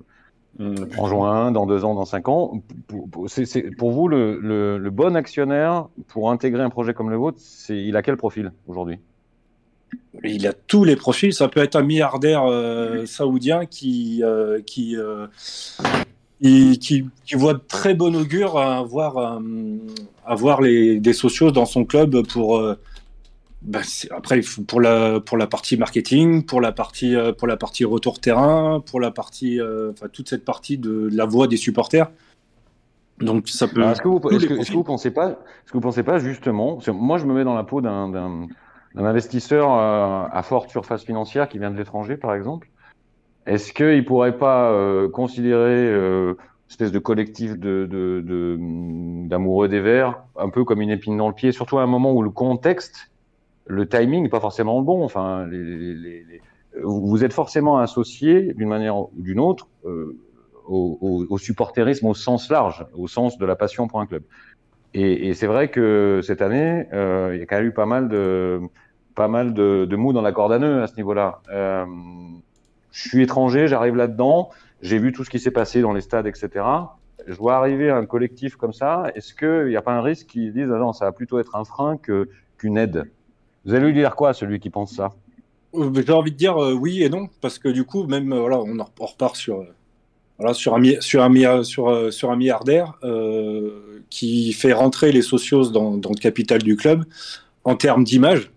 mmh, 0.57 0.75
en 0.97 1.07
juin, 1.07 1.51
dans 1.51 1.67
deux 1.67 1.85
ans, 1.85 1.93
dans 1.93 2.05
cinq 2.05 2.27
ans. 2.27 2.63
Pour, 2.87 3.29
c'est, 3.29 3.69
pour 3.77 3.91
vous, 3.91 4.07
le, 4.07 4.39
le, 4.39 4.89
bon 4.89 5.15
actionnaire 5.15 5.89
pour 6.07 6.31
intégrer 6.31 6.63
un 6.63 6.71
projet 6.71 6.95
comme 6.95 7.11
le 7.11 7.17
vôtre, 7.17 7.37
c'est, 7.39 7.77
il 7.77 7.95
a 7.95 8.01
quel 8.01 8.17
profil 8.17 8.51
aujourd'hui? 8.67 8.99
Il 10.23 10.47
a 10.47 10.53
tous 10.53 10.83
les 10.83 10.95
profils. 10.95 11.33
Ça 11.33 11.47
peut 11.47 11.61
être 11.61 11.75
un 11.75 11.83
milliardaire 11.83 12.43
euh, 12.45 13.05
saoudien 13.05 13.65
qui, 13.65 14.23
euh, 14.23 14.61
qui, 14.65 14.95
qui, 16.41 16.79
qui, 17.25 17.35
voit 17.35 17.53
de 17.53 17.61
très 17.67 17.93
bon 17.93 18.15
augure 18.15 18.57
à 18.57 18.77
avoir, 18.77 19.41
avoir 20.25 20.61
les, 20.61 20.99
des 20.99 21.13
socios 21.13 21.51
dans 21.51 21.65
son 21.65 21.85
club 21.85 22.25
pour. 22.27 22.57
Euh, 22.57 22.77
bah, 23.63 23.81
après, 24.11 24.41
pour 24.67 24.79
la, 24.79 25.19
pour 25.19 25.35
la 25.35 25.47
partie 25.47 25.77
marketing, 25.77 26.45
pour 26.45 26.61
la 26.61 26.71
partie, 26.71 27.15
euh, 27.15 27.33
pour 27.33 27.47
la 27.47 27.57
partie 27.57 27.85
retour 27.85 28.19
terrain, 28.19 28.83
pour 28.85 28.99
la 28.99 29.11
partie, 29.11 29.59
euh, 29.59 29.91
enfin, 29.91 30.07
toute 30.09 30.29
cette 30.29 30.45
partie 30.45 30.77
de, 30.77 31.09
la 31.11 31.25
voix 31.25 31.47
des 31.47 31.57
supporters. 31.57 32.09
Donc 33.19 33.49
ça 33.49 33.67
peut. 33.67 33.81
Est-ce 33.81 34.01
que 34.01 34.07
vous, 34.07 34.21
est-ce 34.29 34.69
que, 34.69 34.73
vous 34.73 34.83
pensez 34.83 35.09
pas, 35.09 35.29
est-ce 35.31 35.71
que 35.71 35.73
vous 35.73 35.81
pensez 35.81 36.03
pas 36.03 36.19
justement, 36.19 36.79
moi 36.93 37.17
je 37.17 37.25
me 37.25 37.33
mets 37.33 37.43
dans 37.43 37.55
la 37.55 37.63
peau 37.63 37.81
d'un, 37.81 38.09
d'un, 38.09 38.47
investisseur 39.05 39.69
à 39.71 40.41
forte 40.43 40.69
surface 40.69 41.03
financière 41.03 41.47
qui 41.49 41.59
vient 41.59 41.71
de 41.71 41.77
l'étranger 41.77 42.17
par 42.17 42.33
exemple. 42.33 42.69
Est-ce 43.47 43.71
qu'il 43.71 44.03
pourrait 44.03 44.37
pas 44.37 44.71
euh, 44.71 45.07
considérer 45.09 45.87
euh, 45.87 46.33
espèce 46.69 46.91
de 46.91 46.99
collectif 46.99 47.57
de, 47.57 47.87
d'amoureux 49.25 49.69
des 49.69 49.79
Verts, 49.79 50.21
un 50.37 50.49
peu 50.49 50.65
comme 50.65 50.81
une 50.81 50.89
épine 50.89 51.17
dans 51.17 51.29
le 51.29 51.33
pied, 51.33 51.53
surtout 51.53 51.77
à 51.77 51.83
un 51.83 51.87
moment 51.87 52.13
où 52.13 52.21
le 52.21 52.29
contexte, 52.29 53.09
le 53.65 53.87
timing 53.87 54.23
n'est 54.23 54.29
pas 54.29 54.41
forcément 54.41 54.79
le 54.79 54.85
bon. 54.85 55.03
Enfin, 55.03 55.49
vous 56.83 57.23
êtes 57.23 57.33
forcément 57.33 57.77
associé 57.77 58.53
d'une 58.53 58.67
manière 58.67 58.97
ou 58.97 59.11
d'une 59.15 59.39
autre 59.39 59.69
euh, 59.85 60.17
au, 60.67 61.25
au, 61.29 61.37
supporterisme 61.37 62.07
au 62.07 62.13
sens 62.13 62.49
large, 62.49 62.85
au 62.93 63.07
sens 63.07 63.37
de 63.37 63.45
la 63.45 63.55
passion 63.55 63.87
pour 63.87 64.01
un 64.01 64.05
club. 64.05 64.23
Et, 64.93 65.33
c'est 65.35 65.47
vrai 65.47 65.69
que 65.69 66.21
cette 66.23 66.41
année, 66.41 66.87
euh, 66.91 67.31
il 67.33 67.39
y 67.39 67.43
a 67.43 67.45
quand 67.45 67.57
même 67.57 67.67
eu 67.67 67.71
pas 67.71 67.85
mal 67.85 68.09
de, 68.09 68.59
pas 69.17 69.27
mal 69.27 69.53
de, 69.55 69.95
mou 69.95 70.13
dans 70.13 70.21
la 70.21 70.31
corde 70.31 70.53
à 70.53 70.59
nœud 70.59 70.83
à 70.83 70.87
ce 70.87 70.95
niveau-là. 70.95 71.41
Euh, 71.51 71.85
je 72.91 73.09
suis 73.09 73.23
étranger, 73.23 73.67
j'arrive 73.67 73.95
là-dedans, 73.95 74.51
j'ai 74.83 74.99
vu 74.99 75.11
tout 75.11 75.23
ce 75.23 75.31
qui 75.31 75.39
s'est 75.39 75.51
passé 75.51 75.81
dans 75.81 75.91
les 75.91 76.01
stades, 76.01 76.27
etc. 76.27 76.63
Je 77.25 77.33
vois 77.33 77.55
arriver 77.57 77.89
un 77.89 78.05
collectif 78.05 78.55
comme 78.55 78.73
ça. 78.73 79.11
Est-ce 79.15 79.33
qu'il 79.33 79.69
n'y 79.69 79.75
a 79.75 79.81
pas 79.81 79.93
un 79.93 80.01
risque 80.01 80.27
qu'ils 80.27 80.53
disent 80.53 80.71
ah 80.71 80.77
non, 80.77 80.93
ça 80.93 81.05
va 81.05 81.11
plutôt 81.11 81.39
être 81.39 81.55
un 81.55 81.65
frein 81.65 81.97
que 81.97 82.29
qu'une 82.59 82.77
aide? 82.77 83.09
Vous 83.65 83.73
allez 83.73 83.87
lui 83.87 83.93
dire 83.93 84.15
quoi, 84.15 84.33
celui 84.33 84.59
qui 84.59 84.69
pense 84.69 84.93
ça? 84.93 85.09
Euh, 85.73 85.91
J'ai 85.93 86.13
envie 86.13 86.31
de 86.31 86.37
dire 86.37 86.55
oui 86.55 87.01
et 87.01 87.09
non, 87.09 87.27
parce 87.41 87.57
que 87.57 87.69
du 87.69 87.85
coup, 87.85 88.03
même 88.03 88.33
voilà, 88.33 88.59
on, 88.59 88.77
repart 88.99 89.35
sur 89.35 89.65
voilà, 90.37 90.53
sur 90.53 90.75
un, 90.75 91.01
sur 91.01 91.23
un, 91.23 91.63
sur, 91.63 91.89
euh, 91.89 92.11
un 92.23 92.35
milliardaire 92.35 92.93
euh, 93.03 94.03
qui 94.11 94.53
fait 94.53 94.73
rentrer 94.73 95.11
les 95.11 95.23
socios 95.23 95.71
dans, 95.71 95.97
dans, 95.97 96.11
le 96.11 96.19
capital 96.19 96.61
du 96.61 96.75
club 96.75 97.03
en 97.63 97.75
termes 97.75 98.03
d'image. 98.03 98.51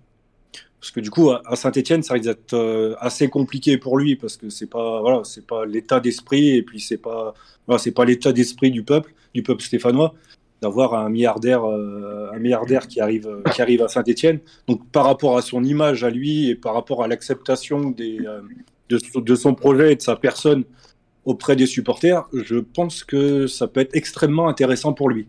Parce 0.80 0.92
que 0.92 1.00
du 1.00 1.10
coup, 1.10 1.30
à 1.30 1.56
Saint-Etienne, 1.56 2.02
ça 2.02 2.14
risque 2.14 2.24
d'être 2.24 2.54
euh, 2.54 2.94
assez 3.00 3.28
compliqué 3.28 3.76
pour 3.76 3.98
lui 3.98 4.16
parce 4.16 4.36
que 4.38 4.48
c'est 4.48 4.68
pas 4.68 5.02
pas 5.46 5.66
l'état 5.66 6.00
d'esprit 6.00 6.56
et 6.56 6.62
puis 6.62 6.80
c'est 6.80 6.96
pas 6.96 7.34
pas 7.66 8.04
l'état 8.04 8.32
d'esprit 8.32 8.70
du 8.70 8.82
peuple, 8.82 9.12
du 9.34 9.42
peuple 9.42 9.62
stéphanois 9.62 10.14
d'avoir 10.62 10.94
un 10.94 11.08
milliardaire 11.08 11.62
milliardaire 12.38 12.86
qui 12.86 13.00
arrive 13.00 13.28
qui 13.54 13.62
arrive 13.62 13.82
à 13.82 13.88
Saint-Etienne. 13.88 14.40
Donc 14.68 14.86
par 14.90 15.04
rapport 15.04 15.36
à 15.38 15.42
son 15.42 15.64
image 15.64 16.04
à 16.04 16.10
lui 16.10 16.50
et 16.50 16.54
par 16.54 16.74
rapport 16.74 17.02
à 17.02 17.08
l'acceptation 17.08 17.90
de, 17.90 19.34
son 19.34 19.54
projet 19.54 19.92
et 19.92 19.96
de 19.96 20.02
sa 20.02 20.16
personne 20.16 20.64
auprès 21.24 21.56
des 21.56 21.66
supporters, 21.66 22.24
je 22.32 22.56
pense 22.56 23.04
que 23.04 23.46
ça 23.46 23.68
peut 23.68 23.80
être 23.80 23.94
extrêmement 23.94 24.48
intéressant 24.48 24.92
pour 24.92 25.08
lui. 25.10 25.28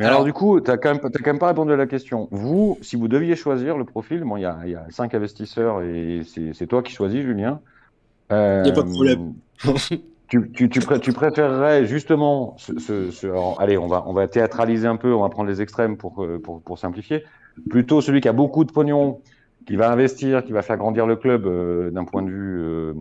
Mais 0.00 0.06
alors, 0.06 0.24
du 0.24 0.32
coup, 0.32 0.60
tu 0.60 0.70
n'as 0.70 0.78
quand, 0.78 0.98
quand, 0.98 1.26
même 1.26 1.38
pas 1.38 1.48
répondu 1.48 1.72
à 1.72 1.76
la 1.76 1.86
question. 1.86 2.26
Vous, 2.30 2.78
si 2.80 2.96
vous 2.96 3.06
deviez 3.06 3.36
choisir 3.36 3.76
le 3.76 3.84
profil, 3.84 4.24
bon, 4.24 4.38
il 4.38 4.40
y 4.40 4.46
a, 4.46 4.58
y 4.66 4.74
a, 4.74 4.86
cinq 4.88 5.14
investisseurs 5.14 5.82
et 5.82 6.22
c'est 6.24 6.66
toi 6.66 6.82
qui 6.82 6.92
choisis, 6.92 7.20
Julien. 7.20 7.60
Il 8.30 8.34
euh, 8.36 8.62
n'y 8.62 8.70
a 8.70 8.72
pas 8.72 8.82
de 8.82 8.90
problème. 8.90 9.34
tu, 10.28 10.50
tu, 10.52 10.70
tu, 10.70 10.80
tu, 11.00 11.12
préférerais 11.12 11.84
justement, 11.84 12.54
ce, 12.56 13.10
ce, 13.10 13.60
allez, 13.60 13.76
on 13.76 13.88
va, 13.88 14.04
on 14.06 14.14
va 14.14 14.26
théâtraliser 14.26 14.88
un 14.88 14.96
peu, 14.96 15.12
on 15.12 15.20
va 15.20 15.28
prendre 15.28 15.50
les 15.50 15.60
extrêmes 15.60 15.98
pour, 15.98 16.24
euh, 16.24 16.40
pour, 16.42 16.62
pour, 16.62 16.78
simplifier, 16.78 17.24
plutôt 17.68 18.00
celui 18.00 18.22
qui 18.22 18.28
a 18.28 18.32
beaucoup 18.32 18.64
de 18.64 18.72
pognon, 18.72 19.20
qui 19.66 19.76
va 19.76 19.92
investir, 19.92 20.44
qui 20.44 20.52
va 20.52 20.62
faire 20.62 20.78
grandir 20.78 21.06
le 21.06 21.16
club 21.16 21.46
euh, 21.46 21.90
d'un 21.90 22.04
point 22.04 22.22
de 22.22 22.30
vue 22.30 22.60
euh, 22.62 22.94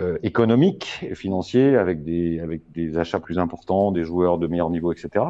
euh, 0.00 0.18
économique 0.22 1.00
et 1.02 1.14
financier 1.14 1.76
avec 1.76 2.04
des, 2.04 2.40
avec 2.40 2.62
des 2.72 2.96
achats 2.96 3.20
plus 3.20 3.38
importants, 3.38 3.92
des 3.92 4.04
joueurs 4.04 4.38
de 4.38 4.46
meilleur 4.46 4.70
niveau, 4.70 4.92
etc. 4.92 5.24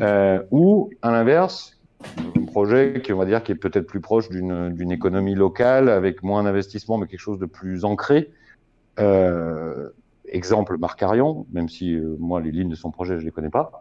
Euh, 0.00 0.42
ou 0.50 0.90
à 1.02 1.10
l'inverse, 1.10 1.80
un 2.16 2.44
projet 2.44 3.00
qui 3.02 3.12
on 3.12 3.18
va 3.18 3.26
dire 3.26 3.42
qui 3.42 3.52
est 3.52 3.56
peut-être 3.56 3.86
plus 3.86 4.00
proche 4.00 4.28
d'une 4.30 4.92
économie 4.92 5.34
locale 5.34 5.88
avec 5.88 6.22
moins 6.22 6.44
d'investissement 6.44 6.98
mais 6.98 7.06
quelque 7.06 7.20
chose 7.20 7.38
de 7.38 7.46
plus 7.46 7.84
ancré. 7.84 8.30
Euh, 8.98 9.88
exemple 10.26 10.78
Marc 10.78 11.02
Arion, 11.02 11.46
même 11.52 11.68
si 11.68 11.94
euh, 11.94 12.16
moi 12.18 12.40
les 12.40 12.50
lignes 12.50 12.68
de 12.68 12.74
son 12.76 12.90
projet 12.90 13.18
je 13.18 13.24
les 13.24 13.30
connais 13.30 13.50
pas. 13.50 13.72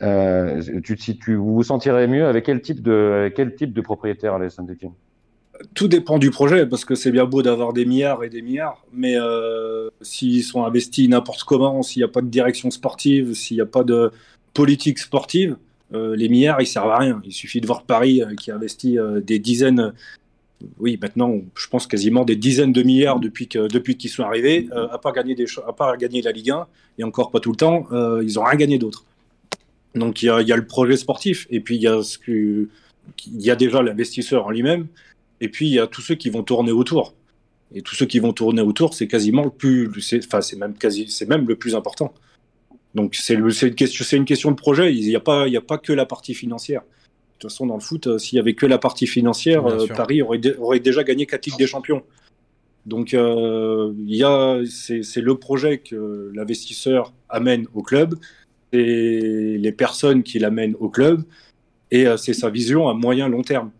Euh, 0.00 0.62
tu, 0.84 0.96
si 0.96 1.18
tu 1.18 1.34
vous 1.34 1.54
vous 1.54 1.62
sentirez 1.64 2.06
mieux 2.06 2.26
avec 2.26 2.44
quel 2.44 2.60
type 2.62 2.82
de 2.82 3.32
quel 3.34 3.54
type 3.54 3.72
de 3.72 3.80
propriétaire 3.80 4.34
à 4.34 4.48
Saint-Etienne? 4.48 4.92
Tout 5.74 5.88
dépend 5.88 6.18
du 6.18 6.30
projet, 6.30 6.66
parce 6.66 6.84
que 6.84 6.94
c'est 6.94 7.10
bien 7.10 7.24
beau 7.24 7.42
d'avoir 7.42 7.72
des 7.72 7.84
milliards 7.84 8.22
et 8.22 8.28
des 8.28 8.42
milliards, 8.42 8.86
mais 8.92 9.16
s'ils 10.02 10.44
sont 10.44 10.64
investis 10.64 11.08
n'importe 11.08 11.42
comment, 11.42 11.82
s'il 11.82 11.98
n'y 11.98 12.04
a 12.04 12.12
pas 12.12 12.20
de 12.20 12.28
direction 12.28 12.70
sportive, 12.70 13.34
s'il 13.34 13.56
n'y 13.56 13.60
a 13.60 13.66
pas 13.66 13.82
de 13.82 14.12
politique 14.54 14.98
sportive, 14.98 15.56
euh, 15.94 16.16
les 16.16 16.28
milliards, 16.28 16.60
ils 16.60 16.66
servent 16.66 16.90
à 16.90 16.98
rien. 16.98 17.20
Il 17.24 17.32
suffit 17.32 17.60
de 17.60 17.66
voir 17.66 17.82
Paris 17.82 18.22
euh, 18.22 18.34
qui 18.34 18.50
investit 18.50 18.98
des 19.22 19.38
dizaines, 19.38 19.92
oui, 20.78 20.98
maintenant, 21.00 21.40
je 21.54 21.68
pense 21.68 21.86
quasiment 21.86 22.24
des 22.24 22.36
dizaines 22.36 22.72
de 22.72 22.82
milliards 22.82 23.20
depuis 23.20 23.46
qu'ils 23.46 24.10
sont 24.10 24.24
arrivés, 24.24 24.68
à 24.90 24.98
part 24.98 25.12
gagner 25.12 25.36
des, 25.36 25.46
à 25.78 25.96
gagner 25.96 26.20
la 26.20 26.32
Ligue 26.32 26.50
1 26.50 26.66
et 26.98 27.04
encore 27.04 27.30
pas 27.30 27.38
tout 27.38 27.52
le 27.52 27.56
temps, 27.56 27.86
ils 28.20 28.34
n'ont 28.34 28.42
rien 28.42 28.56
gagné 28.56 28.76
d'autre. 28.76 29.04
Donc 29.94 30.20
il 30.20 30.26
y, 30.26 30.30
a, 30.30 30.56
le 30.56 30.66
projet 30.66 30.96
sportif 30.96 31.46
et 31.50 31.60
puis 31.60 31.76
il 31.76 32.70
y 33.38 33.50
a 33.50 33.56
déjà 33.56 33.82
l'investisseur 33.82 34.46
en 34.46 34.50
lui-même 34.50 34.88
et 35.40 35.48
puis, 35.48 35.68
il 35.68 35.74
y 35.74 35.78
a 35.78 35.86
tous 35.86 36.00
ceux 36.02 36.14
qui 36.14 36.30
vont 36.30 36.42
tourner 36.42 36.72
autour. 36.72 37.14
Et 37.74 37.82
tous 37.82 37.94
ceux 37.94 38.06
qui 38.06 38.18
vont 38.18 38.32
tourner 38.32 38.62
autour, 38.62 38.94
c'est 38.94 39.06
quasiment 39.06 39.44
le 39.44 39.50
plus, 39.50 39.90
enfin, 40.24 40.40
c'est 40.40 40.56
même 40.56 40.74
c'est 40.80 41.28
même 41.28 41.46
le 41.46 41.56
plus 41.56 41.74
important. 41.74 42.14
Donc, 42.98 43.14
c'est 43.14 43.34
une 43.34 43.74
question, 43.76 44.04
c'est 44.04 44.16
une 44.16 44.24
question 44.24 44.50
de 44.50 44.56
projet. 44.56 44.92
Il 44.92 45.06
n'y 45.06 45.14
a 45.14 45.20
pas, 45.20 45.46
il 45.46 45.52
y 45.52 45.56
a 45.56 45.60
pas 45.60 45.78
que 45.78 45.92
la 45.92 46.04
partie 46.04 46.34
financière. 46.34 46.80
De 46.80 46.86
toute 47.38 47.52
façon, 47.52 47.64
dans 47.64 47.76
le 47.76 47.80
foot, 47.80 48.08
euh, 48.08 48.18
s'il 48.18 48.38
y 48.38 48.40
avait 48.40 48.54
que 48.54 48.66
la 48.66 48.78
partie 48.78 49.06
financière, 49.06 49.64
euh, 49.66 49.86
Paris 49.86 50.20
aurait, 50.20 50.40
aurait, 50.58 50.80
déjà 50.80 51.04
gagné 51.04 51.24
quatre 51.24 51.46
Ligues 51.46 51.58
des 51.58 51.68
Champions. 51.68 52.02
Donc, 52.86 53.14
euh, 53.14 53.94
c'est 54.66 55.20
le 55.20 55.34
projet 55.36 55.78
que 55.78 56.32
l'investisseur 56.34 57.12
amène 57.28 57.68
au 57.72 57.82
club, 57.82 58.16
et 58.72 59.56
les 59.58 59.72
personnes 59.72 60.24
qui 60.24 60.40
l'amènent 60.40 60.74
au 60.80 60.88
club, 60.88 61.22
et 61.92 62.06
c'est 62.16 62.34
sa 62.34 62.50
vision 62.50 62.88
à 62.88 62.94
moyen 62.94 63.28
long 63.28 63.42
terme. 63.42 63.70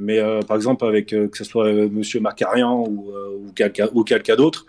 Mais 0.00 0.18
euh, 0.18 0.40
par 0.40 0.56
exemple, 0.56 0.86
avec 0.86 1.12
euh, 1.12 1.28
que 1.28 1.36
ce 1.36 1.44
soit 1.44 1.66
euh, 1.66 1.88
Monsieur 1.90 2.20
Macarian 2.20 2.84
ou, 2.88 3.12
ou 3.92 4.04
quelqu'un 4.04 4.36
d'autre, 4.36 4.66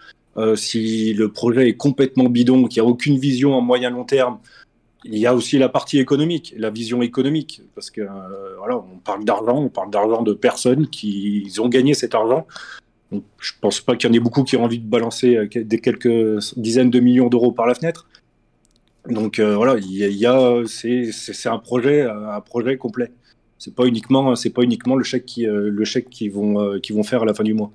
si 0.56 1.14
le 1.14 1.32
projet 1.32 1.70
est 1.70 1.76
complètement 1.76 2.30
bidon, 2.30 2.68
qu'il 2.68 2.82
n'y 2.82 2.88
a 2.88 2.90
aucune 2.90 3.18
vision 3.18 3.58
à 3.58 3.62
moyen 3.62 3.90
long 3.90 4.06
terme, 4.06 4.40
il 5.04 5.18
y 5.18 5.26
a 5.26 5.34
aussi 5.34 5.58
la 5.58 5.68
partie 5.68 6.00
économique, 6.00 6.54
la 6.58 6.70
vision 6.70 7.02
économique, 7.02 7.62
parce 7.76 7.90
que 7.90 8.02
voilà, 8.58 8.78
on 8.78 8.98
parle 8.98 9.26
d'argent, 9.26 9.58
on 9.58 9.70
parle 9.70 9.90
d'argent 9.90 10.22
de 10.22 10.34
personnes 10.34 10.88
qui 10.88 11.52
ont 11.60 11.68
gagné 11.68 11.94
cet 11.94 12.14
argent. 12.16 12.46
Donc, 13.12 13.24
je 13.40 13.52
pense 13.60 13.82
pas 13.82 13.96
qu'il 13.96 14.10
y 14.10 14.12
en 14.12 14.16
ait 14.16 14.20
beaucoup 14.20 14.44
qui 14.44 14.56
ont 14.56 14.64
envie 14.64 14.80
de 14.80 14.88
balancer 14.88 15.50
des 15.54 15.80
quelques 15.80 16.56
dizaines 16.56 16.92
de 16.92 17.00
millions 17.00 17.28
d'euros 17.28 17.52
par 17.52 17.66
la 17.66 17.74
fenêtre. 17.74 18.08
Donc 19.08 19.40
voilà, 19.40 19.78
il 19.80 19.98
y 19.98 20.26
a, 20.26 20.62
c'est 20.66 21.50
un 21.50 21.58
projet, 21.58 22.08
complet 22.80 23.12
c'est 23.62 23.76
pas 23.76 23.86
uniquement 23.86 24.36
c'est 24.36 24.50
pas 24.50 24.64
uniquement 24.64 24.96
le 24.96 25.04
chèque 25.04 25.26
qui 25.28 25.48
euh, 25.48 25.70
le 25.70 25.86
chèque 25.86 26.10
qui 26.10 26.30
vont 26.30 26.60
euh, 26.60 26.80
qui 26.80 26.94
vont 26.94 27.04
faire 27.04 27.22
à 27.22 27.26
la 27.26 27.36
fin 27.36 27.44
du 27.44 27.54
mois. 27.54 27.72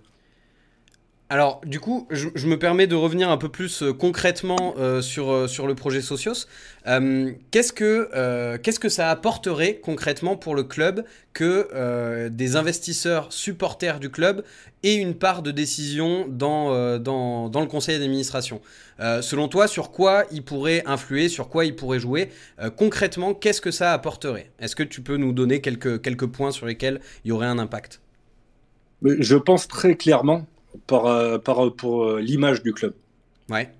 Alors, 1.29 1.61
du 1.67 1.81
coup, 1.81 2.07
je, 2.11 2.47
me 2.47 2.57
permets 2.57 2.87
de 2.87 2.95
revenir 2.95 3.31
un 3.31 3.37
peu 3.37 3.49
plus 3.49 3.83
euh, 3.83 3.93
concrètement 3.93 4.75
sur, 5.01 5.49
sur 5.49 5.67
le 5.67 5.75
projet 5.75 6.01
Socios. 6.01 6.47
qu'est-ce, 7.51 7.73
que, 7.73 8.89
ça 8.89 9.11
apporterait 9.11 9.81
concrètement 9.83 10.37
pour 10.37 10.55
le 10.55 10.63
club 10.63 11.05
que 11.33 12.29
des 12.29 12.55
investisseurs 12.55 13.33
supporters 13.33 13.99
du 13.99 14.09
club 14.11 14.45
aient 14.85 14.95
une 14.95 15.15
part 15.15 15.43
de 15.43 15.51
décision 15.51 16.27
dans, 16.29 16.71
le 16.71 17.67
conseil 17.67 17.99
d'administration? 17.99 18.61
Euh, 19.01 19.21
selon 19.21 19.49
toi, 19.49 19.69
sur 19.69 19.91
quoi 19.91 20.25
il 20.31 20.43
pourrait 20.43 20.83
influer, 20.87 21.29
sur 21.29 21.49
quoi 21.49 21.65
il 21.65 21.77
pourrait 21.77 22.01
jouer? 22.01 22.31
Euh, 22.61 22.71
Concrètement, 22.71 23.35
qu'est-ce 23.35 23.61
que 23.61 23.71
ça 23.71 23.93
apporterait? 23.93 24.51
Est-ce 24.59 24.77
que 24.77 24.83
tu 24.83 25.03
peux 25.03 25.17
nous 25.17 25.33
donner 25.33 25.61
quelques, 25.61 26.01
quelques 26.01 26.27
points 26.27 26.51
sur 26.51 26.67
lesquels 26.67 27.01
il 27.25 27.29
y 27.29 27.33
aurait 27.33 27.47
un 27.47 27.59
impact? 27.59 28.01
Je 29.03 29.37
pense 29.37 29.69
très 29.69 29.97
clairement 29.97 30.47
par, 30.87 31.07
euh, 31.07 31.39
par, 31.39 31.73
pour 31.73 32.17
l'image 32.17 32.63
du 32.63 32.73
club. 32.73 32.95
Ouais. 33.49 33.71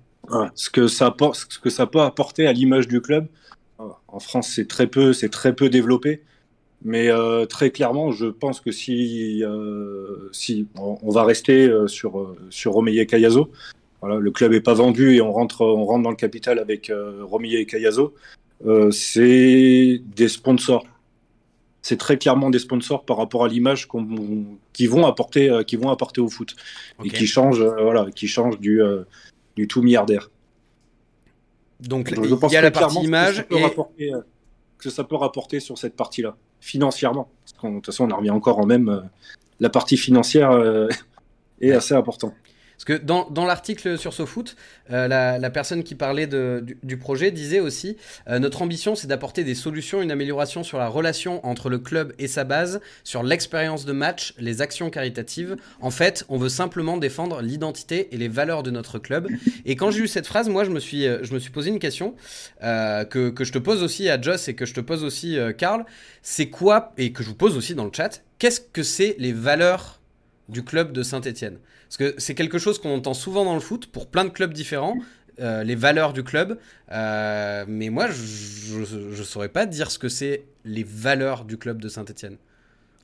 ce, 0.55 0.69
que 0.69 0.87
ça 0.87 1.07
apporte, 1.07 1.45
ce 1.49 1.59
que 1.59 1.69
ça 1.69 1.87
peut 1.87 2.01
apporter 2.01 2.47
à 2.47 2.53
l'image 2.53 2.87
du 2.87 3.01
club. 3.01 3.27
En 4.07 4.19
France, 4.19 4.51
c'est 4.55 4.67
très 4.67 4.87
peu, 4.87 5.13
c'est 5.13 5.29
très 5.29 5.53
peu 5.53 5.69
développé. 5.69 6.23
Mais 6.83 7.09
très 7.49 7.71
clairement, 7.71 8.11
je 8.11 8.27
pense 8.27 8.59
que 8.59 8.71
si, 8.71 9.43
si 10.31 10.67
on, 10.75 11.09
va 11.09 11.23
rester 11.23 11.71
sur, 11.87 12.35
sur 12.49 12.73
Romeye 12.73 13.05
Kayazo, 13.05 13.51
voilà, 14.01 14.17
le 14.17 14.31
club 14.31 14.53
est 14.53 14.61
pas 14.61 14.73
vendu 14.73 15.15
et 15.15 15.21
on 15.21 15.31
rentre, 15.31 15.61
on 15.61 15.85
rentre 15.85 16.03
dans 16.03 16.11
le 16.11 16.15
capital 16.15 16.59
avec 16.59 16.89
euh, 16.89 17.25
et 17.43 17.65
Cayazo. 17.65 18.13
Euh, 18.65 18.91
c'est 18.91 20.01
des 20.15 20.27
sponsors. 20.27 20.85
C'est 21.87 21.95
très 21.95 22.17
clairement 22.17 22.49
des 22.49 22.59
sponsors 22.59 23.05
par 23.05 23.15
rapport 23.15 23.45
à 23.45 23.47
l'image 23.47 23.87
qui 24.73 24.87
vont 24.87 25.05
apporter, 25.05 25.49
euh, 25.49 25.63
qui 25.63 25.77
vont 25.77 25.89
apporter 25.89 26.19
au 26.19 26.27
foot 26.27 26.53
et 27.01 27.09
qui 27.09 27.25
changent, 27.25 27.61
euh, 27.61 27.81
voilà, 27.81 28.07
qui 28.13 28.27
changent 28.27 28.59
du, 28.59 28.81
du 29.55 29.69
tout 29.69 29.81
milliardaire. 29.81 30.29
Donc, 31.79 32.13
il 32.13 32.51
y 32.51 32.57
a 32.57 32.61
la 32.61 32.71
partie 32.71 32.99
image 32.99 33.47
que 33.47 33.57
ça, 33.57 33.69
et... 33.99 34.11
que 34.77 34.89
ça 34.89 35.05
peut 35.05 35.15
rapporter 35.15 35.61
sur 35.61 35.77
cette 35.77 35.95
partie-là 35.95 36.35
financièrement. 36.59 37.29
de 37.63 37.75
toute 37.75 37.85
façon, 37.85 38.03
on 38.03 38.11
en 38.11 38.17
revient 38.17 38.31
encore 38.31 38.59
en 38.59 38.65
même. 38.65 39.09
la 39.61 39.69
partie 39.69 39.95
financière 39.95 40.51
est 41.61 41.71
assez 41.71 41.93
importante. 41.93 42.33
Que 42.87 42.93
dans, 42.93 43.29
dans 43.29 43.43
l'article 43.43 43.97
sur 43.97 44.13
SoFoot, 44.13 44.55
euh, 44.91 45.09
la, 45.09 45.49
personne 45.49 45.83
qui 45.83 45.93
parlait 45.93 46.25
du, 46.25 46.97
projet 46.97 47.31
disait 47.31 47.59
aussi 47.59 47.97
euh, 48.29 48.39
Notre 48.39 48.61
ambition, 48.61 48.95
c'est 48.95 49.07
d'apporter 49.07 49.43
des 49.43 49.55
solutions, 49.55 50.01
une 50.01 50.09
amélioration 50.09 50.63
sur 50.63 50.77
la 50.77 50.87
relation 50.87 51.45
entre 51.45 51.69
le 51.69 51.79
club 51.79 52.13
et 52.17 52.29
sa 52.29 52.45
base, 52.45 52.79
sur 53.03 53.23
l'expérience 53.23 53.83
de 53.83 53.91
match, 53.91 54.33
les 54.37 54.61
actions 54.61 54.89
caritatives. 54.89 55.57
En 55.81 55.91
fait, 55.91 56.23
on 56.29 56.37
veut 56.37 56.47
simplement 56.47 56.95
défendre 56.95 57.41
l'identité 57.41 58.07
et 58.13 58.17
les 58.17 58.29
valeurs 58.29 58.63
de 58.63 58.71
notre 58.71 58.99
club. 58.99 59.27
Et 59.65 59.75
quand 59.75 59.91
j'ai 59.91 59.99
lu 59.99 60.07
cette 60.07 60.27
phrase, 60.27 60.47
moi, 60.47 60.63
je 60.63 60.69
me 60.69 60.79
suis, 60.79 61.03
je 61.03 61.33
me 61.33 61.39
suis 61.39 61.51
posé 61.51 61.69
une 61.69 61.79
question 61.79 62.15
euh, 62.63 63.03
que, 63.03 63.29
que, 63.29 63.43
je 63.43 63.51
te 63.51 63.57
pose 63.57 63.83
aussi 63.83 64.07
à 64.07 64.21
Joss 64.21 64.47
et 64.47 64.55
que 64.55 64.65
je 64.65 64.73
te 64.73 64.79
pose 64.79 65.03
aussi, 65.03 65.37
euh, 65.37 65.51
Karl. 65.51 65.85
C'est 66.21 66.47
quoi, 66.47 66.93
et 66.97 67.11
que 67.11 67.21
je 67.21 67.27
vous 67.27 67.35
pose 67.35 67.57
aussi 67.57 67.75
dans 67.75 67.83
le 67.83 67.91
chat, 67.93 68.23
qu'est-ce 68.39 68.61
que 68.61 68.83
c'est 68.83 69.17
les 69.19 69.33
valeurs 69.33 69.99
du 70.47 70.63
club 70.63 70.93
de 70.93 71.03
Saint-Etienne 71.03 71.57
Parce 71.87 71.97
que 71.97 72.15
c'est 72.17 72.35
quelque 72.35 72.57
chose 72.57 72.79
qu'on 72.79 72.95
entend 72.95 73.13
souvent 73.13 73.45
dans 73.45 73.53
le 73.53 73.59
foot 73.59 73.87
pour 73.87 74.07
plein 74.07 74.25
de 74.25 74.29
clubs 74.29 74.53
différents. 74.53 74.95
Euh, 75.39 75.63
les 75.63 75.75
valeurs 75.75 76.13
du 76.13 76.23
club, 76.23 76.57
euh, 76.91 77.63
mais 77.67 77.89
moi 77.91 78.07
je 78.07 79.19
ne 79.19 79.23
saurais 79.23 79.49
pas 79.49 79.67
dire 79.67 79.91
ce 79.91 79.99
que 79.99 80.09
c'est 80.09 80.45
les 80.65 80.83
valeurs 80.83 81.45
du 81.45 81.57
club 81.57 81.79
de 81.79 81.89
Saint-Etienne 81.89 82.37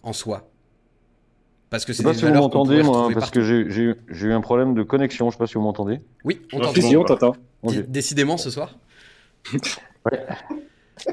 en 0.01 0.13
soi. 0.13 0.49
Parce 1.69 1.85
que 1.85 1.93
c'est 1.93 2.03
des 2.03 2.13
si 2.15 2.21
valeurs 2.23 2.37
vous 2.37 2.47
m'entendez, 2.47 2.81
moi, 2.81 3.03
parce 3.09 3.13
partout. 3.25 3.33
que 3.33 3.41
j'ai 3.41 3.81
eu, 3.83 3.95
eu 4.09 4.31
un 4.33 4.41
problème 4.41 4.73
de 4.73 4.81
connexion. 4.81 5.29
Je 5.29 5.35
sais 5.35 5.37
pas 5.37 5.45
si 5.45 5.53
vous 5.53 5.61
m'entendez. 5.61 6.01
Oui, 6.23 6.41
on 6.53 6.59
t'entend. 6.59 6.81
Si, 6.81 6.97
on 6.97 7.03
t'entend. 7.03 7.35
Décidément 7.87 8.37
ce 8.37 8.49
soir. 8.49 8.79
ouais. 10.11 10.25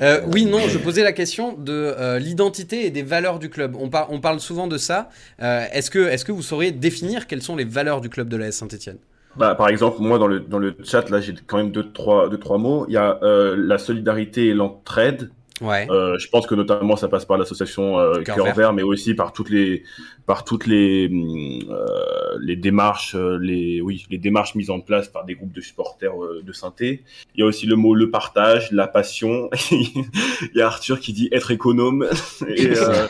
Euh, 0.02 0.20
oui, 0.32 0.44
non, 0.44 0.60
je 0.68 0.78
posais 0.78 1.02
la 1.02 1.12
question 1.12 1.52
de 1.52 1.72
euh, 1.72 2.18
l'identité 2.18 2.86
et 2.86 2.90
des 2.90 3.02
valeurs 3.02 3.38
du 3.38 3.50
club. 3.50 3.76
On, 3.78 3.88
par 3.88 4.12
on, 4.12 4.20
parle 4.20 4.40
souvent 4.40 4.66
de 4.66 4.78
ça. 4.78 5.08
Euh, 5.42 5.64
Est-ce 5.72 5.90
que, 5.90 6.32
vous 6.32 6.42
sauriez 6.42 6.72
définir 6.72 7.26
quelles 7.26 7.42
sont 7.42 7.56
les 7.56 7.64
valeurs 7.64 8.00
du 8.00 8.08
club 8.08 8.28
de 8.28 8.36
la 8.36 8.52
Saint-Etienne? 8.52 8.98
Bah, 9.36 9.54
par 9.54 9.68
exemple, 9.68 10.00
moi 10.00 10.18
dans 10.18 10.26
le, 10.26 10.40
dans 10.40 10.58
le 10.58 10.76
chat, 10.82 11.08
là 11.08 11.20
j'ai 11.20 11.34
quand 11.46 11.56
même 11.56 11.70
deux 11.70 11.92
trois, 11.92 12.28
deux, 12.28 12.38
trois 12.38 12.58
mots. 12.58 12.84
Il 12.88 12.94
y 12.94 12.96
a 12.96 13.18
la 13.22 13.78
solidarité 13.78 14.48
et 14.48 14.54
l'entraide. 14.54 15.30
Ouais. 15.60 15.86
Euh, 15.90 16.18
je 16.18 16.28
pense 16.28 16.46
que 16.46 16.54
notamment 16.54 16.96
ça 16.96 17.08
passe 17.08 17.24
par 17.24 17.36
l'association 17.36 17.98
euh, 17.98 18.22
Cœur 18.22 18.44
Vert. 18.44 18.54
Vert, 18.54 18.72
mais 18.72 18.82
aussi 18.82 19.14
par 19.14 19.32
toutes 19.32 19.50
les 19.50 19.82
par 20.26 20.44
toutes 20.44 20.66
les 20.66 21.10
euh, 21.10 22.38
les 22.40 22.56
démarches 22.56 23.14
euh, 23.14 23.38
les 23.38 23.80
oui 23.80 24.06
les 24.10 24.18
démarches 24.18 24.54
mises 24.54 24.70
en 24.70 24.80
place 24.80 25.08
par 25.08 25.24
des 25.24 25.34
groupes 25.34 25.52
de 25.52 25.60
supporters 25.60 26.22
euh, 26.22 26.42
de 26.42 26.52
synthé. 26.52 27.04
Il 27.34 27.40
y 27.40 27.42
a 27.42 27.46
aussi 27.46 27.66
le 27.66 27.76
mot 27.76 27.94
le 27.94 28.10
partage, 28.10 28.72
la 28.72 28.88
passion. 28.88 29.50
Il 29.70 30.06
y 30.54 30.62
a 30.62 30.66
Arthur 30.66 30.98
qui 31.00 31.12
dit 31.12 31.28
être 31.32 31.50
économe 31.50 32.06
et 32.48 32.70
euh, 32.76 33.06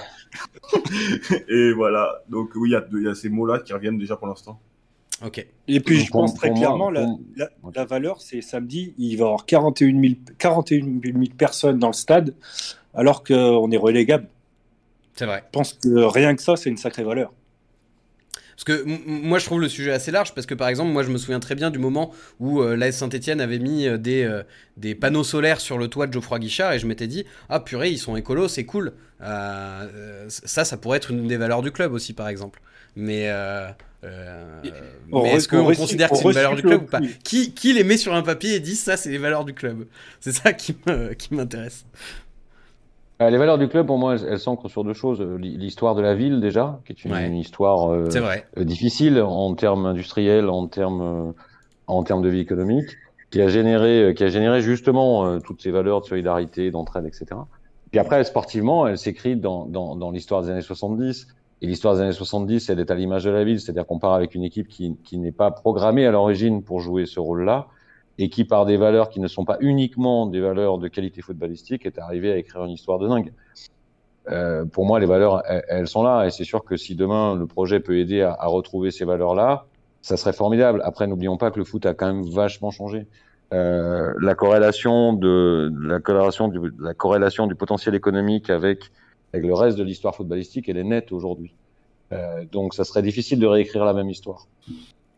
et 1.49 1.73
voilà. 1.73 2.23
Donc 2.29 2.51
oui, 2.55 2.71
il 2.71 2.73
y 2.73 2.77
a, 2.77 2.85
il 2.93 3.03
y 3.03 3.09
a 3.09 3.15
ces 3.15 3.29
mots 3.29 3.47
là 3.47 3.59
qui 3.59 3.73
reviennent 3.73 3.99
déjà 3.99 4.17
pour 4.17 4.27
l'instant. 4.27 4.61
Ok. 5.25 5.47
Et 5.69 5.81
puis 5.81 6.01
je 6.01 6.11
pense 6.11 6.35
très 6.35 6.53
clairement, 6.53 6.91
la, 6.91 7.07
la, 7.37 7.51
la, 7.75 7.85
valeur, 7.85 8.21
c'est 8.21 8.41
samedi, 8.41 8.95
il 8.99 9.17
va 9.17 9.25
y 9.25 9.27
avoir 9.27 9.47
41 9.47 10.01
000, 10.01 10.15
41 10.39 10.83
000 11.03 11.17
personnes 11.37 11.79
dans 11.79 11.89
le 11.89 11.93
stade, 11.93 12.35
alors 12.95 13.23
qu'on 13.23 13.71
est 13.71 13.77
relégable. 13.77 14.29
C'est 15.15 15.27
vrai. 15.27 15.43
Je 15.47 15.51
pense 15.53 15.75
que 15.75 15.89
rien 15.89 16.35
que 16.35 16.43
ça, 16.43 16.57
c'est 16.57 16.71
une 16.71 16.79
sacrée 16.79 17.05
valeur. 17.05 17.33
Parce 18.57 18.79
que 18.79 18.85
moi, 19.07 19.39
je 19.39 19.47
trouve 19.47 19.61
le 19.61 19.71
sujet 19.71 19.91
assez 19.91 20.11
large, 20.11 20.35
parce 20.35 20.47
que 20.47 20.55
par 20.55 20.69
exemple, 20.69 20.91
moi, 20.91 21.03
je 21.03 21.11
me 21.11 21.17
souviens 21.17 21.41
très 21.41 21.55
bien 21.55 21.71
du 21.71 21.79
moment 21.79 22.13
où 22.41 22.61
euh, 22.61 22.77
l'AS 22.77 22.93
Saint-Etienne 22.93 23.41
avait 23.41 23.59
mis 23.59 23.87
euh, 23.87 23.97
des, 23.97 24.23
euh, 24.23 24.43
des 24.77 24.95
panneaux 24.95 25.25
solaires 25.25 25.61
sur 25.61 25.79
le 25.79 25.89
toit 25.89 26.07
de 26.07 26.13
Geoffroy 26.13 26.39
Guichard, 26.39 26.75
et 26.75 26.79
je 26.79 26.87
m'étais 26.87 27.07
dit, 27.07 27.25
ah 27.49 27.61
purée, 27.61 27.89
ils 27.91 27.99
sont 27.99 28.17
écolos, 28.17 28.49
c'est 28.49 28.67
cool. 28.67 28.93
Euh, 29.23 30.27
ça, 30.29 30.67
ça 30.67 30.77
pourrait 30.77 30.99
être 30.99 31.11
une 31.11 31.27
des 31.27 31.39
valeurs 31.39 31.63
du 31.63 31.73
club 31.73 31.95
aussi, 31.95 32.13
par 32.13 32.29
exemple. 32.29 32.61
Mais, 32.97 33.31
euh, 34.03 34.63
euh, 34.65 34.71
mais 35.13 35.35
est-ce 35.35 35.47
qu'on 35.47 35.65
considère 35.65 36.09
que 36.09 36.17
c'est 36.17 36.25
une 36.25 36.33
valeur 36.33 36.57
du 36.57 36.63
club 36.63 36.83
ou 36.83 36.87
pas 36.87 37.01
qui, 37.23 37.53
qui 37.53 37.75
les 37.75 37.85
met 37.85 37.99
sur 37.99 38.15
un 38.15 38.23
papier 38.23 38.55
et 38.55 38.61
dit 38.61 38.77
ça, 38.77 38.97
c'est 38.97 39.11
les 39.11 39.19
valeurs 39.19 39.45
du 39.45 39.53
club 39.53 39.87
C'est 40.21 40.33
ça 40.33 40.53
qui 40.53 40.75
m'intéresse. 41.31 41.85
Les 43.21 43.37
valeurs 43.37 43.59
du 43.59 43.69
club, 43.69 43.87
pour 43.87 43.99
moi, 43.99 44.15
elles, 44.15 44.27
elles 44.31 44.39
s'ancrent 44.39 44.71
sur 44.71 44.83
deux 44.83 44.95
choses. 44.95 45.21
L'histoire 45.21 45.95
de 45.95 46.01
la 46.01 46.15
ville, 46.15 46.41
déjà, 46.41 46.81
qui 46.87 46.93
est 46.93 47.05
une, 47.05 47.13
ouais. 47.13 47.27
une 47.27 47.37
histoire 47.37 47.93
euh, 47.93 48.09
difficile 48.57 49.21
en 49.21 49.55
termes 49.55 49.85
industriels, 49.85 50.49
en 50.49 50.67
termes, 50.69 51.35
en 51.87 52.03
termes 52.03 52.23
de 52.23 52.31
vie 52.31 52.41
économique, 52.41 52.89
qui 53.31 53.43
a 53.43 53.49
généré, 53.49 54.15
qui 54.17 54.25
a 54.25 54.29
généré 54.29 54.63
justement 54.63 55.39
toutes 55.41 55.61
ces 55.61 55.71
valeurs 55.71 56.01
de 56.01 56.07
solidarité, 56.07 56.71
d'entraide, 56.71 57.05
etc. 57.05 57.27
Puis 57.91 58.01
après, 58.01 58.25
sportivement, 58.25 58.87
elle 58.87 58.97
s'écrit 58.97 59.37
dans, 59.37 59.67
dans, 59.67 59.97
dans 59.97 60.11
l'histoire 60.11 60.41
des 60.43 60.49
années 60.49 60.63
70 60.63 61.27
et 61.63 61.67
l'histoire 61.67 61.95
des 61.95 62.01
années 62.01 62.13
70, 62.13 62.71
elle 62.71 62.81
est 62.81 62.91
à 62.91 62.95
l'image 62.95 63.25
de 63.25 63.31
la 63.31 63.45
ville, 63.45 63.61
c'est-à-dire 63.61 63.87
qu'on 63.87 63.99
part 63.99 64.15
avec 64.15 64.35
une 64.35 64.45
équipe 64.45 64.69
qui, 64.69 64.97
qui 65.05 65.19
n'est 65.19 65.33
pas 65.33 65.51
programmée 65.51 66.07
à 66.07 66.11
l'origine 66.11 66.63
pour 66.63 66.81
jouer 66.81 67.07
ce 67.07 67.21
rôle-là, 67.21 67.69
et 68.19 68.29
qui, 68.29 68.45
par 68.45 68.67
des 68.67 68.77
valeurs 68.77 69.09
qui 69.09 69.21
ne 69.21 69.29
sont 69.29 69.45
pas 69.45 69.57
uniquement 69.61 70.27
des 70.27 70.41
valeurs 70.41 70.79
de 70.79 70.89
qualité 70.89 71.23
footballistique, 71.23 71.87
est 71.87 71.99
arrivée 71.99 72.33
à 72.33 72.37
écrire 72.37 72.65
une 72.65 72.73
histoire 72.73 72.99
de 72.99 73.09
dingue. 73.09 73.33
Euh, 74.31 74.65
pour 74.65 74.85
moi, 74.85 75.01
les 75.01 75.07
valeurs, 75.07 75.43
elles, 75.47 75.89
sont 75.89 76.03
là, 76.03 76.27
et 76.27 76.31
c'est 76.31 76.45
sûr 76.45 76.65
que 76.65 76.77
si 76.77 76.95
demain 76.95 77.35
le 77.35 77.47
projet 77.47 77.81
peut 77.81 77.99
aider 77.99 78.23
à, 78.23 78.37
à 78.39 78.47
retrouver 78.47 78.91
ces 78.91 79.05
valeurs-là, 79.05 79.67
ça 80.03 80.17
serait 80.17 80.33
formidable. 80.33 80.81
Après, 80.85 81.07
n'oublions 81.07 81.37
pas 81.37 81.51
que 81.51 81.59
le 81.59 81.65
foot 81.65 81.85
a 81.87 81.95
quand 81.95 82.07
même 82.07 82.25
vachement 82.25 82.71
changé. 82.71 83.07
Euh, 83.53 84.15
la 84.21 84.35
corrélation 84.37 85.13
de 85.13 85.73
la 85.83 85.99
corrélation 85.99 86.49
du, 86.49 86.61
la 86.79 86.95
corrélation 86.95 87.49
du 87.49 87.57
potentiel 87.57 87.97
économique 87.97 88.49
avec 88.49 88.93
avec 89.33 89.47
le 89.47 89.55
reste 89.55 89.79
de 89.79 89.83
l'histoire 89.83 90.15
footballistique, 90.15 90.69
elle 90.69 90.77
est 90.77 90.85
nette 90.85 91.13
aujourd'hui. 91.13 91.55
Euh, 92.13 92.45
donc, 92.51 92.75
ça 92.75 92.85
serait 92.85 93.03
difficile 93.03 93.39
de 93.39 93.47
réécrire 93.47 93.85
la 93.85 93.93
même 93.93 94.11
histoire. 94.11 94.47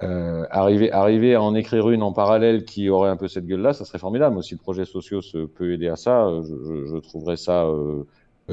Euh, 0.03 0.45
arriver, 0.51 1.35
à 1.35 1.43
en 1.43 1.55
écrire 1.55 1.89
une 1.91 2.03
en 2.03 2.13
parallèle 2.13 2.65
qui 2.65 2.89
aurait 2.89 3.09
un 3.09 3.17
peu 3.17 3.29
cette 3.29 3.47
gueule-là, 3.47 3.73
ça 3.73 3.85
serait 3.85 3.99
formidable. 3.99 4.37
Mais 4.37 4.43
si 4.43 4.55
le 4.55 4.59
projet 4.61 4.85
sociaux 4.85 5.21
peut 5.55 5.73
aider 5.73 5.89
à 5.89 5.97
ça, 5.97 6.29
je, 6.43 6.87
je, 6.87 6.97
trouverais 6.97 7.37
ça 7.37 7.65
euh, 7.65 8.05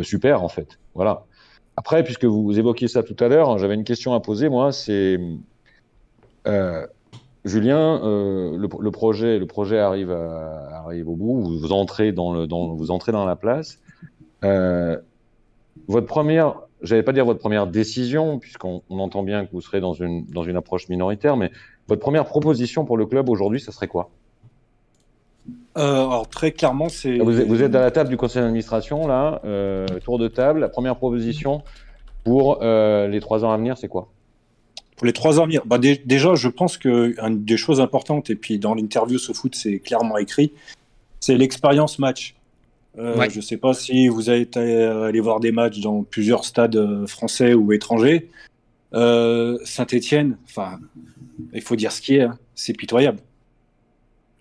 super, 0.02 0.44
en 0.44 0.50
fait. 0.50 0.80
Voilà. 0.94 1.26
Après, 1.76 2.04
puisque 2.04 2.26
vous 2.26 2.58
évoquiez 2.58 2.88
ça 2.88 3.04
tout 3.04 3.16
à 3.20 3.28
l'heure, 3.28 3.58
j'avais 3.58 3.76
une 3.76 3.84
question 3.84 4.14
à 4.14 4.20
poser, 4.20 4.50
moi, 4.50 4.72
c'est... 4.72 5.20
Euh, 6.48 6.86
Julien, 7.46 8.02
euh, 8.04 8.58
le, 8.58 8.92
projet, 8.92 9.40
le 9.40 9.46
projet 9.46 9.80
arrive, 9.80 10.12
à, 10.12 10.82
arrive 10.84 11.08
au 11.08 11.16
bout. 11.16 11.42
Vous, 11.42 11.72
entrez 11.72 12.12
dans 12.12 12.34
la 12.34 13.36
place. 13.36 13.80
Euh, 14.44 14.98
votre 15.88 16.08
première, 16.08 16.56
j'allais 16.82 17.04
pas 17.04 17.14
dire 17.14 17.26
votre 17.26 17.40
première 17.40 17.68
décision, 17.68 18.40
puisqu'on 18.40 18.82
entend 18.90 19.24
bien 19.24 19.46
que 19.46 19.52
vous 19.52 19.62
serez 19.62 19.82
dans 19.82 19.94
une, 19.94 20.26
dans 20.28 20.44
une 20.44 20.56
approche 20.56 20.90
minoritaire, 20.90 21.38
mais 21.38 21.52
votre 21.88 22.02
première 22.02 22.26
proposition 22.26 22.86
pour 22.86 22.98
le 22.98 23.06
club 23.06 23.30
aujourd'hui, 23.30 23.60
ça 23.60 23.72
serait 23.72 23.88
quoi? 23.88 24.10
Euh, 25.78 25.82
alors 25.82 26.28
très 26.28 26.52
clairement, 26.52 26.90
c'est. 26.90 27.18
Vous, 27.18 27.32
vous, 27.32 27.64
êtes 27.64 27.74
à 27.76 27.80
la 27.80 27.92
table 27.92 28.10
du 28.10 28.18
conseil 28.18 28.42
d'administration 28.42 29.08
là, 29.08 29.42
euh, 29.46 29.88
tour 30.04 30.20
de 30.20 30.28
table. 30.28 30.60
La 30.60 30.70
première 30.70 30.96
proposition 30.96 31.64
pour 32.24 32.60
euh, 32.62 33.08
les 33.08 33.20
trois 33.20 33.46
ans 33.46 33.52
à 33.52 33.58
venir, 33.58 33.78
c'est 33.78 33.88
quoi? 33.88 34.10
Pour 34.98 35.06
les 35.06 35.14
trois 35.14 35.40
ans 35.40 35.44
à 35.44 35.46
venir, 35.46 35.64
bah, 35.66 35.78
déjà, 35.78 36.36
je 36.36 36.50
pense 36.50 36.78
que 36.78 37.16
une 37.26 37.46
des 37.46 37.58
choses 37.58 37.80
importantes, 37.80 38.30
et 38.30 38.36
puis 38.36 38.60
dans 38.60 38.76
l'interview 38.76 39.18
ce 39.18 39.32
foot, 39.32 39.56
c'est 39.56 39.80
clairement 39.80 40.18
écrit, 40.18 40.52
c'est 41.20 41.38
l'expérience 41.38 42.00
match. 42.00 42.36
Euh, 43.00 43.16
ouais. 43.16 43.30
Je 43.30 43.38
ne 43.38 43.42
sais 43.42 43.58
pas 43.58 43.74
si 43.74 44.10
vous 44.10 44.30
avez 44.30 44.42
été 44.42 44.60
allé 44.60 45.20
voir 45.22 45.40
des 45.40 45.52
matchs 45.52 45.80
dans 45.80 46.04
plusieurs 46.04 46.44
stades 46.44 46.76
euh, 46.76 47.08
français 47.08 47.54
ou 47.54 47.72
étrangers. 47.72 48.30
Euh, 48.94 49.58
Saint-Etienne, 49.64 50.38
enfin, 50.46 50.80
il 51.54 51.62
faut 51.62 51.78
dire 51.78 51.92
ce 51.92 52.02
qui 52.02 52.16
est, 52.16 52.24
hein, 52.24 52.38
c'est 52.56 52.74
pitoyable. 52.74 53.20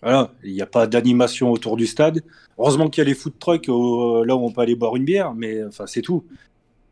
Voilà, 0.01 0.33
il 0.43 0.53
n'y 0.53 0.61
a 0.61 0.65
pas 0.65 0.87
d'animation 0.87 1.51
autour 1.51 1.77
du 1.77 1.87
stade. 1.87 2.21
Heureusement 2.57 2.89
qu'il 2.89 3.01
y 3.01 3.05
a 3.05 3.09
les 3.09 3.15
food 3.15 3.33
trucks 3.39 3.69
au, 3.69 4.23
là 4.25 4.35
où 4.35 4.45
on 4.45 4.51
peut 4.51 4.61
aller 4.61 4.75
boire 4.75 4.95
une 4.95 5.05
bière, 5.05 5.33
mais 5.33 5.63
enfin 5.63 5.87
c'est 5.87 6.01
tout. 6.01 6.25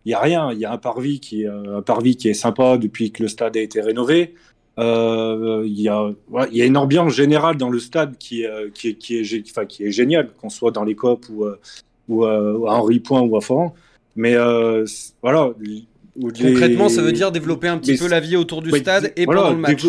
Il 0.05 0.09
n'y 0.09 0.13
a 0.13 0.19
rien. 0.19 0.51
Il 0.53 0.59
y 0.59 0.65
a 0.65 0.71
un 0.71 0.77
parvis 0.77 1.19
qui 1.19 1.43
est 1.43 1.47
un 1.47 1.81
parvis 1.81 2.15
qui 2.15 2.29
est 2.29 2.33
sympa 2.33 2.77
depuis 2.77 3.11
que 3.11 3.23
le 3.23 3.29
stade 3.29 3.57
a 3.57 3.61
été 3.61 3.81
rénové. 3.81 4.35
Euh, 4.79 5.63
il 5.65 5.79
y, 5.79 5.89
a, 5.89 6.03
ouais, 6.29 6.47
y 6.51 6.61
a 6.61 6.65
une 6.65 6.77
ambiance 6.77 7.13
générale 7.13 7.57
dans 7.57 7.69
le 7.69 7.79
stade 7.79 8.17
qui, 8.17 8.45
euh, 8.45 8.69
qui, 8.71 8.95
qui, 8.95 9.17
est, 9.17 9.49
enfin, 9.49 9.65
qui 9.65 9.83
est 9.83 9.91
géniale, 9.91 10.29
qu'on 10.39 10.49
soit 10.49 10.71
dans 10.71 10.83
les 10.83 10.93
COP 10.93 11.25
ou, 11.29 11.45
euh, 11.45 11.57
ou, 12.07 12.25
à 12.25 12.73
Henri 12.75 12.99
Point 12.99 13.21
ou 13.21 13.35
à 13.37 13.41
Foran. 13.41 13.73
Mais 14.15 14.35
voilà. 15.21 15.51
Concrètement, 16.19 16.85
les... 16.85 16.89
ça 16.89 17.01
veut 17.01 17.11
dire 17.11 17.31
développer 17.31 17.67
un 17.67 17.77
petit 17.77 17.91
mais, 17.91 17.97
peu 17.97 18.07
la 18.07 18.19
vie 18.19 18.35
autour 18.35 18.61
du 18.61 18.71
stade 18.71 19.13
et 19.15 19.25
voilà, 19.25 19.41
pendant 19.41 19.53
le 19.53 19.61
match. 19.61 19.85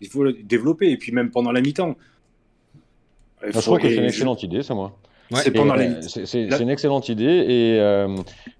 Il 0.00 0.08
faut 0.08 0.24
le 0.24 0.32
développer, 0.32 0.90
et 0.90 0.96
puis 0.96 1.12
même 1.12 1.30
pendant 1.30 1.52
la 1.52 1.60
mi-temps. 1.60 1.96
Je 3.46 3.58
trouve 3.58 3.78
que 3.78 3.88
c'est 3.88 3.96
une 3.96 4.04
excellente 4.04 4.42
idée, 4.42 4.62
ça, 4.62 4.74
moi. 4.74 4.98
Ouais. 5.30 5.40
C'est 5.42 5.50
pendant 5.50 5.74
les... 5.74 6.02
C'est 6.02 6.46
la... 6.46 6.60
une 6.60 6.70
excellente 6.70 7.08
idée 7.08 7.24
et, 7.24 7.80
euh, 7.80 8.16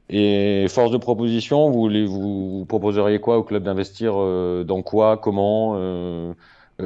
et 0.08 0.66
force 0.68 0.90
de 0.90 0.96
proposition, 0.96 1.70
vous, 1.70 1.88
vous 2.06 2.64
proposeriez 2.66 3.20
quoi 3.20 3.38
au 3.38 3.42
club 3.42 3.62
d'investir 3.62 4.14
euh, 4.16 4.64
Dans 4.64 4.82
quoi 4.82 5.16
Comment 5.16 5.74
euh, 5.76 6.32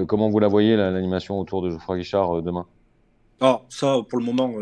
Comment 0.06 0.28
vous 0.28 0.38
la 0.38 0.48
voyez 0.48 0.76
l'animation 0.76 1.38
autour 1.38 1.62
de 1.62 1.70
Geoffroy 1.70 1.98
Guichard 1.98 2.42
demain? 2.42 2.66
Ah, 3.40 3.62
ça, 3.68 3.98
pour 4.08 4.18
le 4.18 4.24
moment, 4.24 4.52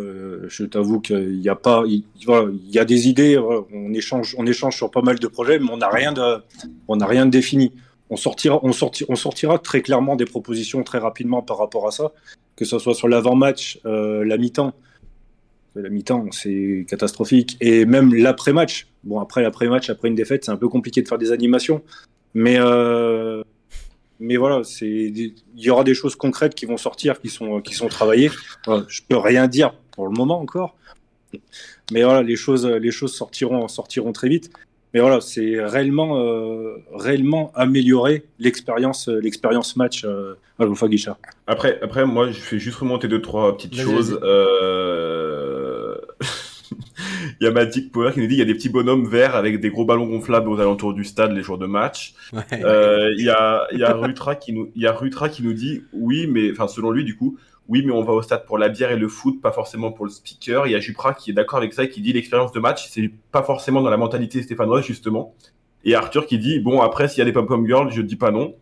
je 0.49 0.64
t'avoue 0.64 1.01
qu'il 1.01 1.40
n'y 1.40 1.49
a 1.49 1.55
pas, 1.57 1.82
il, 1.86 2.05
il, 2.20 2.70
y 2.70 2.78
a 2.78 2.84
des 2.84 3.09
idées, 3.09 3.38
on 3.38 3.93
échange, 3.95 4.36
on 4.38 4.47
échange 4.47 4.76
sur 4.76 4.90
pas 4.90 5.01
mal 5.01 5.18
de 5.18 5.26
projets, 5.26 5.59
mais 5.59 5.70
on 5.72 5.78
n'a 5.78 5.88
rien 5.88 6.12
de, 6.12 6.43
on 6.86 6.97
n'a 6.97 7.07
rien 7.07 7.24
de 7.24 7.30
défini. 7.30 7.72
on 8.11 8.16
sortira, 8.16 8.61
on, 8.62 8.70
on 9.09 9.16
sortira 9.16 9.59
très 9.59 9.82
clairement 9.82 10.16
des 10.16 10.26
propositions 10.26 10.82
très 10.82 10.99
rapidement 10.99 11.43
par 11.43 11.59
rapport 11.59 11.88
à 11.88 11.90
ça, 11.90 12.12
que 12.55 12.64
ce 12.64 12.78
soit 12.78 12.95
sur 12.95 13.09
l'avant-match, 13.09 13.80
euh, 13.86 14.24
la 14.24 14.36
mi-temps. 14.36 14.72
La 15.77 15.91
mi-temps, 15.91 16.27
c'est 16.33 16.87
catastrophique. 16.89 17.57
Et 17.61 17.85
même 17.85 18.14
l'après-match. 18.14 18.89
Bon, 19.05 19.20
après 19.20 19.43
l'après-match, 19.43 19.91
après 19.91 20.09
une 20.09 20.14
défaite, 20.14 20.45
c'est 20.45 20.51
un 20.51 20.57
peu 20.57 20.68
compliqué 20.68 21.03
de 21.03 21.09
faire 21.09 21.18
des 21.18 21.33
animations. 21.33 21.83
Mais, 22.35 22.57
euh, 22.59 23.43
mais 24.20 24.37
voilà, 24.37 24.62
il 24.81 25.35
y 25.55 25.70
aura 25.70 25.85
des 25.85 25.95
choses 25.95 26.16
concrètes 26.16 26.55
qui 26.55 26.66
vont 26.66 26.77
sortir, 26.77 27.20
qui 27.20 27.29
sont, 27.29 27.61
qui 27.61 27.74
sont 27.74 27.89
travaillées. 27.89 28.31
je 28.89 29.01
peux 29.09 29.16
rien 29.16 29.49
dire 29.49 29.74
pour 29.93 30.07
le 30.07 30.12
moment 30.12 30.41
encore. 30.41 30.77
Mais 31.93 32.03
voilà, 32.03 32.22
les 32.22 32.37
choses, 32.37 32.66
les 32.66 32.91
choses 32.91 33.14
sortiront, 33.14 33.68
sortiront 33.68 34.12
très 34.12 34.29
vite. 34.29 34.51
Mais 34.95 35.01
voilà, 35.01 35.20
c'est 35.20 35.62
réellement, 35.62 36.20
euh, 36.20 36.77
réellement 36.95 37.53
améliorer 37.55 38.24
l'expérience, 38.39 39.11
euh, 39.11 39.20
l'expérience 39.20 39.77
match 39.77 40.07
euh, 40.07 40.37
à 40.59 40.89
Guichard. 40.89 41.18
Après, 41.47 41.79
après, 41.83 42.07
moi, 42.07 42.31
je 42.31 42.41
fais 42.41 42.59
juste 42.59 42.79
remonter 42.79 43.07
deux, 43.07 43.20
trois 43.20 43.55
petites 43.57 43.79
choses. 43.79 44.18
Euh... 44.22 45.55
il 47.41 47.45
y 47.45 47.47
a 47.47 47.51
Magic 47.51 47.93
Power 47.93 48.12
qui 48.12 48.20
nous 48.20 48.26
dit 48.26 48.34
il 48.34 48.39
y 48.39 48.43
a 48.43 48.47
des 48.47 48.55
petits 48.55 48.68
bonhommes 48.68 49.07
verts 49.07 49.37
avec 49.37 49.61
des 49.61 49.70
gros 49.70 49.84
ballons 49.84 50.07
gonflables 50.07 50.49
aux 50.49 50.61
alentours 50.61 50.95
du 50.95 51.05
stade 51.05 51.32
les 51.32 51.43
jours 51.43 51.59
de 51.59 51.66
match. 51.66 52.14
Euh, 52.53 53.12
il 53.16 53.24
y 53.24 53.30
a, 53.30 53.66
il 53.72 53.78
y 53.78 53.84
a 53.84 53.93
Rutra 53.93 54.34
qui 54.34 54.53
nous, 54.53 54.70
il 54.74 54.82
y 54.82 54.87
a 54.87 54.93
Rutra 54.93 55.28
qui 55.28 55.43
nous 55.43 55.53
dit 55.53 55.82
oui, 55.93 56.26
mais 56.26 56.51
enfin 56.53 56.68
selon 56.68 56.91
lui 56.91 57.05
du 57.05 57.16
coup, 57.16 57.39
oui, 57.68 57.82
mais 57.84 57.93
on 57.93 58.05
va 58.05 58.12
au 58.12 58.22
stade 58.22 58.47
pour 58.47 58.59
la 58.59 58.68
bière 58.68 58.93
et 58.93 58.97
le 58.97 59.09
foot, 59.09 59.41
pas 59.41 59.53
forcément 59.53 59.91
pour 59.91 60.05
le 60.05 60.11
speaker. 60.11 60.66
Il 60.66 60.70
y 60.70 60.74
a 60.74 60.78
Jupra 60.78 61.14
qui 61.14 61.30
est 61.30 61.34
d'accord 61.34 61.59
avec 61.59 61.72
ça 61.72 61.84
et 61.84 61.89
qui 61.89 62.01
dit 62.01 62.12
l'expérience 62.12 62.53
de 62.53 62.61
match, 62.61 62.89
c'est 62.89 63.11
pas 63.32 63.43
forcément 63.43 63.82
dans 63.82 63.91
la 63.91 63.97
mentalité 63.97 64.43
stéphanoise, 64.43 64.84
justement. 64.84 65.34
Et 65.84 65.95
Arthur 65.95 66.26
qui 66.26 66.39
dit, 66.39 66.61
bon, 66.61 66.80
après, 66.80 67.09
s'il 67.09 67.18
y 67.18 67.22
a 67.22 67.24
des 67.24 67.32
pom-pom 67.32 67.66
girls, 67.66 67.91
je 67.93 68.03
dis 68.03 68.16
pas 68.16 68.30
non. 68.30 68.55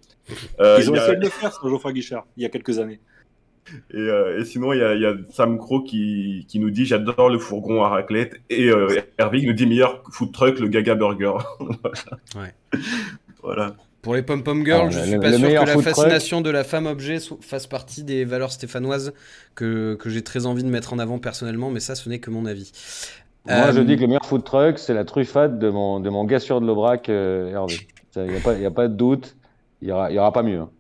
Euh, 0.59 0.79
Ils 0.81 0.91
ont 0.91 0.95
essayé 0.95 1.17
de 1.17 1.23
le 1.23 1.29
faire 1.29 1.53
sur 1.53 1.69
Geoffroy 1.69 1.93
Guichard, 1.93 2.27
il 2.37 2.43
y 2.43 2.47
a 2.47 2.49
quelques 2.49 2.79
années. 2.79 3.01
Et, 3.91 3.97
euh, 3.97 4.41
et 4.41 4.45
sinon, 4.45 4.73
il 4.73 4.81
y, 4.81 4.83
a, 4.83 4.95
il 4.95 5.01
y, 5.01 5.07
a, 5.07 5.15
Sam 5.31 5.59
Crow 5.59 5.83
qui, 5.83 6.45
qui 6.49 6.59
nous 6.59 6.71
dit 6.71 6.85
j'adore 6.85 7.31
le 7.31 7.39
fourgon 7.39 7.83
à 7.83 7.89
raclette. 7.89 8.41
Et 8.51 8.69
euh, 8.69 9.01
Hervé 9.19 9.41
qui 9.41 9.47
nous 9.47 9.53
dit 9.53 9.67
meilleur 9.67 10.03
food 10.11 10.33
truck, 10.33 10.59
le 10.59 10.69
Gaga 10.69 10.95
Burger. 10.95 11.35
ouais. 12.37 12.81
voilà. 13.43 13.75
Pour 14.03 14.15
les 14.15 14.23
pom-pom 14.23 14.67
girls, 14.67 14.89
ah, 14.89 14.91
je 14.91 15.01
suis 15.01 15.19
pas 15.19 15.33
sûr 15.33 15.49
que 15.49 15.67
la 15.67 15.79
fascination 15.83 16.43
de 16.43 16.51
la 16.51 16.63
femme 16.63 16.85
objet 16.85 17.19
fasse 17.41 17.67
partie 17.67 18.05
des 18.05 18.27
valeurs 18.27 18.53
stéphanoises 18.53 19.15
que, 19.55 19.95
que 19.95 20.11
j'ai 20.11 20.21
très 20.21 20.45
envie 20.45 20.63
de 20.63 20.69
mettre 20.69 20.93
en 20.93 20.99
avant 20.99 21.19
personnellement, 21.19 21.71
mais 21.71 21.81
ça, 21.81 21.95
ce 21.95 22.11
n'est 22.11 22.19
que 22.19 22.31
mon 22.31 22.45
avis. 22.45 22.71
Moi, 23.47 23.73
je 23.73 23.81
euh, 23.81 23.85
dis 23.85 23.97
que 23.97 24.03
le 24.03 24.09
meilleur 24.09 24.27
food 24.27 24.45
truck, 24.45 24.79
c'est 24.79 24.93
la 24.93 25.07
truffade 25.07 25.59
de 25.59 25.71
mon, 25.71 26.01
de 26.01 26.11
mon 26.11 26.25
gars 26.25 26.39
sûr 26.39 26.61
de 26.61 26.67
l'Aubrac, 26.67 27.09
euh, 27.09 27.53
Hervé. 27.53 27.77
Il 28.17 28.23
n'y 28.25 28.37
a, 28.37 28.41
pas, 28.41 28.53
a 28.53 28.71
pas 28.71 28.89
de 28.89 28.95
doute, 28.95 29.37
il 29.81 29.87
n'y 29.87 29.93
aura, 29.93 30.13
y 30.13 30.19
aura 30.19 30.33
pas 30.33 30.43
mieux. 30.43 30.61
Hein. 30.61 30.71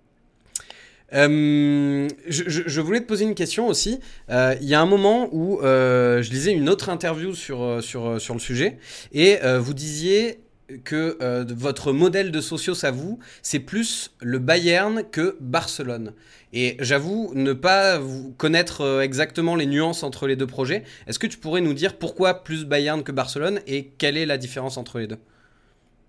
Euh, 1.12 2.09
je, 2.26 2.80
voulais 2.80 3.00
te 3.00 3.07
poser 3.07 3.24
une 3.24 3.34
question 3.34 3.68
aussi. 3.68 4.00
Il 4.28 4.57
y 4.66 4.74
a 4.74 4.80
un 4.80 4.86
moment 4.86 5.28
où 5.32 5.59
je 5.62 6.30
lisais 6.30 6.52
une 6.52 6.68
autre 6.68 6.88
interview 6.88 7.34
sur, 7.34 7.82
sur, 7.82 8.20
sur 8.20 8.34
le 8.34 8.40
sujet 8.40 8.78
et 9.12 9.38
vous 9.59 9.74
disiez 9.74 10.38
que 10.84 11.18
euh, 11.20 11.44
votre 11.48 11.92
modèle 11.92 12.30
de 12.30 12.40
socios 12.40 12.84
à 12.84 12.90
vous, 12.90 13.18
c'est 13.42 13.61
plus 13.61 14.12
le 14.20 14.38
Bayern 14.38 15.02
que 15.11 15.36
Barcelone. 15.40 16.12
Et 16.52 16.76
j'avoue 16.80 17.32
ne 17.34 17.52
pas 17.52 18.00
connaître 18.38 18.82
euh, 18.82 19.00
exactement 19.00 19.57
les 19.57 19.66
nuances 19.66 20.02
entre 20.02 20.26
les 20.26 20.36
deux 20.36 20.46
projets. 20.46 20.84
Est-ce 21.07 21.18
que 21.18 21.26
tu 21.26 21.38
pourrais 21.38 21.61
nous 21.61 21.74
dire 21.74 21.96
pourquoi 21.98 22.44
plus 22.44 22.64
Bayern 22.64 23.02
que 23.02 23.12
Barcelone 23.12 23.61
et 23.66 23.88
quelle 23.98 24.16
est 24.16 24.26
la 24.26 24.38
différence 24.38 24.76
entre 24.76 24.98
les 24.98 25.07
deux? 25.07 25.18
euh, 25.18 25.34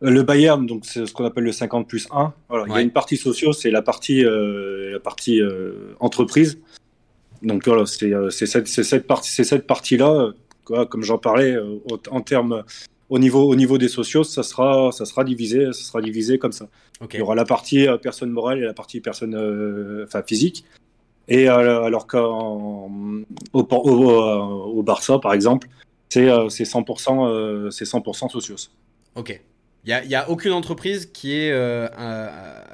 le 0.01 0.23
Bayern, 0.23 0.65
donc 0.65 0.85
c'est 0.85 1.05
ce 1.05 1.13
qu'on 1.13 1.25
appelle 1.25 1.45
le 1.45 1.51
50 1.51 1.87
plus 1.87 2.07
1. 2.11 2.33
Il 2.67 2.71
y 2.71 2.75
a 2.75 2.81
une 2.81 2.91
partie 2.91 3.17
sociaux, 3.17 3.53
c'est 3.53 3.71
la 3.71 3.81
partie, 3.81 4.23
la 4.23 4.99
partie 4.99 5.41
entreprise. 5.99 6.59
Donc 7.41 7.65
voilà, 7.65 7.85
c'est 7.85 8.45
cette, 8.45 8.67
cette 8.67 9.07
partie-là, 9.07 9.63
partie 9.67 9.97
comme 10.89 11.03
j'en 11.03 11.17
parlais, 11.17 11.55
en 12.11 12.21
termes 12.21 12.63
au 13.09 13.19
niveau, 13.19 13.43
au 13.43 13.55
niveau 13.55 13.77
des 13.77 13.87
sociaux, 13.87 14.23
ça 14.23 14.43
sera, 14.43 14.91
ça 14.91 15.05
sera 15.05 15.23
divisé, 15.23 15.65
ça 15.67 15.83
sera 15.83 16.01
divisé 16.01 16.39
comme 16.39 16.51
ça. 16.51 16.67
Il 17.13 17.19
y 17.19 17.21
aura 17.21 17.35
la 17.35 17.45
partie 17.45 17.87
euh, 17.87 17.97
personne 17.97 18.31
morale 18.31 18.59
et 18.59 18.65
la 18.65 18.73
partie 18.73 19.01
personne, 19.01 19.35
euh, 19.35 20.05
enfin 20.05 20.23
physique. 20.23 20.65
Et 21.27 21.49
euh, 21.49 21.83
alors 21.83 22.07
qu'au 22.07 22.89
au, 23.53 23.59
au, 23.59 24.83
Barça, 24.83 25.19
par 25.19 25.33
exemple, 25.33 25.67
c'est 26.09 26.27
100%, 26.27 27.71
c'est 27.71 27.85
100% 27.85 28.29
socios. 28.29 28.69
Ok. 29.15 29.41
Il 29.85 30.07
n'y 30.07 30.15
a, 30.15 30.21
a, 30.21 30.29
aucune 30.29 30.51
entreprise 30.51 31.05
qui 31.05 31.33
est 31.33 31.53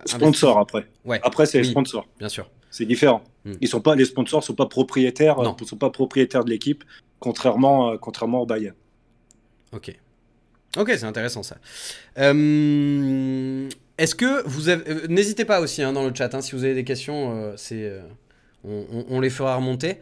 sponsor 0.06 0.58
après. 0.58 0.88
Ouais. 1.06 1.20
Après, 1.24 1.46
c'est 1.46 1.60
les 1.60 1.66
sponsors. 1.66 2.08
Bien 2.20 2.30
sûr. 2.30 2.50
C'est 2.70 2.86
différent. 2.86 3.22
Hmm. 3.44 3.54
Ils 3.60 3.68
sont 3.68 3.82
pas, 3.82 3.96
les 3.96 4.06
sponsors 4.06 4.44
sont 4.44 4.56
pas 4.56 4.68
propriétaires, 4.68 5.38
ne 5.42 5.66
sont 5.66 5.76
pas 5.76 5.90
propriétaires 5.90 6.46
de 6.46 6.50
l'équipe, 6.50 6.84
contrairement, 7.20 7.98
contrairement 7.98 8.42
au 8.42 8.46
Bayern. 8.46 8.76
Ok. 9.74 9.94
Ok, 10.78 10.94
c'est 10.96 11.06
intéressant 11.06 11.44
ça. 11.44 11.58
Euh, 12.18 13.70
est-ce 13.98 14.16
que 14.16 14.48
vous 14.48 14.70
avez... 14.70 14.90
Euh, 14.90 15.08
n'hésitez 15.08 15.44
pas 15.44 15.60
aussi 15.60 15.84
hein, 15.84 15.92
dans 15.92 16.06
le 16.06 16.16
chat, 16.16 16.34
hein, 16.34 16.42
si 16.42 16.54
vous 16.54 16.64
avez 16.64 16.76
des 16.76 16.84
questions, 16.84 17.36
euh, 17.36 17.54
c'est... 17.58 17.92
On, 18.64 19.20
les 19.20 19.32
fera 19.32 19.56
remonter. 19.56 19.98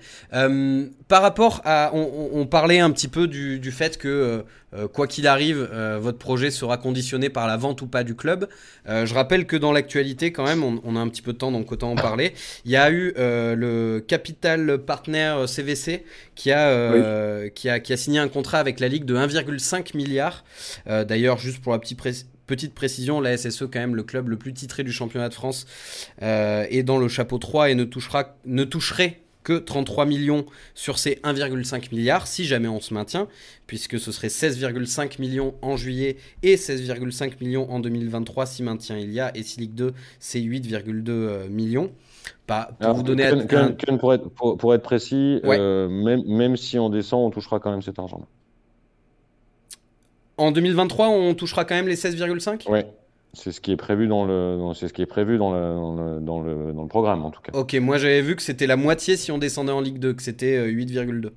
par 1.07 1.21
rapport 1.21 1.61
à, 1.63 1.91
on, 1.93 2.45
parlait 2.45 2.79
un 2.79 2.91
petit 2.91 3.07
peu 3.07 3.27
du, 3.27 3.71
fait 3.71 3.97
que 3.97 4.43
quoi 4.91 5.07
qu'il 5.07 5.27
arrive, 5.27 5.69
votre 5.99 6.17
projet 6.17 6.51
sera 6.51 6.77
conditionné 6.77 7.29
par 7.29 7.47
la 7.47 7.55
vente 7.55 7.81
ou 7.81 7.87
pas 7.87 8.03
du 8.03 8.15
club. 8.15 8.49
je 8.85 9.13
rappelle 9.13 9.45
que 9.45 9.55
dans 9.55 9.71
l'actualité, 9.71 10.31
quand 10.33 10.43
même, 10.45 10.63
on, 10.63 10.95
a 10.95 10.99
un 10.99 11.07
petit 11.07 11.21
peu 11.21 11.31
de 11.31 11.37
temps, 11.37 11.51
donc 11.51 11.71
autant 11.71 11.91
en 11.91 11.95
parler. 11.95 12.33
Il 12.65 12.71
y 12.71 12.75
a 12.75 12.91
eu 12.91 13.13
le 13.15 14.03
Capital 14.05 14.77
Partner 14.79 15.45
CVC 15.47 16.03
qui 16.35 16.51
a, 16.51 17.49
qui 17.49 17.69
a, 17.69 17.79
qui 17.79 17.93
a 17.93 17.97
signé 17.97 18.19
un 18.19 18.27
contrat 18.27 18.59
avec 18.59 18.79
la 18.79 18.89
Ligue 18.89 19.05
de 19.05 19.15
1,5 19.15 19.95
milliard. 19.95 20.43
D'ailleurs, 20.85 21.37
juste 21.37 21.61
pour 21.61 21.71
la 21.71 21.79
petite 21.79 21.99
petite 22.49 22.73
précision, 22.73 23.21
la 23.21 23.37
SSE, 23.37 23.65
quand 23.71 23.79
même, 23.79 23.95
le 23.95 24.01
club 24.01 24.27
le 24.27 24.35
plus 24.35 24.53
titré 24.53 24.83
du 24.83 24.91
championnat 24.91 25.29
de 25.29 25.35
France, 25.35 25.67
euh, 26.23 26.65
est 26.69 26.81
dans 26.81 26.97
le 26.97 27.07
chapeau 27.07 27.37
3 27.37 27.69
et 27.69 27.75
ne, 27.75 27.83
touchera, 27.83 28.35
ne 28.45 28.63
toucherait 28.63 29.19
que 29.43 29.53
33 29.53 30.05
millions 30.05 30.45
sur 30.73 30.97
ces 30.97 31.19
1,5 31.23 31.93
milliards, 31.93 32.25
si 32.25 32.45
jamais 32.45 32.67
on 32.67 32.81
se 32.81 32.93
maintient, 32.93 33.27
puisque 33.67 33.99
ce 33.99 34.11
serait 34.11 34.27
16,5 34.29 35.21
millions 35.21 35.53
en 35.61 35.77
juillet 35.77 36.17
et 36.41 36.55
16,5 36.55 37.33
millions 37.39 37.71
en 37.71 37.79
2023 37.79 38.47
si 38.47 38.63
maintien 38.63 38.97
il 38.97 39.13
y 39.13 39.19
a, 39.19 39.31
et 39.37 39.43
si 39.43 39.59
Ligue 39.59 39.75
2, 39.75 39.93
c'est 40.19 40.39
8,2 40.39 41.09
euh, 41.09 41.47
millions. 41.49 41.91
Pas 42.47 42.71
pour 42.79 42.95
vous 42.95 43.03
donner... 43.03 43.29
pour, 43.99 44.13
être, 44.13 44.29
pour, 44.29 44.73
être, 44.73 44.81
précis, 44.81 45.39
euh, 45.45 45.87
même, 45.87 46.23
même 46.25 46.57
si 46.57 46.79
on 46.79 46.89
descend, 46.89 47.21
on 47.21 47.29
touchera 47.29 47.59
quand 47.59 47.69
même 47.69 47.83
cet 47.83 47.99
argent-là. 47.99 48.25
En 50.39 50.51
2023, 50.51 51.09
on 51.09 51.33
touchera 51.33 51.65
quand 51.65 51.75
même 51.75 51.89
les 51.89 51.97
16,5 51.97 52.63
Oui, 52.69 52.79
c'est 53.33 53.51
ce 53.51 53.59
qui 53.59 53.73
est 53.73 53.77
prévu 53.77 54.07
dans 54.07 54.23
le, 54.23 54.57
c'est 54.73 54.87
ce 54.87 54.93
qui 54.93 55.01
est 55.01 55.05
prévu 55.05 55.37
dans 55.37 55.51
le, 55.51 56.19
dans 56.21 56.39
le, 56.41 56.71
dans 56.73 56.81
le, 56.81 56.87
programme 56.87 57.25
en 57.25 57.29
tout 57.29 57.41
cas. 57.41 57.51
Ok, 57.57 57.73
moi 57.75 57.97
j'avais 57.97 58.21
vu 58.21 58.37
que 58.37 58.41
c'était 58.41 58.65
la 58.65 58.77
moitié 58.77 59.17
si 59.17 59.33
on 59.33 59.37
descendait 59.37 59.73
en 59.73 59.81
Ligue 59.81 59.99
2, 59.99 60.13
que 60.13 60.23
c'était 60.23 60.65
8,2. 60.65 61.25
Euh, 61.25 61.29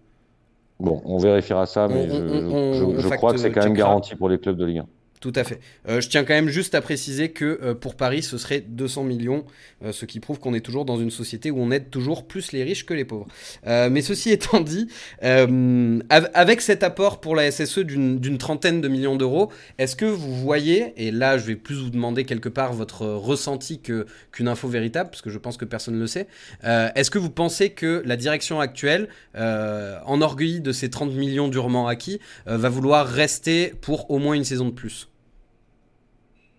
bon, 0.78 1.02
on 1.04 1.18
vérifiera 1.18 1.66
ça, 1.66 1.88
mais 1.88 2.08
je, 2.08 3.16
crois 3.16 3.32
que 3.32 3.38
c'est 3.38 3.50
quand 3.50 3.64
même 3.64 3.74
garanti 3.74 4.14
pour 4.14 4.28
les 4.28 4.38
clubs 4.38 4.56
de 4.56 4.64
Ligue 4.64 4.78
1. 4.78 4.86
Tout 5.22 5.32
à 5.36 5.44
fait. 5.44 5.60
Euh, 5.88 6.00
je 6.00 6.08
tiens 6.08 6.24
quand 6.24 6.34
même 6.34 6.48
juste 6.48 6.74
à 6.74 6.80
préciser 6.80 7.30
que 7.30 7.60
euh, 7.62 7.74
pour 7.74 7.94
Paris, 7.94 8.24
ce 8.24 8.38
serait 8.38 8.60
200 8.60 9.04
millions, 9.04 9.44
euh, 9.84 9.92
ce 9.92 10.04
qui 10.04 10.18
prouve 10.18 10.40
qu'on 10.40 10.52
est 10.52 10.60
toujours 10.60 10.84
dans 10.84 10.96
une 10.96 11.12
société 11.12 11.52
où 11.52 11.60
on 11.60 11.70
aide 11.70 11.90
toujours 11.90 12.26
plus 12.26 12.50
les 12.50 12.64
riches 12.64 12.84
que 12.84 12.92
les 12.92 13.04
pauvres. 13.04 13.28
mais 13.64 14.02
ceci 14.02 14.30
étant 14.32 14.58
dit, 14.58 14.88
avec 15.20 16.60
cet 16.60 16.82
apport 16.82 17.20
pour 17.20 17.36
la 17.36 17.52
SSE 17.52 17.78
d'une 17.78 18.38
trentaine 18.38 18.80
de 18.80 18.88
millions 18.88 19.14
d'euros, 19.14 19.52
est-ce 19.78 19.94
que 19.94 20.06
vous 20.06 20.34
voyez, 20.34 20.92
et 20.96 21.12
là 21.12 21.38
je 21.38 21.44
vais 21.44 21.56
plus 21.56 21.76
vous 21.76 21.90
demander 21.90 22.24
quelque 22.24 22.48
part 22.48 22.72
votre 22.72 23.06
ressenti 23.06 23.80
qu'une 23.80 24.48
info 24.48 24.66
véritable, 24.66 25.10
parce 25.10 25.22
que 25.22 25.30
je 25.30 25.38
pense 25.38 25.56
que 25.56 25.64
personne 25.64 25.94
ne 25.94 26.00
le 26.00 26.08
sait, 26.08 26.26
est-ce 26.64 27.12
que 27.12 27.20
vous 27.20 27.30
pensez 27.30 27.70
que 27.70 28.02
la 28.04 28.16
direction 28.16 28.58
actuelle, 28.58 29.08
enorgueillie 29.34 30.60
de 30.60 30.72
ces 30.72 30.90
30 30.90 31.12
millions 31.14 31.46
durement 31.46 31.86
acquis, 31.86 32.18
va 32.46 32.68
vouloir 32.68 33.06
rester 33.06 33.72
pour 33.80 34.10
au 34.10 34.18
moins 34.18 34.34
une 34.34 34.44
saison 34.44 34.64
de 34.64 34.72
plus? 34.72 35.11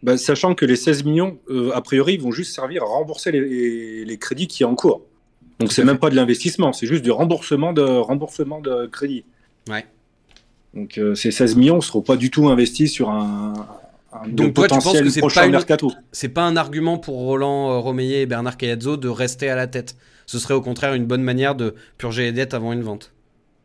Bah, 0.03 0.17
sachant 0.17 0.53
que 0.53 0.65
les 0.65 0.75
16 0.75 1.05
millions, 1.05 1.39
euh, 1.49 1.71
a 1.73 1.81
priori, 1.81 2.17
vont 2.17 2.31
juste 2.31 2.53
servir 2.53 2.83
à 2.83 2.87
rembourser 2.87 3.31
les, 3.31 4.17
crédits 4.19 4.47
qui 4.47 4.59
sont 4.59 4.69
en 4.69 4.75
cours. 4.75 5.01
Donc 5.59 5.71
c'est 5.71 5.85
même 5.85 5.97
pas 5.97 6.09
de 6.09 6.15
l'investissement, 6.15 6.73
c'est 6.73 6.87
juste 6.87 7.03
du 7.03 7.11
remboursement 7.11 7.71
de, 7.71 7.81
remboursement 7.81 8.59
de 8.59 8.85
crédit. 8.87 9.23
Ouais. 9.69 9.85
Donc 10.73 10.97
euh, 10.97 11.15
ces 11.15 11.31
16 11.31 11.55
millions 11.55 11.77
ne 11.77 11.81
seront 11.81 12.01
pas 12.01 12.17
du 12.17 12.31
tout 12.31 12.49
investis 12.49 12.91
sur 12.91 13.09
un, 13.09 13.53
Donc 14.27 14.55
toi, 14.55 14.67
tu 14.67 14.77
penses 14.77 14.99
que 14.99 15.09
c'est 15.09 15.21
pas, 15.21 15.47
mercato. 15.47 15.91
c'est 16.11 16.29
pas 16.29 16.43
un 16.43 16.57
argument 16.57 16.97
pour 16.97 17.15
Roland 17.15 17.71
euh, 17.71 17.77
Romeyer 17.77 18.21
et 18.21 18.25
Bernard 18.25 18.57
Cayazzo 18.57 18.97
de 18.97 19.07
rester 19.07 19.49
à 19.49 19.55
la 19.55 19.67
tête. 19.67 19.95
Ce 20.25 20.37
serait 20.37 20.53
au 20.53 20.61
contraire 20.61 20.95
une 20.95 21.05
bonne 21.05 21.23
manière 21.23 21.55
de 21.55 21.75
purger 21.97 22.23
les 22.23 22.31
dettes 22.33 22.53
avant 22.53 22.73
une 22.73 22.81
vente. 22.81 23.12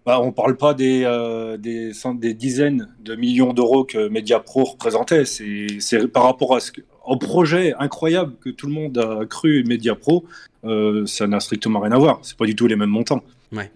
Bah, 0.08 0.22
on 0.22 0.28
ne 0.28 0.30
parle 0.30 0.56
pas 0.56 0.72
des, 0.72 1.02
euh, 1.04 1.58
des, 1.58 1.92
dizaines 2.32 2.88
de 2.98 3.14
millions 3.14 3.52
d'euros 3.52 3.84
que 3.84 4.08
Mediapro 4.08 4.64
représentait. 4.64 5.26
C'est 5.26 6.08
par 6.10 6.22
rapport 6.22 6.56
à 6.56 6.60
ce 6.60 6.72
au 7.04 7.18
projet 7.18 7.74
incroyable 7.78 8.32
que 8.40 8.48
tout 8.48 8.68
le 8.68 8.72
monde 8.72 8.96
a 8.96 9.26
cru 9.26 9.64
Media 9.64 9.94
Pro, 9.94 10.24
euh, 10.64 11.04
ça 11.04 11.26
n'a 11.26 11.40
strictement 11.40 11.80
rien 11.80 11.92
à 11.92 11.98
voir. 11.98 12.20
C'est 12.22 12.38
pas 12.38 12.46
du 12.46 12.56
tout 12.56 12.66
les 12.66 12.76
mêmes 12.76 12.88
montants. 12.88 13.22
Ouais. 13.52 13.70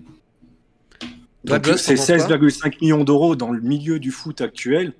C'est 1.45 1.51
t'en 1.51 1.61
penses 1.61 1.87
quoi 1.87 1.95
16,5 2.49 2.80
millions 2.80 3.05
d'euros 3.05 3.37
dans 3.37 3.51
le 3.53 3.61
milieu 3.61 3.99
du 3.99 4.11
foot 4.11 4.41
actuel. 4.41 4.95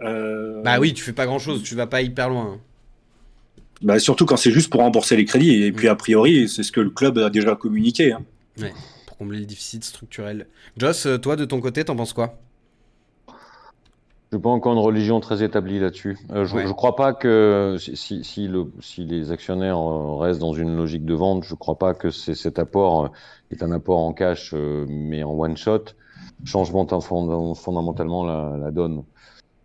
Euh, 0.00 0.62
Bah 0.62 0.78
oui, 0.80 0.94
tu 0.94 1.04
fais 1.04 1.12
pas 1.12 1.26
grand 1.26 1.38
chose, 1.38 1.62
tu 1.62 1.74
vas 1.74 1.86
pas 1.86 2.00
hyper 2.00 2.30
loin. 2.30 2.58
bah, 3.82 3.98
surtout 3.98 4.24
quand 4.24 4.38
c'est 4.38 4.52
juste 4.52 4.70
pour 4.70 4.80
rembourser 4.80 5.16
les 5.18 5.26
crédits. 5.26 5.64
Et 5.64 5.70
puis, 5.70 5.88
Mm. 5.88 5.90
a 5.90 5.96
priori, 5.96 6.48
c'est 6.48 6.62
ce 6.62 6.72
que 6.72 6.80
le 6.80 6.88
club 6.88 7.18
a 7.18 7.28
déjà 7.28 7.54
communiqué. 7.56 8.12
hein. 8.12 8.22
Pour 9.14 9.18
combler 9.18 9.38
le 9.38 9.46
déficit 9.46 9.84
structurel. 9.84 10.48
Joss, 10.76 11.06
euh, 11.06 11.18
toi 11.18 11.36
de 11.36 11.44
ton 11.44 11.60
côté, 11.60 11.84
t'en 11.84 11.94
penses 11.94 12.12
quoi? 12.12 12.34
Je 13.28 14.36
n'ai 14.36 14.42
pas 14.42 14.48
encore 14.50 14.72
une 14.72 14.80
religion 14.80 15.20
très 15.20 15.44
établie 15.44 15.78
là-dessus. 15.78 16.18
Euh, 16.32 16.44
je 16.44 16.56
Ouais. 16.56 16.64
ne 16.64 16.72
crois 16.72 16.96
pas 16.96 17.12
que 17.14 17.76
si, 17.78 17.96
si, 17.96 18.24
si 18.24 18.48
le, 18.48 18.72
si 18.80 19.04
les 19.04 19.30
actionnaires 19.30 19.78
euh, 19.78 20.16
restent 20.16 20.40
dans 20.40 20.52
une 20.52 20.74
logique 20.76 21.04
de 21.04 21.14
vente, 21.14 21.44
je 21.44 21.52
ne 21.54 21.58
crois 21.58 21.78
pas 21.78 21.94
que 21.94 22.10
c'est- 22.10 22.34
cet 22.34 22.58
apport 22.58 23.12
est 23.52 23.62
un 23.62 23.70
apport 23.70 24.00
en 24.00 24.12
cash, 24.12 24.52
mais 24.52 25.22
en 25.22 25.30
one 25.30 25.56
shot, 25.56 25.84
changement 26.44 26.84
fond- 27.00 27.54
fondamentalement 27.54 28.24
la, 28.24 28.56
la 28.58 28.72
donne. 28.72 29.04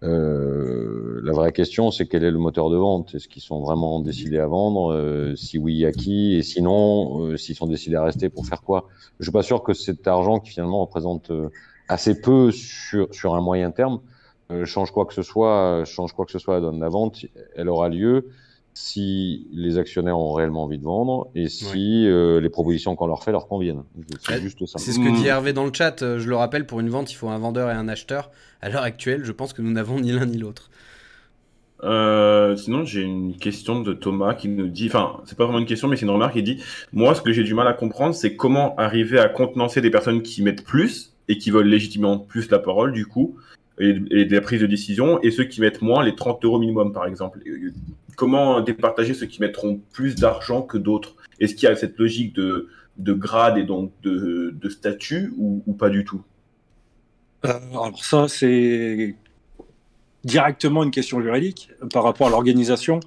Euh, 0.02 1.20
la 1.24 1.34
vraie 1.34 1.52
question, 1.52 1.92
c'est 1.92 2.08
quel 2.08 2.24
est 2.24 2.32
le 2.32 2.38
moteur 2.38 2.70
de 2.70 2.78
vente? 2.78 3.16
Est-ce 3.16 3.28
qu'ils 3.28 3.42
sont 3.42 3.62
vraiment 3.62 4.00
décidés 4.00 4.40
à 4.40 4.48
vendre? 4.48 4.94
Euh, 4.94 5.36
Si 5.36 5.58
oui, 5.58 5.86
à 5.86 5.92
qui? 5.92 6.36
Et 6.36 6.42
sinon, 6.44 7.22
euh, 7.26 7.38
s'ils 7.38 7.56
sont 7.56 7.68
décidés 7.68 7.96
à 7.98 8.04
rester, 8.04 8.30
pour 8.30 8.46
faire 8.46 8.62
quoi? 8.62 8.88
Je 9.20 9.26
suis 9.26 9.32
pas 9.32 9.44
sûr 9.44 9.64
que 9.64 9.74
cet 9.74 10.08
argent 10.08 10.40
qui 10.40 10.52
finalement 10.52 10.82
représente 10.82 11.32
euh, 11.32 11.50
assez 11.90 12.22
peu 12.22 12.52
sur, 12.52 13.14
sur 13.14 13.36
un 13.36 13.42
moyen 13.42 13.72
terme 13.72 14.00
change 14.66 14.90
quoi 14.90 15.06
que 15.06 15.14
ce 15.14 15.22
soit, 15.22 15.84
change 15.86 16.14
quoi 16.14 16.26
que 16.26 16.32
ce 16.32 16.40
soit 16.40 16.56
la 16.56 16.62
donne. 16.62 16.80
La 16.80 16.90
vente, 16.90 17.24
elle 17.56 17.70
aura 17.70 17.88
lieu 17.88 18.30
si 18.82 19.46
les 19.52 19.78
actionnaires 19.78 20.18
ont 20.18 20.32
réellement 20.32 20.64
envie 20.64 20.78
de 20.78 20.84
vendre 20.86 21.28
et 21.36 21.50
si 21.50 22.08
euh, 22.08 22.40
les 22.40 22.48
propositions 22.50 22.96
qu'on 22.96 23.08
leur 23.08 23.24
fait 23.26 23.34
leur 23.34 23.48
conviennent. 23.50 23.84
C'est 24.22 24.42
juste 24.42 24.66
ça. 24.68 24.80
C'est 24.80 24.94
ce 24.94 25.00
que 25.00 25.10
Mm. 25.10 25.16
dit 25.16 25.28
Hervé 25.28 25.52
dans 25.52 25.66
le 25.66 25.72
chat. 25.74 26.02
euh, 26.02 26.18
Je 26.18 26.30
le 26.30 26.36
rappelle, 26.38 26.66
pour 26.66 26.80
une 26.80 26.90
vente, 26.90 27.12
il 27.12 27.16
faut 27.16 27.28
un 27.28 27.38
vendeur 27.38 27.70
et 27.70 27.74
un 27.74 27.90
acheteur. 27.90 28.32
À 28.62 28.70
l'heure 28.70 28.84
actuelle, 28.84 29.26
je 29.26 29.34
pense 29.34 29.52
que 29.52 29.62
nous 29.62 29.72
n'avons 29.72 30.00
ni 30.00 30.14
l'un 30.14 30.26
ni 30.26 30.38
l'autre. 30.38 30.70
Euh, 31.84 32.56
sinon, 32.56 32.86
j'ai 32.86 33.02
une 33.02 33.36
question 33.38 33.82
de 33.82 33.94
Thomas 33.94 34.34
qui 34.34 34.48
nous 34.48 34.68
dit, 34.68 34.88
enfin, 34.88 35.22
c'est 35.26 35.38
pas 35.38 35.44
vraiment 35.46 35.60
une 35.60 35.66
question, 35.66 35.88
mais 35.90 35.96
c'est 35.98 36.06
une 36.06 36.12
remarque. 36.12 36.36
Il 36.38 36.44
dit, 36.44 36.62
moi, 36.94 37.16
ce 37.16 37.22
que 37.22 37.32
j'ai 37.34 37.44
du 37.44 37.54
mal 37.54 37.68
à 37.68 37.74
comprendre, 37.74 38.16
c'est 38.16 38.36
comment 38.36 38.76
arriver 38.78 39.20
à 39.20 39.28
contenancer 39.30 39.82
des 39.82 39.90
personnes 39.90 40.22
qui 40.22 40.42
mettent 40.42 40.64
plus 40.64 41.14
et 41.28 41.38
qui 41.38 41.52
veulent 41.52 41.68
légitimement 41.68 42.18
plus 42.18 42.50
la 42.50 42.60
parole, 42.60 42.92
du 42.94 43.06
coup, 43.06 43.36
et, 43.80 43.98
et 44.12 44.26
des 44.26 44.42
prises 44.42 44.62
de 44.62 44.68
décision, 44.68 45.22
et 45.22 45.32
ceux 45.32 45.46
qui 45.46 45.62
mettent 45.62 45.82
moins, 45.82 46.04
les 46.04 46.16
30 46.16 46.44
euros 46.46 46.60
minimum, 46.60 46.92
par 46.92 47.06
exemple. 47.06 47.40
Comment 48.20 48.60
départager 48.60 49.14
ceux 49.14 49.28
qui 49.28 49.40
mettront 49.40 49.80
plus 49.94 50.16
d'argent 50.16 50.62
que 50.62 50.78
d'autres? 50.78 51.16
Est-ce 51.40 51.56
qu'il 51.56 51.70
y 51.70 51.72
a 51.72 51.76
cette 51.78 51.98
logique 51.98 52.36
de, 52.36 52.68
de 52.98 53.14
grade 53.14 53.58
et 53.58 53.64
donc 53.64 53.94
de, 54.04 54.54
statut 54.70 55.34
ou, 55.38 55.72
pas 55.72 55.90
du 55.90 56.04
tout? 56.04 56.22
Euh, 57.46 57.54
alors 57.72 58.04
ça, 58.04 58.28
c'est 58.28 59.16
directement 60.26 60.84
une 60.84 60.92
question 60.92 61.22
juridique 61.22 61.72
par 61.94 62.04
rapport 62.04 62.28
à 62.28 62.30
l'organisation. 62.30 63.00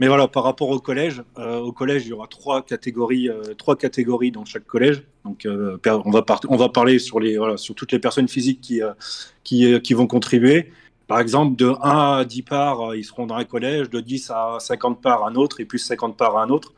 Mais 0.00 0.08
voilà, 0.08 0.28
par 0.28 0.44
rapport 0.44 0.70
au 0.70 0.78
collège, 0.78 1.22
euh, 1.36 1.58
au 1.58 1.72
collège, 1.72 2.06
il 2.06 2.08
y 2.08 2.12
aura 2.14 2.26
trois 2.26 2.64
catégories, 2.64 3.28
euh, 3.28 3.52
trois 3.58 3.76
catégories 3.76 4.30
dans 4.30 4.46
chaque 4.46 4.64
collège. 4.64 5.02
Donc, 5.26 5.46
on 5.46 6.56
va 6.56 6.68
parler 6.70 6.98
sur 6.98 7.20
les, 7.20 7.38
sur 7.56 7.74
toutes 7.74 7.92
les 7.92 7.98
personnes 7.98 8.28
physiques 8.28 8.62
qui, 8.62 9.80
qui 9.82 9.92
vont 9.92 10.06
contribuer. 10.06 10.72
Par 11.06 11.20
exemple, 11.20 11.56
de 11.56 11.74
1 11.82 12.18
à 12.18 12.24
10 12.24 12.42
parts, 12.42 12.90
euh, 12.90 12.96
ils 12.96 13.04
seront 13.04 13.26
dans 13.26 13.36
un 13.36 13.44
collège, 13.44 13.90
de 13.90 14.00
10 14.00 14.30
à 14.30 14.56
50 14.60 15.02
parts 15.02 15.26
un 15.26 15.34
autre, 15.34 15.60
et 15.60 15.64
plus 15.64 15.78
50 15.78 16.16
parts 16.16 16.38
un 16.38 16.48
autre. 16.48 16.72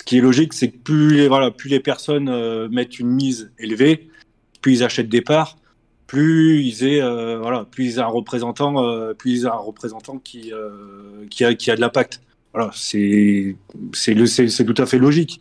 Ce 0.00 0.04
qui 0.04 0.18
est 0.18 0.20
logique, 0.20 0.52
c'est 0.52 0.70
que 0.70 0.78
plus 0.78 1.14
les, 1.14 1.28
voilà, 1.28 1.50
plus 1.50 1.68
les 1.68 1.80
personnes 1.80 2.28
euh, 2.28 2.68
mettent 2.68 2.98
une 2.98 3.08
mise 3.08 3.52
élevée, 3.58 4.08
plus 4.60 4.74
ils 4.74 4.84
achètent 4.84 5.08
des 5.08 5.22
parts, 5.22 5.56
plus 6.08 6.62
ils 6.62 6.84
aient, 6.84 7.02
euh, 7.02 7.38
voilà, 7.38 7.66
un 7.98 8.06
représentant, 8.06 8.82
euh, 8.82 9.14
plus 9.14 9.42
ils 9.42 9.46
un 9.46 9.52
représentant 9.52 10.18
qui, 10.18 10.52
euh, 10.52 11.26
qui 11.30 11.44
a, 11.44 11.54
qui 11.54 11.70
a 11.70 11.76
de 11.76 11.80
l'impact. 11.80 12.22
Voilà, 12.54 12.70
c'est 12.74 13.56
tout 13.92 14.74
à 14.78 14.86
fait 14.86 14.98
logique. 14.98 15.40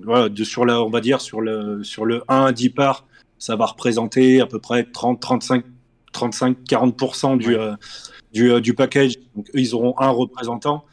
Voilà, 0.00 0.28
de, 0.28 0.44
sur 0.44 0.66
la, 0.66 0.82
on 0.82 0.90
va 0.90 1.00
dire 1.00 1.20
sur 1.20 1.40
le, 1.40 1.84
sur 1.84 2.04
le 2.04 2.24
1 2.26 2.46
à 2.46 2.52
10 2.52 2.70
parts, 2.70 3.06
ça 3.38 3.54
va 3.54 3.66
représenter 3.66 4.40
à 4.40 4.46
peu 4.46 4.58
près 4.58 4.84
30, 4.84 5.20
35, 5.20 5.64
35, 6.14 6.56
40% 6.66 7.36
du, 7.36 7.48
Ouais. 7.48 7.54
euh, 7.58 7.74
du, 8.32 8.50
euh, 8.50 8.60
du 8.60 8.72
package. 8.72 9.14
Donc, 9.36 9.48
eux, 9.54 9.58
ils 9.60 9.74
auront 9.74 9.94
un 9.98 10.08
représentant. 10.08 10.84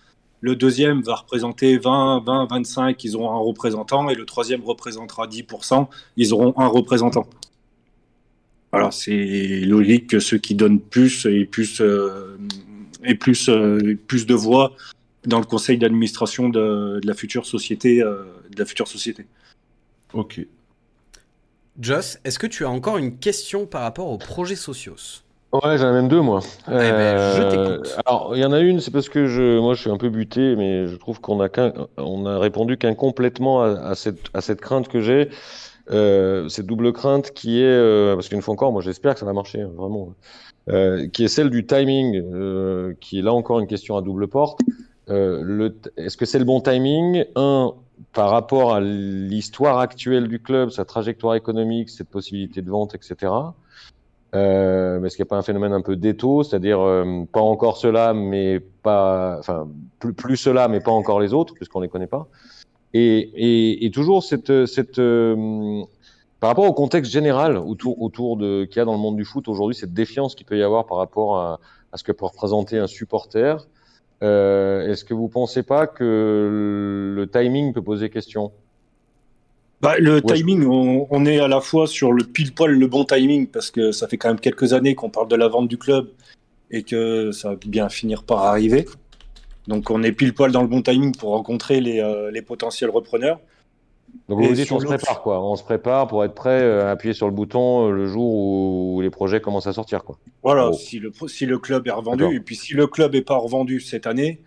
Le 0.41 0.55
deuxième 0.55 1.01
va 1.01 1.15
représenter 1.15 1.77
20, 1.77 2.23
20, 2.25 2.47
25, 2.49 3.01
ils 3.03 3.15
auront 3.15 3.31
un 3.31 3.39
représentant. 3.39 4.09
Et 4.09 4.15
le 4.15 4.25
troisième 4.25 4.63
représentera 4.63 5.27
10%, 5.27 5.87
ils 6.17 6.33
auront 6.33 6.53
un 6.57 6.67
représentant. 6.67 7.27
Voilà, 8.71 8.89
c'est 8.91 9.61
logique 9.61 10.07
que 10.07 10.19
ceux 10.19 10.37
qui 10.37 10.55
donnent 10.55 10.79
plus 10.79 11.25
et 11.25 11.45
plus, 11.45 11.81
euh, 11.81 12.37
et 13.03 13.15
plus, 13.15 13.49
euh, 13.49 13.95
plus 14.07 14.25
de 14.25 14.33
voix 14.33 14.73
dans 15.25 15.39
le 15.39 15.45
conseil 15.45 15.77
d'administration 15.77 16.49
de, 16.49 16.99
de 17.01 17.07
la 17.07 17.13
future 17.13 17.45
société, 17.45 18.01
euh, 18.01 18.23
de 18.49 18.57
la 18.59 18.65
future 18.65 18.87
société. 18.87 19.25
Ok. 20.13 20.41
Joss, 21.81 22.19
est-ce 22.23 22.37
que 22.39 22.47
tu 22.47 22.63
as 22.65 22.69
encore 22.69 22.97
une 22.97 23.17
question 23.17 23.65
par 23.65 23.81
rapport 23.81 24.07
aux 24.09 24.17
projets 24.17 24.55
socios 24.55 25.23
Ouais, 25.51 25.77
j'en 25.77 25.89
ai 25.89 25.93
même 25.93 26.07
deux, 26.07 26.21
moi. 26.21 26.39
Eh 26.67 26.71
ben, 26.71 27.17
je 27.35 27.49
t'écoute. 27.49 27.97
alors, 28.05 28.31
il 28.35 28.39
y 28.41 28.45
en 28.45 28.53
a 28.53 28.59
une, 28.59 28.79
c'est 28.79 28.91
parce 28.91 29.09
que 29.09 29.25
je, 29.27 29.59
moi, 29.59 29.73
je 29.73 29.81
suis 29.81 29.89
un 29.89 29.97
peu 29.97 30.09
buté, 30.09 30.55
mais 30.55 30.87
je 30.87 30.95
trouve 30.95 31.19
qu'on 31.19 31.41
a 31.41 31.49
qu'un, 31.49 31.73
on 31.97 32.25
a 32.25 32.39
répondu 32.39 32.77
qu'incomplètement 32.77 33.61
à, 33.63 33.67
à 33.89 33.95
cette, 33.95 34.27
à 34.33 34.39
cette 34.41 34.61
crainte 34.61 34.87
que 34.87 35.01
j'ai, 35.01 35.29
euh, 35.89 36.47
cette 36.47 36.67
double 36.67 36.93
crainte 36.93 37.31
qui 37.31 37.59
est, 37.61 37.65
euh, 37.65 38.13
parce 38.15 38.29
qu'une 38.29 38.41
fois 38.41 38.53
encore, 38.53 38.71
moi, 38.71 38.81
j'espère 38.81 39.13
que 39.15 39.19
ça 39.19 39.25
va 39.25 39.33
marcher, 39.33 39.61
hein, 39.61 39.71
vraiment, 39.75 40.13
euh, 40.69 41.07
qui 41.09 41.25
est 41.25 41.27
celle 41.27 41.49
du 41.49 41.65
timing, 41.65 42.21
euh, 42.33 42.93
qui 43.01 43.19
est 43.19 43.23
là 43.23 43.33
encore 43.33 43.59
une 43.59 43.67
question 43.67 43.97
à 43.97 44.01
double 44.01 44.27
porte. 44.29 44.59
Euh, 45.09 45.41
le, 45.43 45.73
t- 45.73 45.89
est-ce 45.97 46.15
que 46.15 46.25
c'est 46.25 46.39
le 46.39 46.45
bon 46.45 46.61
timing? 46.61 47.25
Un, 47.35 47.73
par 48.13 48.29
rapport 48.29 48.73
à 48.73 48.81
l'histoire 48.81 49.79
actuelle 49.79 50.27
du 50.27 50.39
club, 50.39 50.69
sa 50.69 50.85
trajectoire 50.85 51.35
économique, 51.35 51.89
cette 51.89 52.09
possibilité 52.09 52.61
de 52.61 52.69
vente, 52.69 52.95
etc. 52.95 53.31
Euh, 54.33 55.03
est-ce 55.03 55.15
qu'il 55.15 55.23
n'y 55.23 55.27
a 55.27 55.29
pas 55.29 55.37
un 55.37 55.41
phénomène 55.41 55.73
un 55.73 55.81
peu 55.81 55.95
d'étau, 55.95 56.43
c'est-à-dire 56.43 56.79
euh, 56.79 57.25
pas 57.31 57.41
encore 57.41 57.77
cela, 57.77 58.13
mais 58.13 58.59
pas, 58.59 59.37
enfin 59.39 59.67
plus, 59.99 60.13
plus 60.13 60.37
cela, 60.37 60.67
mais 60.67 60.79
pas 60.79 60.91
encore 60.91 61.19
les 61.19 61.33
autres, 61.33 61.53
puisqu'on 61.53 61.81
les 61.81 61.89
connaît 61.89 62.07
pas. 62.07 62.27
Et 62.93 63.89
toujours 63.93 64.23
cette, 64.23 64.65
cette 64.65 64.99
euh, 64.99 65.83
par 66.41 66.49
rapport 66.49 66.65
au 66.65 66.73
contexte 66.73 67.11
général 67.11 67.57
autour, 67.57 68.01
autour 68.01 68.35
de 68.35 68.65
qu'il 68.65 68.77
y 68.77 68.79
a 68.79 68.85
dans 68.85 68.93
le 68.93 68.99
monde 68.99 69.15
du 69.15 69.23
foot 69.23 69.47
aujourd'hui, 69.47 69.75
cette 69.75 69.93
défiance 69.93 70.35
qu'il 70.35 70.45
peut 70.45 70.57
y 70.57 70.63
avoir 70.63 70.85
par 70.85 70.97
rapport 70.97 71.37
à, 71.37 71.59
à 71.91 71.97
ce 71.97 72.03
que 72.03 72.11
peut 72.11 72.25
représenter 72.25 72.79
un 72.79 72.87
supporter. 72.87 73.67
Euh, 74.23 74.87
est-ce 74.91 75.03
que 75.03 75.13
vous 75.13 75.29
pensez 75.29 75.63
pas 75.63 75.87
que 75.87 77.13
le 77.15 77.27
timing 77.27 77.73
peut 77.73 77.81
poser 77.81 78.09
question? 78.09 78.51
Bah, 79.81 79.97
le 79.97 80.21
Ouais, 80.23 80.35
timing, 80.35 80.65
on, 80.67 81.07
on 81.09 81.25
est 81.25 81.39
à 81.39 81.47
la 81.47 81.59
fois 81.59 81.87
sur 81.87 82.13
le 82.13 82.23
pile 82.23 82.53
poil 82.53 82.71
le 82.71 82.87
bon 82.87 83.03
timing 83.03 83.47
parce 83.47 83.71
que 83.71 83.91
ça 83.91 84.07
fait 84.07 84.17
quand 84.17 84.27
même 84.29 84.39
quelques 84.39 84.73
années 84.73 84.93
qu'on 84.93 85.09
parle 85.09 85.27
de 85.27 85.35
la 85.35 85.47
vente 85.47 85.67
du 85.67 85.77
club 85.77 86.09
et 86.69 86.83
que 86.83 87.31
ça 87.31 87.49
va 87.49 87.55
bien 87.55 87.89
finir 87.89 88.23
par 88.23 88.43
arriver. 88.43 88.87
Donc 89.67 89.89
on 89.89 90.03
est 90.03 90.11
pile 90.11 90.33
poil 90.33 90.51
dans 90.51 90.61
le 90.61 90.67
bon 90.67 90.83
timing 90.83 91.15
pour 91.15 91.31
rencontrer 91.31 91.81
les, 91.81 91.99
euh, 91.99 92.29
les 92.29 92.43
potentiels 92.43 92.91
repreneurs. 92.91 93.39
Donc 94.29 94.41
vous 94.41 94.53
dites 94.53 94.71
on 94.71 94.79
se 94.79 94.85
prépare 94.85 95.21
quoi, 95.21 95.41
on 95.43 95.55
se 95.55 95.63
prépare 95.63 96.07
pour 96.07 96.23
être 96.23 96.33
prêt 96.33 96.61
euh, 96.61 96.85
à 96.87 96.91
appuyer 96.91 97.13
sur 97.13 97.27
le 97.27 97.33
bouton 97.33 97.87
euh, 97.87 97.91
le 97.91 98.05
jour 98.07 98.23
où 98.33 99.01
les 99.01 99.09
projets 99.09 99.41
commencent 99.41 99.67
à 99.67 99.73
sortir 99.73 100.03
quoi. 100.03 100.17
Voilà, 100.43 100.69
Oh. 100.69 100.73
si, 100.73 100.99
le, 100.99 101.11
si 101.27 101.45
le 101.45 101.57
club 101.59 101.87
est 101.87 101.91
revendu, 101.91 102.35
et 102.35 102.39
puis 102.39 102.55
si 102.55 102.73
le 102.73 102.87
club 102.87 103.13
n'est 103.13 103.21
pas 103.21 103.37
revendu 103.37 103.79
cette 103.81 104.07
année, 104.07 104.39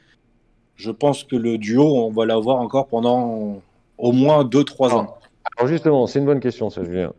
je 0.77 0.91
pense 0.91 1.25
que 1.25 1.37
le 1.37 1.59
duo, 1.59 1.85
on 1.85 2.11
va 2.11 2.25
l'avoir 2.27 2.57
encore 2.61 2.87
pendant 2.89 3.61
au 3.99 4.13
moins 4.13 4.45
2-3 4.45 4.89
Ah. 4.93 4.97
ans. 4.97 5.15
Alors 5.59 5.69
justement, 5.69 6.07
c'est 6.07 6.19
une 6.19 6.25
bonne 6.25 6.41
question 6.41 6.71
ça 6.71 6.83
Julien. 6.83 7.13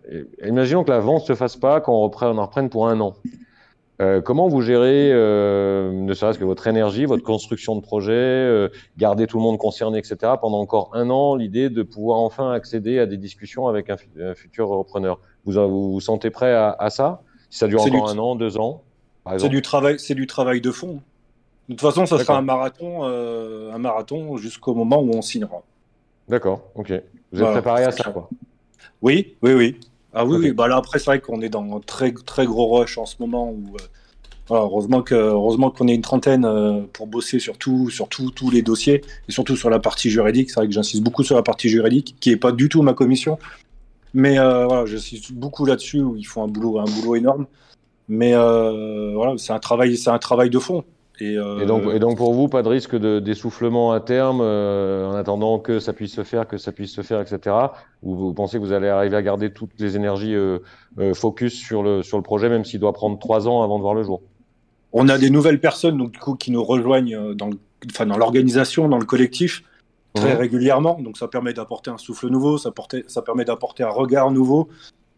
Imaginons 0.44 0.84
que 0.84 0.90
la 0.92 1.00
vente 1.00 1.22
se 1.26 1.36
fasse 1.36 1.56
pas, 1.56 1.80
qu'on 1.80 2.00
reprenne, 2.00 2.30
on 2.30 2.38
en 2.40 2.46
reprenne 2.46 2.70
pour 2.70 2.88
un 2.88 3.00
an. 3.00 3.14
Euh, 4.02 4.22
comment 4.22 4.50
vous 4.50 4.62
gérez, 4.62 5.10
euh, 5.14 5.92
ne 5.94 6.14
serait-ce 6.14 6.38
que 6.38 6.44
votre 6.44 6.68
énergie, 6.68 7.06
votre 7.06 7.24
construction 7.24 7.76
de 7.78 7.82
projet, 7.82 8.12
euh, 8.12 8.68
garder 8.98 9.26
tout 9.26 9.38
le 9.38 9.44
monde 9.44 9.58
concerné, 9.58 10.00
etc. 10.00 10.34
pendant 10.42 10.60
encore 10.60 10.90
un 10.94 11.10
an, 11.10 11.36
l'idée 11.36 11.70
de 11.70 11.82
pouvoir 11.82 12.20
enfin 12.20 12.52
accéder 12.52 13.00
à 13.00 13.06
des 13.06 13.16
discussions 13.18 13.68
avec 13.68 13.90
un, 13.90 13.96
fu- 13.96 14.10
un 14.22 14.36
futur 14.36 14.68
repreneur? 14.68 15.20
Vous 15.46 15.54
vous, 15.54 15.94
vous 15.94 16.02
sentez 16.02 16.30
prêt 16.30 16.52
à, 16.54 16.76
à 16.78 16.90
ça? 16.90 17.22
Si 17.50 17.60
ça 17.60 17.68
dure 17.70 17.82
encore 17.84 18.14
du- 18.14 18.20
un 18.20 18.22
an, 18.22 18.36
deux 18.36 18.58
ans, 18.58 18.84
C'est 19.38 19.48
du 19.50 19.62
travail, 19.62 19.98
c'est 19.98 20.14
du 20.16 20.28
travail 20.28 20.60
de 20.60 20.72
fond. 20.72 21.00
De 21.70 21.74
toute 21.74 21.82
façon, 21.82 22.06
ça 22.06 22.20
sera 22.20 22.38
un 22.38 22.42
marathon, 22.42 23.04
un 23.06 23.78
marathon 23.78 24.36
jusqu'au 24.38 24.76
moment 24.76 25.00
où 25.02 25.12
on 25.16 25.22
signera. 25.22 25.64
D'accord, 26.28 26.64
ok. 26.76 26.90
Vous 26.90 26.92
êtes 26.94 27.02
Voilà, 27.32 27.54
préparé 27.54 27.86
à 27.86 27.92
ça 27.92 28.12
quoi 28.12 28.30
Oui, 29.02 29.36
oui, 29.42 29.54
oui. 29.54 29.80
Ah 30.16 30.26
oui, 30.26 30.36
Ok. 30.38 30.42
oui. 30.44 30.52
Bah 30.54 30.68
là, 30.68 30.78
après, 30.78 30.98
c'est 30.98 31.06
vrai 31.06 31.20
qu'on 31.20 31.42
est 31.42 31.50
dans 31.50 31.76
un 31.76 31.80
très, 31.82 32.12
très 32.14 32.46
gros 32.46 32.74
rush 32.78 32.98
en 32.98 33.06
ce 33.06 33.16
moment 33.20 33.52
où, 33.52 33.76
euh, 33.76 34.54
heureusement 34.56 35.02
que 35.02 35.14
heureusement 35.16 35.70
qu'on 35.72 35.88
est 35.88 35.96
une 35.96 36.02
trentaine 36.02 36.46
euh, 36.46 36.82
pour 36.94 37.08
bosser 37.08 37.40
sur 37.40 37.58
tout, 37.58 37.90
sur 37.90 38.08
tout- 38.08 38.32
tous 38.32 38.50
les 38.50 38.62
dossiers 38.62 39.02
et 39.28 39.32
surtout 39.32 39.56
sur 39.58 39.70
la 39.70 39.80
partie 39.80 40.10
juridique. 40.10 40.50
C'est 40.50 40.56
vrai 40.62 40.68
que 40.68 40.74
j'insiste 40.74 41.04
beaucoup 41.04 41.24
sur 41.24 41.36
la 41.36 41.44
partie 41.44 41.68
juridique, 41.70 42.16
qui 42.20 42.32
est 42.32 42.38
pas 42.38 42.52
du 42.54 42.70
tout 42.70 42.82
ma 42.82 42.94
commission, 42.94 43.38
mais 44.14 44.40
euh, 44.40 44.66
voilà, 44.66 44.86
j'insiste 44.86 45.34
beaucoup 45.34 45.66
là-dessus 45.66 46.00
où 46.02 46.16
ils 46.16 46.24
font 46.26 46.44
un 46.44 46.48
boulot, 46.48 46.80
un 46.80 46.86
boulot 46.86 47.16
énorme. 47.16 47.46
Mais 48.08 48.34
voilà, 48.36 49.34
c'est 49.38 49.52
un 49.52 49.60
travail, 49.60 49.98
c'est 49.98 50.12
un 50.12 50.20
travail 50.20 50.50
de 50.50 50.60
fond. 50.60 50.84
Et, 51.22 51.38
euh, 51.38 51.60
Et 51.62 51.66
donc, 51.66 51.84
et 51.94 52.00
donc 52.00 52.18
pour 52.18 52.34
vous, 52.34 52.48
pas 52.50 52.62
de 52.62 52.68
risque 52.70 52.96
de 52.96 53.20
d'essoufflement 53.20 53.92
à 53.94 54.00
terme 54.02 54.40
euh, 54.42 55.08
en 55.08 55.14
attendant 55.14 55.60
que 55.60 55.80
ça 55.80 55.94
puisse 55.94 56.14
se 56.14 56.24
faire, 56.24 56.48
que 56.48 56.58
ça 56.58 56.72
puisse 56.72 56.94
se 56.94 57.02
faire, 57.02 57.22
etc. 57.22 57.56
Ou 58.04 58.16
vous 58.16 58.34
pensez 58.34 58.58
que 58.58 58.64
vous 58.64 58.74
allez 58.74 58.90
arriver 58.90 59.16
à 59.16 59.22
garder 59.22 59.52
toutes 59.54 59.80
les 59.80 59.96
énergies 59.96 60.36
euh, 60.36 60.60
euh, 61.00 61.14
focus 61.14 61.54
sur 61.54 61.84
le 61.84 62.04
sur 62.04 62.18
le 62.18 62.24
projet, 62.24 62.50
même 62.50 62.66
s'il 62.66 62.80
doit 62.80 62.94
prendre 62.94 63.18
trois 63.20 63.48
ans 63.48 63.64
avant 63.64 63.78
de 63.78 63.82
voir 63.82 63.94
le 63.94 64.04
jour? 64.04 64.22
On 64.92 65.10
a 65.10 65.18
des 65.18 65.30
nouvelles 65.30 65.60
personnes 65.60 65.98
donc, 65.98 66.12
du 66.12 66.20
coup, 66.20 66.36
qui 66.36 66.52
nous 66.52 66.64
rejoignent 66.64 67.34
dans, 67.34 67.48
le- 67.48 67.60
enfin, 67.90 68.06
dans 68.06 68.18
l'organisation, 68.18 68.88
dans 68.88 68.98
le 69.00 69.06
collectif, 69.06 69.64
très 70.14 70.34
Mhm. 70.34 70.40
régulièrement. 70.40 70.98
Donc 71.02 71.18
ça 71.18 71.28
permet 71.28 71.54
d'apporter 71.54 71.92
un 71.92 71.98
souffle 71.98 72.30
nouveau, 72.30 72.58
ça, 72.58 72.72
portait- 72.72 73.04
ça 73.08 73.22
permet 73.22 73.44
d'apporter 73.46 73.84
un 73.84 73.90
regard 73.90 74.32
nouveau, 74.32 74.70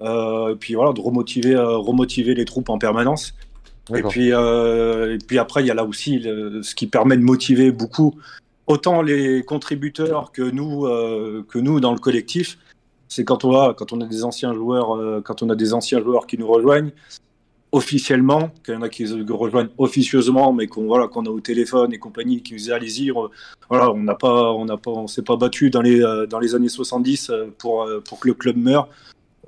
euh, 0.01 0.53
et 0.53 0.55
puis 0.55 0.73
voilà, 0.75 0.93
de 0.93 1.01
remotiver, 1.01 1.55
euh, 1.55 1.77
remotiver 1.77 2.33
les 2.35 2.45
troupes 2.45 2.69
en 2.69 2.77
permanence. 2.79 3.33
Et 3.95 4.01
puis, 4.09 4.33
euh, 4.33 5.15
et 5.15 5.17
puis 5.17 5.37
après, 5.39 5.63
il 5.63 5.67
y 5.67 5.71
a 5.71 5.73
là 5.73 5.85
aussi 5.85 6.19
le- 6.19 6.61
ce 6.63 6.75
qui 6.75 6.87
permet 6.87 7.15
de 7.17 7.23
motiver 7.23 7.71
beaucoup 7.71 8.15
autant 8.67 9.01
les 9.01 9.43
contributeurs 9.43 10.31
que 10.33 10.41
nous, 10.41 10.85
euh, 10.85 11.45
que 11.47 11.57
nous 11.59 11.79
dans 11.79 11.93
le 11.93 11.99
collectif. 11.99 12.57
C'est 13.07 13.23
quand 13.23 13.45
on 13.45 13.55
a, 13.55 13.73
quand 13.73 13.93
on 13.93 14.01
a 14.01 14.05
des 14.05 14.23
anciens 14.25 14.53
joueurs, 14.53 14.95
euh, 14.97 15.21
quand 15.23 15.41
on 15.41 15.49
a 15.49 15.55
des 15.55 15.73
anciens 15.73 16.01
joueurs 16.01 16.27
qui 16.27 16.37
nous 16.37 16.47
rejoignent 16.47 16.91
officiellement, 17.71 18.49
qu'il 18.63 18.73
y 18.73 18.77
en 18.77 18.81
a 18.81 18.89
qui 18.89 19.05
rejoignent 19.29 19.69
officieusement, 19.77 20.53
mais 20.53 20.67
qu'on 20.67 20.85
voilà, 20.87 21.07
qu'on 21.07 21.25
a 21.25 21.29
au 21.29 21.39
téléphone 21.41 21.93
et 21.93 21.97
compagnie, 21.99 22.41
qui 22.41 22.53
nous 22.53 22.59
disent 22.59 22.71
allez-y, 22.71 23.11
on- 23.11 23.29
voilà, 23.69 23.91
on 23.91 23.97
n'a 23.99 24.15
pas, 24.15 24.51
on 24.53 24.65
n'a 24.65 24.77
pas, 24.77 24.91
on 24.91 25.07
s'est 25.07 25.21
pas 25.21 25.35
battu 25.35 25.69
dans 25.69 25.81
les 25.81 26.01
euh, 26.01 26.25
dans 26.25 26.39
les 26.39 26.55
années 26.55 26.69
70 26.69 27.29
euh, 27.29 27.47
pour 27.57 27.83
euh, 27.83 28.01
pour 28.07 28.19
que 28.19 28.27
le 28.29 28.33
club 28.33 28.57
meure. 28.57 28.87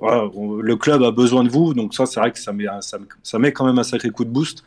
Voilà, 0.00 0.28
on- 0.34 0.54
le 0.56 0.76
club 0.76 1.02
a 1.02 1.10
besoin 1.10 1.44
de 1.44 1.50
vous, 1.50 1.74
donc 1.74 1.94
ça, 1.94 2.06
c'est 2.06 2.20
vrai 2.20 2.32
que 2.32 2.38
ça 2.38 2.52
met, 2.52 2.64
ça, 2.80 2.98
me- 2.98 3.06
ça 3.22 3.38
met 3.38 3.52
quand 3.52 3.66
même 3.66 3.78
un 3.78 3.82
sacré 3.84 4.10
coup 4.10 4.24
de 4.24 4.30
boost. 4.30 4.64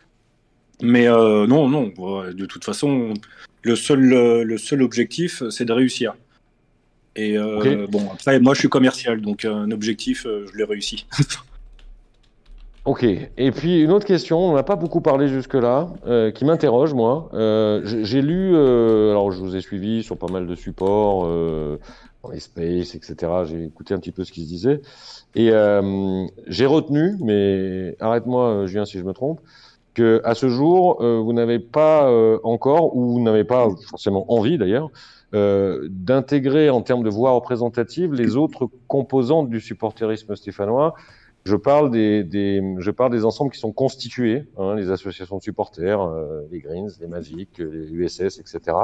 Mais 0.82 1.08
euh, 1.08 1.48
non, 1.48 1.68
non, 1.70 1.92
de 2.34 2.46
toute 2.46 2.64
façon, 2.66 3.14
le 3.62 3.76
seul, 3.76 4.00
le 4.44 4.58
seul 4.58 4.82
objectif, 4.84 5.42
c'est 5.50 5.66
de 5.66 5.72
réussir. 5.74 6.14
Et 7.16 7.38
euh, 7.38 7.88
bon, 7.90 8.10
après, 8.12 8.40
moi, 8.40 8.54
je 8.54 8.60
suis 8.60 8.70
commercial, 8.70 9.22
donc 9.22 9.46
euh, 9.46 9.54
un 9.54 9.72
objectif, 9.72 10.24
je 10.26 10.58
l'ai 10.58 10.64
réussi. 10.64 11.06
Ok. 12.86 13.04
Et 13.06 13.52
puis 13.52 13.80
une 13.80 13.92
autre 13.92 14.06
question, 14.06 14.40
on 14.40 14.56
n'a 14.56 14.64
pas 14.64 14.76
beaucoup 14.76 15.00
parlé 15.00 15.30
jusque-là, 15.30 15.88
euh, 16.06 16.32
qui 16.32 16.44
m'interroge 16.44 16.94
moi. 16.94 17.30
J'ai 17.86 18.22
lu, 18.22 18.58
alors 18.58 19.32
je 19.32 19.40
vous 19.40 19.56
ai 19.56 19.62
suivi 19.62 20.04
sur 20.04 20.18
pas 20.18 20.28
mal 20.28 20.48
de 20.48 20.56
supports, 20.56 21.26
space, 22.40 22.96
etc. 22.96 23.32
J'ai 23.46 23.66
écouté 23.66 23.94
un 23.94 24.00
petit 24.00 24.12
peu 24.12 24.24
ce 24.24 24.32
qui 24.32 24.44
se 24.44 24.48
disait 24.48 24.82
et 25.36 25.52
euh, 25.52 26.26
j'ai 26.48 26.66
retenu, 26.66 27.18
mais 27.22 27.96
arrête-moi, 28.00 28.50
euh, 28.64 28.68
Julien, 28.68 28.86
si 28.86 28.98
je 29.00 29.04
me 29.04 29.14
trompe, 29.14 29.42
que 29.94 30.22
à 30.24 30.34
ce 30.36 30.50
jour 30.50 31.02
euh, 31.02 31.20
vous 31.20 31.34
n'avez 31.34 31.60
pas 31.60 32.10
euh, 32.10 32.40
encore 32.44 32.96
ou 32.96 33.14
vous 33.14 33.22
n'avez 33.22 33.44
pas 33.44 33.68
forcément 33.90 34.32
envie 34.34 34.58
d'ailleurs. 34.58 34.90
euh, 35.36 35.88
d'intégrer 35.90 36.70
en 36.70 36.82
termes 36.82 37.04
de 37.04 37.10
voix 37.10 37.32
représentative 37.32 38.14
les 38.14 38.36
autres 38.36 38.70
composantes 38.88 39.50
du 39.50 39.60
supporterisme 39.60 40.36
stéphanois, 40.36 40.94
je 41.46 41.56
parle 41.56 41.92
des, 41.92 42.24
des, 42.24 42.62
je 42.80 42.92
parle 42.92 43.12
des 43.12 43.26
ensembles 43.26 43.52
qui 43.52 43.60
sont 43.60 43.74
constitués, 43.74 44.46
hein, 44.58 44.76
les 44.76 44.92
associations 44.92 45.38
de 45.38 45.42
supporters, 45.44 46.02
euh, 46.02 46.42
les 46.52 46.60
Greens, 46.60 46.88
les 47.02 47.08
Magic, 47.08 47.58
les 47.58 47.92
USS, 47.92 48.40
etc. 48.40 48.78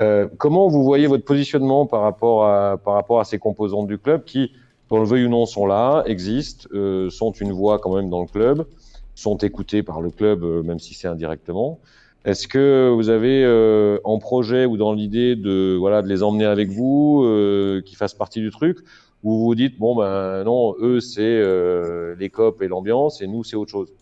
Euh, 0.00 0.28
comment 0.38 0.68
vous 0.68 0.82
voyez 0.82 1.06
votre 1.06 1.24
positionnement 1.24 1.84
par 1.86 2.00
rapport 2.00 2.46
à, 2.46 2.78
par 2.78 2.94
rapport 2.94 3.20
à 3.20 3.24
ces 3.24 3.38
composantes 3.38 3.86
du 3.86 3.98
club 3.98 4.24
qui, 4.24 4.52
qu'on 4.88 5.00
le 5.00 5.06
veuille 5.06 5.26
ou 5.26 5.28
non, 5.28 5.44
sont 5.44 5.66
là, 5.66 6.02
existent, 6.06 6.68
euh, 6.72 7.10
sont 7.10 7.32
une 7.32 7.52
voix 7.52 7.78
quand 7.78 7.94
même 7.94 8.08
dans 8.08 8.22
le 8.22 8.26
club, 8.26 8.66
sont 9.14 9.36
écoutées 9.36 9.82
par 9.82 10.00
le 10.00 10.10
club, 10.10 10.42
euh, 10.42 10.62
même 10.62 10.78
si 10.78 10.94
c'est 10.94 11.08
indirectement. 11.08 11.78
Est-ce 12.24 12.48
que 12.48 12.90
vous 12.94 13.08
avez 13.08 13.44
euh, 13.44 13.98
en 14.04 14.18
projet 14.18 14.66
ou 14.66 14.76
dans 14.76 14.92
l'idée 14.92 15.36
de 15.36 15.76
voilà 15.78 16.02
de 16.02 16.08
les 16.08 16.22
emmener 16.22 16.44
avec 16.46 16.70
vous, 16.70 17.22
euh, 17.24 17.82
qui 17.82 17.94
fassent 17.94 18.14
partie 18.14 18.40
du 18.40 18.50
truc, 18.50 18.78
ou 19.22 19.32
vous 19.32 19.44
vous 19.44 19.54
dites 19.54 19.78
bon 19.78 19.94
ben 19.96 20.44
non, 20.44 20.74
eux 20.80 21.00
c'est 21.00 21.42
les 22.18 22.30
copes 22.30 22.62
et 22.62 22.68
l'ambiance 22.68 23.20
et 23.22 23.26
nous 23.26 23.44
c'est 23.44 23.56
autre 23.56 23.70
chose? 23.70 23.92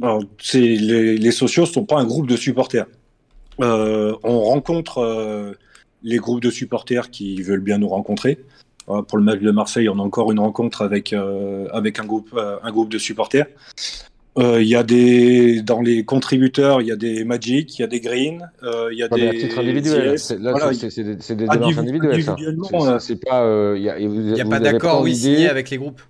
Alors, 0.00 0.22
les, 0.54 1.18
les 1.18 1.30
socios 1.32 1.62
ne 1.62 1.68
sont 1.68 1.84
pas 1.84 1.98
un 1.98 2.04
groupe 2.04 2.26
de 2.26 2.36
supporters. 2.36 2.86
Euh, 3.60 4.14
on 4.24 4.40
rencontre 4.40 4.98
euh, 4.98 5.52
les 6.02 6.16
groupes 6.18 6.40
de 6.42 6.50
supporters 6.50 7.10
qui 7.10 7.42
veulent 7.42 7.60
bien 7.60 7.78
nous 7.78 7.88
rencontrer. 7.88 8.38
Euh, 8.88 9.02
pour 9.02 9.18
le 9.18 9.24
match 9.24 9.40
de 9.40 9.50
Marseille, 9.50 9.88
on 9.88 9.98
a 9.98 10.02
encore 10.02 10.32
une 10.32 10.40
rencontre 10.40 10.82
avec, 10.82 11.12
euh, 11.12 11.68
avec 11.72 11.98
un, 12.00 12.04
groupe, 12.04 12.30
euh, 12.36 12.56
un 12.62 12.70
groupe 12.72 12.90
de 12.90 12.98
supporters. 12.98 13.46
Euh, 14.38 14.62
Il 14.62 14.66
y 14.68 14.74
a 14.74 14.82
des 14.82 15.60
dans 15.60 15.82
les 15.82 16.04
contributeurs, 16.04 16.80
il 16.80 16.88
y 16.88 16.90
a 16.92 16.96
des 16.96 17.22
Magic, 17.22 17.78
il 17.78 17.82
y 17.82 17.84
a 17.84 17.86
des 17.86 18.00
Green, 18.00 18.48
euh, 18.62 18.88
il 18.90 18.98
y 18.98 19.02
a 19.02 19.08
des 19.08 19.28
à 19.28 19.30
titre 19.32 19.58
individuel, 19.58 20.18
c'est- 20.18 20.38
là 20.40 20.52
Voilà, 20.52 20.72
c'est 20.72 20.88
c'est 20.88 21.04
des, 21.04 21.46
démarches 21.46 21.76
individu- 21.76 22.08
individuelles 22.10 22.98
C'est- 22.98 23.16
pas, 23.22 23.42
euh, 23.44 23.76
il 23.78 23.86
a, 23.90 23.98
n'y 24.00 24.40
a 24.40 24.44
vous 24.44 24.50
pas 24.50 24.58
d'accord, 24.58 25.02
oui, 25.02 25.14
signé 25.14 25.48
avec 25.50 25.68
les 25.68 25.76
groupes. 25.76 26.00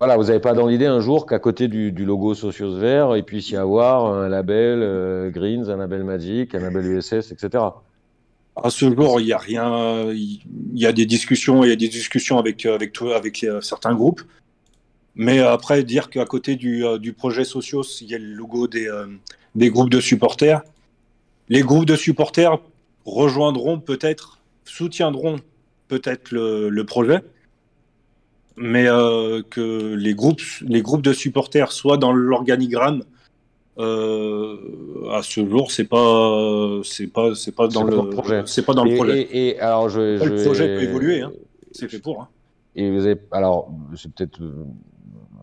Voilà, 0.00 0.16
vous 0.16 0.24
n'avez 0.24 0.40
pas 0.40 0.54
dans 0.54 0.66
l'idée 0.66 0.86
un 0.86 1.00
jour 1.00 1.26
qu'à 1.26 1.38
côté 1.38 1.68
du, 1.68 1.90
logo 1.92 2.34
Socios 2.34 2.74
Vert, 2.78 3.18
il 3.18 3.22
puisse 3.22 3.50
y 3.50 3.56
avoir 3.56 4.06
un 4.06 4.30
label 4.30 4.80
euh, 4.82 5.30
Greens, 5.30 5.68
un 5.68 5.76
label 5.76 6.04
Magic, 6.04 6.54
un 6.54 6.60
label 6.60 6.86
USS, 6.86 7.32
etc. 7.32 7.64
À 8.56 8.70
ce 8.70 8.94
jour, 8.94 9.20
il 9.20 9.26
y 9.26 9.32
a 9.32 9.38
rien. 9.38 10.10
Il 10.10 10.40
y 10.74 10.86
a 10.86 10.92
des 10.92 11.06
discussions, 11.06 11.64
il 11.64 11.68
y 11.68 11.72
a 11.72 11.76
des 11.76 11.88
discussions 11.88 12.38
avec 12.38 12.66
toi, 12.92 13.14
avec 13.14 13.44
euh, 13.44 13.60
certains 13.60 13.94
groupes. 13.94 14.22
Mais 15.14 15.40
après, 15.40 15.82
dire 15.84 16.08
qu'à 16.08 16.24
côté 16.24 16.56
du, 16.56 16.84
euh, 16.84 16.98
projet 17.16 17.44
Socios, 17.44 18.00
il 18.00 18.08
y 18.08 18.14
a 18.14 18.18
le 18.18 18.32
logo 18.32 18.68
des, 18.68 18.88
euh, 18.88 19.06
groupes 19.54 19.90
de 19.90 20.00
supporters. 20.00 20.62
Les 21.48 21.60
groupes 21.60 21.86
de 21.86 21.96
supporters 21.96 22.58
rejoindront 23.04 23.80
peut-être, 23.80 24.38
soutiendront 24.64 25.36
peut-être 25.88 26.30
le 26.32 26.82
projet, 26.84 27.20
mais 28.60 28.86
euh, 28.88 29.42
que 29.48 29.94
les 29.94 30.14
groupes, 30.14 30.42
les 30.60 30.82
groupes 30.82 31.02
de 31.02 31.12
supporters 31.12 31.72
soient 31.72 31.96
dans 31.96 32.12
l'organigramme. 32.12 33.02
euh, 33.78 34.56
à 35.12 35.22
ce 35.22 35.46
jour, 35.48 35.70
c'est 35.70 35.84
pas, 35.88 36.80
c'est 36.84 37.06
pas, 37.06 37.34
c'est 37.34 37.54
pas 37.54 37.66
dans 37.68 37.84
le 37.84 37.96
le 37.96 38.10
projet. 38.10 38.42
c'est 38.46 38.64
pas 38.64 38.74
dans 38.74 38.84
le 38.84 38.90
et, 38.92 38.96
projet. 38.96 39.20
et- 39.22 39.48
et 39.48 39.60
alors 39.60 39.88
je, 39.88 40.00
Le 40.00 40.18
je 40.36 40.44
projet 40.44 40.66
vais- 40.68 40.76
peut 40.76 40.82
évoluer, 40.82 41.20
hein. 41.22 41.32
C'est 41.72 41.88
fait 41.88 41.98
pour. 42.00 42.20
hein. 42.20 42.28
Et 42.76 42.90
vous 42.90 43.06
avez, 43.06 43.16
alors, 43.32 43.70
c'est 43.96 44.12
peut-être 44.12 44.42
euh, 44.42 44.52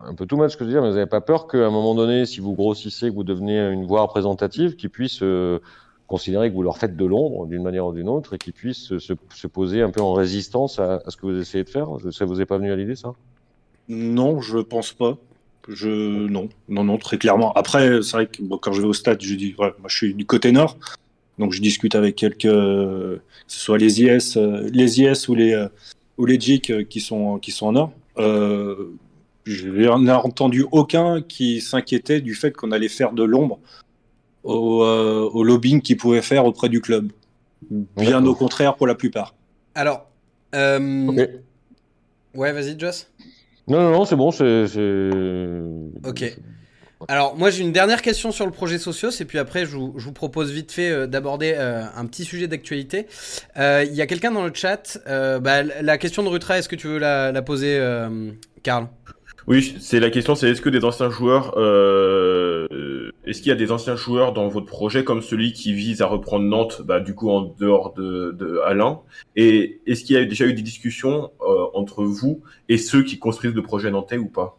un 0.06 0.14
peu 0.14 0.26
tout 0.26 0.36
mal 0.36 0.50
ce 0.50 0.56
que 0.56 0.64
je 0.64 0.68
veux 0.68 0.74
dire, 0.74 0.82
mais 0.82 0.88
vous 0.90 0.94
n'avez 0.94 1.08
pas 1.08 1.20
peur 1.20 1.48
qu'à 1.48 1.66
un 1.66 1.70
moment 1.70 1.94
donné, 1.94 2.26
si 2.26 2.38
vous 2.40 2.54
grossissez, 2.54 3.08
que 3.10 3.14
vous 3.14 3.24
devenez 3.24 3.58
une 3.58 3.86
voix 3.86 4.02
représentative, 4.02 4.76
qu'ils 4.76 4.90
puissent 4.90 5.22
euh, 5.22 5.58
considérer 6.08 6.48
que 6.50 6.54
vous 6.54 6.62
leur 6.64 6.78
faites 6.78 6.96
de 6.96 7.04
l'ombre 7.04 7.46
d'une 7.46 7.62
manière 7.62 7.86
ou 7.86 7.92
d'une 7.92 8.08
autre 8.08 8.34
et 8.34 8.38
qu'ils 8.38 8.54
puissent 8.54 8.82
se, 8.88 8.98
se- 8.98 9.12
se 9.34 9.46
poser 9.46 9.82
un 9.82 9.90
peu 9.90 10.00
en 10.00 10.14
résistance 10.14 10.80
à, 10.80 11.00
ce 11.06 11.16
que 11.16 11.26
vous 11.26 11.38
essayez 11.38 11.62
de 11.62 11.68
faire 11.68 11.88
Ça 12.10 12.24
vous 12.24 12.40
est 12.40 12.46
pas 12.46 12.58
venu 12.58 12.72
à 12.72 12.76
l'idée, 12.76 12.96
ça? 12.96 13.12
Non, 13.88 14.40
je 14.40 14.58
pense 14.58 14.92
pas. 14.92 15.16
Je 15.68 16.26
non, 16.26 16.48
non, 16.68 16.82
non, 16.82 16.96
très 16.96 17.18
clairement. 17.18 17.52
Après, 17.52 18.02
c'est 18.02 18.12
vrai 18.12 18.26
que 18.26 18.42
quand 18.56 18.72
je 18.72 18.80
vais 18.80 18.88
au 18.88 18.94
stade, 18.94 19.22
je 19.22 19.34
dis, 19.34 19.52
voilà, 19.52 19.74
moi 19.78 19.88
je 19.88 19.96
suis 19.96 20.14
du 20.14 20.24
côté 20.24 20.50
nord, 20.50 20.78
donc 21.38 21.52
je 21.52 21.60
discute 21.60 21.94
avec 21.94 22.16
quelques, 22.16 22.40
que 22.42 23.20
ce 23.46 23.58
soit 23.60 23.76
les 23.78 24.02
IS, 24.02 24.36
euh, 24.38 24.68
les 24.72 25.00
IS 25.02 25.28
ou 25.28 25.34
les 25.34 25.52
euh, 25.52 25.68
ou 26.16 26.24
les 26.24 26.38
euh, 26.70 26.84
qui 26.84 27.00
sont 27.00 27.38
qui 27.38 27.50
sont 27.50 27.66
en 27.66 27.72
nord. 27.72 27.92
Je 29.44 29.68
n'en 29.68 30.06
ai 30.06 30.12
entendu 30.12 30.66
aucun 30.72 31.22
qui 31.22 31.60
s'inquiétait 31.60 32.20
du 32.20 32.34
fait 32.34 32.52
qu'on 32.52 32.70
allait 32.70 32.88
faire 32.88 33.12
de 33.12 33.22
l'ombre 33.22 33.58
au, 34.54 34.82
euh, 34.82 35.28
au 35.32 35.42
lobbying 35.44 35.80
qu'ils 35.80 35.96
pouvaient 35.96 36.22
faire 36.22 36.44
auprès 36.44 36.68
du 36.68 36.80
club. 36.80 37.10
Bien 37.70 38.24
au 38.24 38.34
contraire 38.34 38.76
pour 38.76 38.86
la 38.86 38.94
plupart. 38.94 39.34
Alors, 39.74 40.06
euh, 40.54 41.06
Ok. 41.08 41.28
ouais, 42.34 42.52
vas-y, 42.52 42.78
Joss. 42.78 43.10
Non, 43.66 43.80
non, 43.80 43.90
non, 43.90 44.04
c'est 44.04 44.16
bon, 44.16 44.30
c'est. 44.30 44.64
Ok. 46.08 46.36
Alors, 47.06 47.36
moi, 47.36 47.50
j'ai 47.50 47.62
une 47.62 47.70
dernière 47.72 48.02
question 48.02 48.32
sur 48.32 48.44
le 48.44 48.50
projet 48.50 48.76
Socios, 48.78 49.10
et 49.20 49.24
puis 49.24 49.38
après, 49.38 49.66
je 49.66 49.76
vous, 49.76 49.94
je 49.98 50.04
vous 50.04 50.12
propose 50.12 50.50
vite 50.50 50.72
fait 50.72 50.90
euh, 50.90 51.06
d'aborder 51.06 51.54
euh, 51.56 51.84
un 51.94 52.06
petit 52.06 52.24
sujet 52.24 52.48
d'actualité. 52.48 53.06
Euh, 53.56 53.84
Il 53.86 53.94
y 53.94 54.02
a 54.02 54.06
quelqu'un 54.08 54.32
dans 54.32 54.44
le 54.44 54.52
chat. 54.52 54.98
euh, 55.06 55.38
bah, 55.38 55.62
la 55.62 55.96
question 55.98 56.24
de 56.24 56.28
Rutra, 56.28 56.58
est-ce 56.58 56.68
que 56.68 56.74
tu 56.74 56.88
veux 56.88 56.98
la, 56.98 57.30
la 57.30 57.42
poser, 57.42 57.76
euh, 57.78 58.32
Karl? 58.64 58.88
Oui, 59.48 59.76
c'est 59.80 59.98
la 59.98 60.10
question, 60.10 60.34
c'est 60.34 60.50
est-ce 60.50 60.60
que 60.60 60.68
des 60.68 60.84
anciens 60.84 61.08
joueurs, 61.08 61.54
euh, 61.56 63.10
est-ce 63.24 63.38
qu'il 63.40 63.48
y 63.48 63.52
a 63.52 63.54
des 63.54 63.72
anciens 63.72 63.96
joueurs 63.96 64.34
dans 64.34 64.46
votre 64.48 64.66
projet 64.66 65.04
comme 65.04 65.22
celui 65.22 65.54
qui 65.54 65.72
vise 65.72 66.02
à 66.02 66.06
reprendre 66.06 66.44
Nantes, 66.44 66.82
bah, 66.84 67.00
du 67.00 67.14
coup 67.14 67.30
en 67.30 67.54
dehors 67.58 67.94
de, 67.94 68.60
Alain, 68.66 69.00
et 69.36 69.80
est-ce 69.86 70.04
qu'il 70.04 70.16
y 70.16 70.18
a 70.18 70.24
déjà 70.26 70.44
eu 70.44 70.52
des 70.52 70.60
discussions 70.60 71.30
euh, 71.40 71.64
entre 71.72 72.04
vous 72.04 72.42
et 72.68 72.76
ceux 72.76 73.02
qui 73.02 73.18
construisent 73.18 73.54
le 73.54 73.62
projet 73.62 73.90
nantais 73.90 74.18
ou 74.18 74.26
pas? 74.26 74.58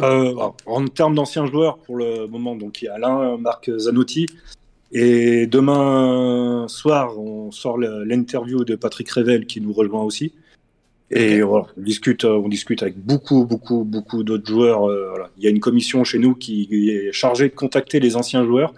Euh, 0.00 0.34
en 0.66 0.84
termes 0.88 1.14
d'anciens 1.14 1.46
joueurs, 1.46 1.78
pour 1.78 1.94
le 1.94 2.26
moment, 2.26 2.56
donc 2.56 2.82
il 2.82 2.86
y 2.86 2.88
a 2.88 2.94
Alain, 2.94 3.36
Marc 3.38 3.70
Zanotti. 3.78 4.26
Et 4.90 5.46
demain 5.46 6.66
soir, 6.66 7.16
on 7.16 7.52
sort 7.52 7.78
l'interview 7.78 8.64
de 8.64 8.74
Patrick 8.74 9.08
Revel 9.10 9.46
qui 9.46 9.60
nous 9.60 9.72
rejoint 9.72 10.02
aussi. 10.02 10.32
Et 11.10 11.40
voilà, 11.40 11.66
on 11.76 11.82
discute, 11.82 12.24
on 12.24 12.48
discute 12.48 12.82
avec 12.82 12.98
beaucoup, 12.98 13.44
beaucoup, 13.44 13.84
beaucoup 13.84 14.24
d'autres 14.24 14.46
joueurs. 14.46 14.90
Euh, 14.90 15.08
voilà. 15.10 15.30
Il 15.38 15.44
y 15.44 15.46
a 15.46 15.50
une 15.50 15.60
commission 15.60 16.02
chez 16.04 16.18
nous 16.18 16.34
qui 16.34 16.90
est 16.90 17.12
chargée 17.12 17.48
de 17.48 17.54
contacter 17.54 18.00
les 18.00 18.16
anciens 18.16 18.44
joueurs. 18.44 18.74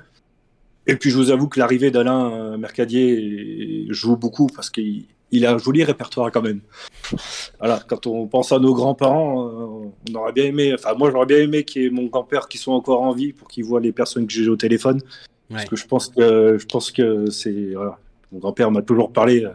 Et 0.86 0.96
puis 0.96 1.10
je 1.10 1.16
vous 1.16 1.30
avoue 1.30 1.48
que 1.48 1.58
l'arrivée 1.58 1.90
d'Alain 1.90 2.32
euh, 2.32 2.56
Mercadier 2.58 3.86
joue 3.90 4.16
beaucoup 4.16 4.46
parce 4.46 4.70
qu'il 4.70 5.04
il 5.30 5.44
a 5.46 5.52
un 5.52 5.58
joli 5.58 5.84
répertoire 5.84 6.32
quand 6.32 6.42
même. 6.42 6.60
Voilà, 7.58 7.82
quand 7.86 8.06
on 8.06 8.26
pense 8.26 8.52
à 8.52 8.58
nos 8.58 8.74
grands-parents, 8.74 9.46
euh, 9.46 9.90
on 10.10 10.14
aurait 10.14 10.32
bien 10.32 10.44
aimé, 10.44 10.72
enfin 10.74 10.94
moi 10.94 11.10
j'aurais 11.10 11.26
bien 11.26 11.38
aimé 11.38 11.64
qu'il 11.64 11.82
y 11.82 11.86
ait 11.86 11.90
mon 11.90 12.06
grand-père 12.06 12.48
qui 12.48 12.56
soit 12.56 12.74
encore 12.74 13.02
en 13.02 13.12
vie 13.12 13.32
pour 13.32 13.48
qu'il 13.48 13.64
voit 13.64 13.80
les 13.80 13.92
personnes 13.92 14.26
que 14.26 14.32
j'ai 14.32 14.48
au 14.48 14.56
téléphone. 14.56 15.00
Parce 15.50 15.64
que 15.64 15.76
je 15.76 15.86
pense 15.86 16.08
que 16.08 16.58
je 16.58 16.66
pense 16.66 16.90
que 16.90 17.30
c'est 17.30 17.72
voilà, 17.74 17.98
mon 18.32 18.38
grand-père 18.38 18.70
m'a 18.70 18.82
toujours 18.82 19.12
parlé 19.12 19.44
euh, 19.44 19.50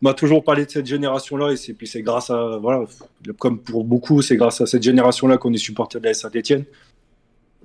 m'a 0.00 0.14
toujours 0.14 0.44
parlé 0.44 0.64
de 0.64 0.70
cette 0.70 0.86
génération-là 0.86 1.52
et 1.52 1.56
c'est 1.56 1.72
puis 1.72 1.86
c'est 1.86 2.02
grâce 2.02 2.30
à 2.30 2.58
voilà 2.60 2.84
comme 3.38 3.58
pour 3.58 3.84
beaucoup 3.84 4.22
c'est 4.22 4.36
grâce 4.36 4.60
à 4.60 4.66
cette 4.66 4.82
génération-là 4.82 5.38
qu'on 5.38 5.52
est 5.52 5.58
supporter 5.58 6.00
de 6.00 6.06
la 6.06 6.14
Saint-Étienne. 6.14 6.64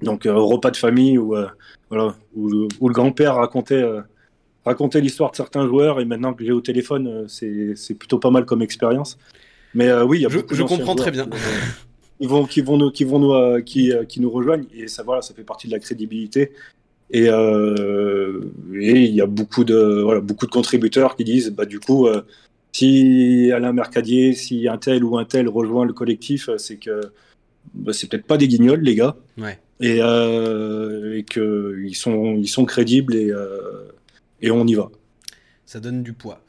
Donc 0.01 0.25
euh, 0.25 0.33
repas 0.33 0.71
de 0.71 0.77
famille 0.77 1.17
où 1.17 1.35
voilà 1.89 2.15
où, 2.35 2.67
où 2.79 2.87
le 2.87 2.93
grand-père 2.93 3.35
racontait 3.35 3.83
raconter 4.65 5.01
l'histoire 5.01 5.31
de 5.31 5.35
certains 5.35 5.67
joueurs 5.67 5.99
et 5.99 6.05
maintenant 6.05 6.33
que 6.33 6.43
j'ai 6.43 6.51
au 6.51 6.61
téléphone, 6.61 7.07
euh, 7.07 7.75
c'est 7.75 7.93
plutôt 7.93 8.19
pas 8.19 8.29
mal 8.29 8.45
comme 8.45 8.61
expérience. 8.61 9.17
Mais 9.73 9.87
euh, 9.87 10.05
oui, 10.05 10.19
il 10.19 10.21
y 10.21 10.25
a 10.25 10.29
je, 10.29 10.39
je 10.49 10.63
comprends 10.63 10.95
très 10.95 11.11
bien. 11.11 11.27
Ils 12.19 12.29
vont, 12.29 12.45
qui 12.45 12.61
vont 12.61 12.77
nous, 12.77 12.91
qui 12.91 13.03
vont 13.03 13.19
nous, 13.19 13.33
euh, 13.33 13.61
qui, 13.61 13.91
qui, 14.07 14.21
nous 14.21 14.29
rejoignent 14.29 14.67
et 14.73 14.87
ça 14.87 15.03
voilà, 15.03 15.21
ça 15.21 15.33
fait 15.33 15.43
partie 15.43 15.67
de 15.67 15.73
la 15.73 15.79
crédibilité. 15.79 16.53
Et, 17.11 17.25
et 17.25 18.99
il 18.99 19.13
y 19.13 19.21
a 19.21 19.25
beaucoup 19.25 19.63
de, 19.63 20.01
voilà, 20.01 20.19
beaucoup 20.19 20.45
de 20.45 20.51
contributeurs 20.51 21.15
qui 21.15 21.23
disent, 21.23 21.51
bah 21.51 21.65
du 21.65 21.79
coup, 21.79 22.07
si 22.71 23.51
Alain 23.53 23.73
Mercadier, 23.73 24.33
si 24.33 24.67
un 24.67 24.77
tel 24.77 25.03
ou 25.03 25.17
un 25.17 25.25
tel 25.25 25.47
rejoint 25.47 25.85
le 25.85 25.93
collectif, 25.93 26.49
c'est 26.57 26.77
que 26.77 27.01
bah, 27.73 27.93
c'est 27.93 28.09
peut-être 28.09 28.25
pas 28.25 28.37
des 28.37 28.47
guignols, 28.47 28.81
les 28.81 28.95
gars. 28.95 29.15
Ouais. 29.37 29.59
Et, 29.79 29.97
et 29.99 31.23
qu'ils 31.23 31.95
sont, 31.95 32.35
ils 32.35 32.47
sont 32.47 32.65
crédibles 32.65 33.15
et 33.15 33.31
et 34.41 34.51
on 34.51 34.67
y 34.67 34.75
va. 34.75 34.91
Ça 35.73 35.79
donne 35.79 36.03
du 36.03 36.13
poids. 36.13 36.39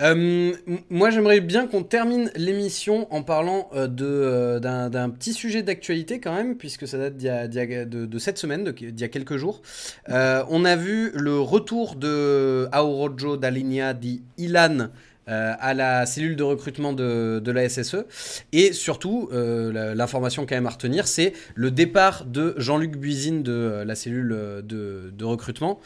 Euh, 0.00 0.54
moi, 0.88 1.10
j'aimerais 1.10 1.40
bien 1.40 1.66
qu'on 1.66 1.82
termine 1.82 2.30
l'émission 2.34 3.06
en 3.12 3.22
parlant 3.22 3.68
euh, 3.74 3.86
euh, 4.00 4.58
d'un 4.88 5.10
petit 5.10 5.34
sujet 5.34 5.62
d'actualité 5.62 6.18
quand 6.18 6.34
même, 6.34 6.56
puisque 6.56 6.88
ça 6.88 6.96
date 6.96 7.18
de, 7.18 8.18
cette 8.18 8.38
semaine, 8.38 8.64
d'il 8.72 8.98
y 8.98 9.04
a 9.04 9.08
quelques 9.08 9.36
jours. 9.36 9.60
on 10.08 10.64
a 10.64 10.76
vu 10.76 11.10
le 11.12 11.38
retour 11.38 11.94
de 11.94 12.68
Aorojo 12.72 13.36
Dalinia 13.36 13.92
di 13.92 14.22
Ilan 14.38 14.88
euh, 15.28 15.54
à 15.60 15.74
la 15.74 16.06
cellule 16.06 16.34
de 16.34 16.42
recrutement 16.42 16.92
de, 16.92 17.50
la 17.50 17.68
SSE. 17.68 18.06
Et 18.52 18.72
surtout, 18.72 19.28
euh, 19.32 19.94
l'information 19.94 20.46
quand 20.46 20.54
même 20.54 20.66
à 20.66 20.70
retenir, 20.70 21.06
c'est 21.06 21.34
le 21.54 21.70
départ 21.70 22.24
de 22.24 22.54
Jean-Luc 22.56 22.96
Buisine 22.96 23.42
de 23.42 23.52
euh, 23.52 23.84
la 23.84 23.94
cellule 23.94 24.28
de, 24.64 25.24
recrutement. 25.24 25.78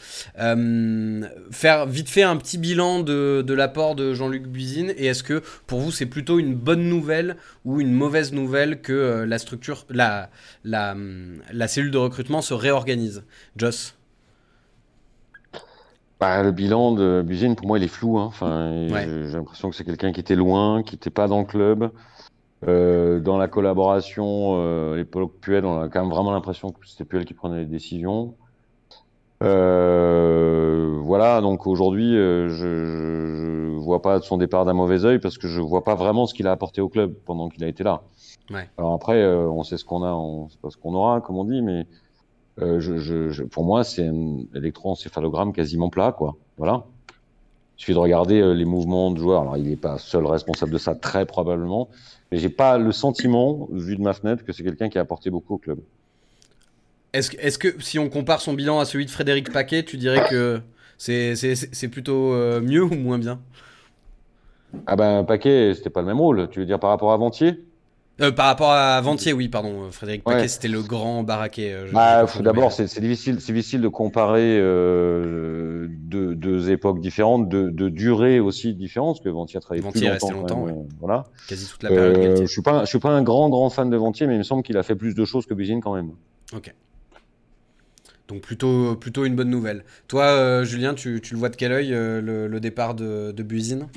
faire 1.51 1.87
vite 1.87 2.09
fait 2.09 2.23
un 2.23 2.37
petit 2.37 2.59
bilan 2.59 3.01
de, 3.01 3.53
l'apport 3.53 3.95
de 3.97 4.15
Jean-Luc 4.15 4.47
Buisine. 4.47 4.95
Et 4.97 5.07
est-ce 5.07 5.23
que 5.23 5.43
pour 5.67 5.81
vous, 5.81 5.91
c'est 5.91 6.07
plutôt 6.07 6.39
une 6.39 6.55
bonne 6.55 6.89
nouvelle 6.89 7.37
ou 7.65 7.81
une 7.81 7.93
mauvaise 7.93 8.33
nouvelle 8.33 8.81
que 8.81 9.25
la 9.27 9.39
structure, 9.39 9.85
la, 9.91 10.31
la, 10.63 10.97
la 11.53 11.69
cellule 11.69 11.91
de 11.91 11.99
recrutement 11.99 12.41
se 12.41 12.55
réorganise? 12.55 13.25
Joss? 13.57 13.95
Bah, 16.25 16.43
le 16.43 16.53
bilan 16.53 16.93
de 16.93 17.23
Buzine, 17.23 17.55
pour 17.55 17.67
moi, 17.67 17.79
il 17.79 17.85
est 17.85 17.89
flou. 17.89 18.19
Hein. 18.19 18.25
Enfin, 18.29 18.89
J'ai 18.89 19.37
l'impression 19.37 19.69
que 19.69 19.77
c'est 19.77 19.85
quelqu'un 19.85 20.11
qui 20.11 20.21
était 20.21 20.37
loin, 20.37 20.83
qui 20.83 20.95
n'était 20.95 21.11
pas 21.11 21.29
dans 21.29 21.41
le 21.41 21.45
club. 21.45 21.91
Euh, 22.67 23.21
dans 23.21 23.37
la 23.37 23.47
collaboration, 23.47 24.55
euh, 24.57 24.97
l'époque 24.97 25.33
Puel, 25.43 25.67
on 25.67 25.83
a 25.83 25.89
quand 25.91 26.01
même 26.01 26.11
vraiment 26.11 26.33
l'impression 26.33 26.71
que 26.71 26.79
c'était 26.87 27.05
Puel 27.05 27.27
qui 27.27 27.35
prenait 27.35 27.59
les 27.59 27.67
décisions. 27.67 28.37
Euh, 29.43 30.99
voilà, 31.03 31.43
donc 31.43 31.67
aujourd'hui, 31.67 32.17
euh, 32.17 32.49
je, 32.49 33.75
je, 33.75 33.79
vois 33.81 34.01
pas 34.01 34.23
son 34.23 34.39
départ 34.39 34.65
d'un 34.65 34.73
mauvais 34.73 35.05
oeil 35.05 35.19
parce 35.19 35.37
que 35.37 35.47
je 35.47 35.61
vois 35.61 35.85
pas 35.85 35.95
vraiment 35.95 36.27
ce 36.27 36.33
qu'il 36.33 36.47
a 36.47 36.53
apporté 36.53 36.81
au 36.81 36.89
club 36.89 37.13
pendant 37.27 37.51
qu'il 37.51 37.65
a 37.65 37.69
été 37.69 37.85
là. 37.85 38.01
Ouais. 38.51 38.71
Alors 38.79 38.95
après, 38.95 39.27
on 39.27 39.63
sait 39.63 39.77
ce 39.77 39.85
qu'on 39.85 40.03
a, 40.03 40.13
on 40.13 40.49
sait 40.49 40.57
pas 40.63 40.71
ce 40.71 40.79
qu'on 40.79 40.95
aura, 40.95 41.21
comme 41.21 41.37
on 41.37 41.45
dit, 41.45 41.61
mais 41.61 41.87
euh, 42.61 42.81
je, 42.81 42.99
je, 42.99 43.43
pour 43.43 43.65
moi, 43.65 43.85
c'est 43.85 44.07
un 44.07 44.39
électroencéphalogramme 44.55 45.53
quasiment 45.53 45.91
plat, 45.91 46.13
quoi. 46.13 46.37
Voilà. 46.57 46.85
Il 47.77 47.81
suffit 47.81 47.95
de 47.95 47.99
regarder 47.99 48.41
euh, 48.41 48.53
les 48.53 48.65
mouvements 48.65 49.11
de 49.11 49.19
joueurs. 49.19 49.43
Alors, 49.43 49.57
il 49.57 49.69
n'est 49.69 49.77
pas 49.77 49.99
seul 49.99 50.25
responsable 50.27 50.73
de 50.73 50.79
ça, 50.79 50.95
très 50.95 51.27
probablement, 51.27 51.89
mais 52.31 52.39
j'ai 52.39 52.49
pas 52.49 52.79
le 52.79 52.93
sentiment, 52.93 53.69
vu 53.73 53.97
de 53.97 54.03
ma 54.03 54.13
fenêtre, 54.13 54.45
que 54.45 54.53
c'est 54.53 54.63
quelqu'un 54.63 54.89
qui 54.89 54.99
a 54.99 55.01
apporté 55.01 55.31
beaucoup 55.31 55.55
au 55.55 55.59
club. 55.59 55.81
Est-ce 57.13 57.31
que, 57.31 57.37
est 57.37 57.59
que, 57.59 57.83
si 57.83 57.99
on 57.99 58.09
compare 58.09 58.41
son 58.41 58.55
bilan 58.55 58.79
à 58.79 58.85
celui 58.85 59.07
de 59.07 59.11
Frédéric 59.11 59.53
Paquet, 59.53 59.85
tu 59.85 59.97
dirais 59.97 60.25
que 60.31 60.61
c'est 60.97 61.89
plutôt 61.91 62.33
euh, 62.33 62.61
mieux 62.61 62.83
ou 62.83 62.95
moins 62.95 63.19
bien? 63.19 63.41
Ah 64.87 64.97
ben, 64.97 65.25
Paquet, 65.25 65.75
c'était 65.75 65.91
pas 65.91 66.01
le 66.01 66.07
même 66.09 66.21
rôle. 66.21 66.49
Tu 66.51 66.61
veux 66.61 66.67
dire 66.67 66.81
par 66.81 66.91
rapport 66.91 67.13
à 67.13 67.17
Ventier? 67.17 67.65
Euh, 68.21 68.31
par 68.31 68.47
rapport 68.47 68.71
à 68.71 69.01
Ventier, 69.01 69.33
oui, 69.33 69.49
pardon. 69.49 69.91
Frédéric 69.91 70.23
Paquet, 70.23 70.47
c'était 70.47 70.69
le 70.69 70.83
grand 70.83 71.25
baraquet. 71.25 71.73
Euh, 71.73 71.91
bah, 71.93 72.25
D'abord, 72.41 72.71
c'est 72.71 73.01
difficile, 73.01 73.37
difficile 73.37 73.81
de 73.81 73.89
comparer 73.89 74.57
euh, 74.61 75.89
deux, 75.91 76.37
deux, 76.37 76.71
époques 76.71 77.01
différentes, 77.01 77.49
de, 77.49 77.71
de 77.71 77.89
durée 77.89 78.39
aussi 78.39 78.73
différente, 78.75 79.17
parce 79.17 79.25
que 79.25 79.31
Ventier 79.31 79.57
a 79.57 79.61
travaillé 79.61 79.83
Ventier 79.83 80.11
plus 80.11 80.31
longtemps. 80.31 80.61
longtemps 80.61 80.65
ouais. 80.65 80.87
voilà. 81.01 81.25
Quasi 81.49 81.69
toute 81.69 81.83
la 81.83 81.89
période. 81.89 82.17
Euh, 82.17 82.37
je 82.43 82.47
suis 82.47 82.63
pas, 82.63 82.85
je 82.85 82.89
suis 82.89 83.01
pas 83.01 83.11
un 83.11 83.23
grand, 83.23 83.49
grand 83.49 83.69
fan 83.69 83.91
de 83.91 83.97
Ventier, 83.97 84.29
mais 84.29 84.35
il 84.35 84.39
me 84.39 84.45
semble 84.45 84.63
qu'il 84.63 84.77
a 84.77 84.85
fait 84.85 84.95
plus 84.95 85.15
de 85.15 85.25
choses 85.25 85.47
que 85.47 85.55
Buzine 85.55 85.81
quand 85.81 85.95
même. 85.95 86.13
Ok. 86.55 86.73
Donc 88.29 88.43
plutôt, 88.43 88.95
plutôt 88.95 89.25
une 89.25 89.35
bonne 89.35 89.51
nouvelle. 89.51 89.85
Toi, 90.07 90.63
Julien, 90.63 90.95
tu, 90.95 91.21
tu, 91.21 91.35
le 91.35 91.41
vois 91.41 91.49
de 91.49 91.57
quel 91.57 91.73
œil 91.73 91.89
le, 91.89 92.47
le, 92.47 92.61
départ 92.61 92.95
de, 92.95 93.33
de 93.33 93.43
Buzine 93.43 93.89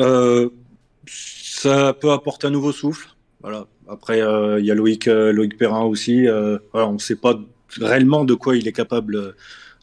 euh 0.00 0.48
ça 1.56 1.94
peut 1.94 2.12
apporter 2.12 2.46
un 2.46 2.50
nouveau 2.50 2.72
souffle. 2.72 3.08
Voilà. 3.40 3.66
Après, 3.88 4.20
euh, 4.20 4.60
il 4.60 4.66
y 4.66 4.70
a 4.70 4.74
Loïc, 4.74 5.08
euh, 5.08 5.32
Loïc 5.32 5.56
Perrin 5.56 5.82
aussi. 5.82 6.26
Euh, 6.28 6.58
voilà, 6.72 6.88
on 6.88 6.94
ne 6.94 6.98
sait 6.98 7.16
pas 7.16 7.38
réellement 7.80 8.24
de 8.24 8.34
quoi 8.34 8.56
il 8.56 8.68
est 8.68 8.72
capable. 8.72 9.34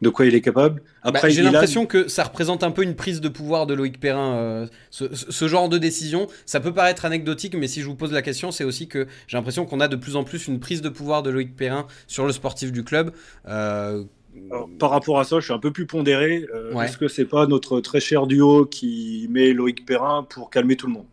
De 0.02 0.10
quoi 0.10 0.26
il 0.26 0.36
est 0.36 0.42
capable. 0.42 0.82
Bah, 1.06 1.30
j'ai 1.30 1.42
l'impression 1.42 1.86
que 1.86 2.10
ça 2.10 2.26
représente 2.26 2.64
un 2.64 2.72
peu 2.72 2.84
une 2.84 2.96
prise 2.96 3.22
de 3.22 3.30
pouvoir 3.30 3.68
de 3.68 3.74
Loïc 3.74 4.02
Perrin. 4.02 4.68
Ce, 4.90 5.06
ce, 5.14 5.48
genre 5.48 5.70
de 5.70 5.78
décision, 5.78 6.28
ça 6.46 6.60
peut 6.60 6.74
paraître 6.74 7.06
anecdotique, 7.06 7.56
mais 7.56 7.68
si 7.68 7.80
je 7.80 7.86
vous 7.86 7.96
pose 7.96 8.12
la 8.12 8.22
question, 8.22 8.52
c'est 8.52 8.66
aussi 8.66 8.90
que 8.90 9.08
j'ai 9.28 9.38
l'impression 9.38 9.66
qu'on 9.66 9.80
a 9.80 9.88
de 9.88 9.96
plus 9.96 10.18
en 10.18 10.26
plus 10.26 10.48
une 10.48 10.60
prise 10.60 10.82
de 10.82 10.90
pouvoir 10.90 11.24
de 11.24 11.30
Loïc 11.30 11.56
Perrin 11.56 11.88
sur 12.08 12.26
le 12.26 12.34
sportif 12.34 12.74
du 12.74 12.84
club. 12.84 13.12
par 13.46 14.90
rapport 14.90 15.22
à 15.22 15.24
ça, 15.24 15.40
je 15.40 15.46
suis 15.46 15.54
un 15.54 15.60
peu 15.60 15.72
plus 15.72 15.86
pondéré. 15.86 16.46
Est-ce 16.82 16.98
que 16.98 17.08
c'est 17.08 17.26
pas 17.26 17.48
notre 17.48 17.80
très 17.80 18.02
cher 18.02 18.28
duo 18.28 18.66
qui 18.66 19.28
met 19.30 19.54
Loïc 19.54 19.86
Perrin 19.86 20.24
pour 20.30 20.50
calmer 20.50 20.76
tout 20.76 20.88
le 20.88 20.94
monde 20.94 21.06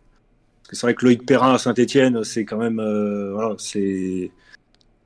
c'est 0.71 0.87
vrai 0.87 0.93
que 0.93 1.05
Loïc 1.05 1.25
Perrin 1.25 1.53
à 1.53 1.57
Saint-Etienne, 1.57 2.23
c'est 2.23 2.45
quand 2.45 2.57
même. 2.57 2.79
Euh, 2.79 3.31
voilà, 3.33 3.55
c'est. 3.57 4.31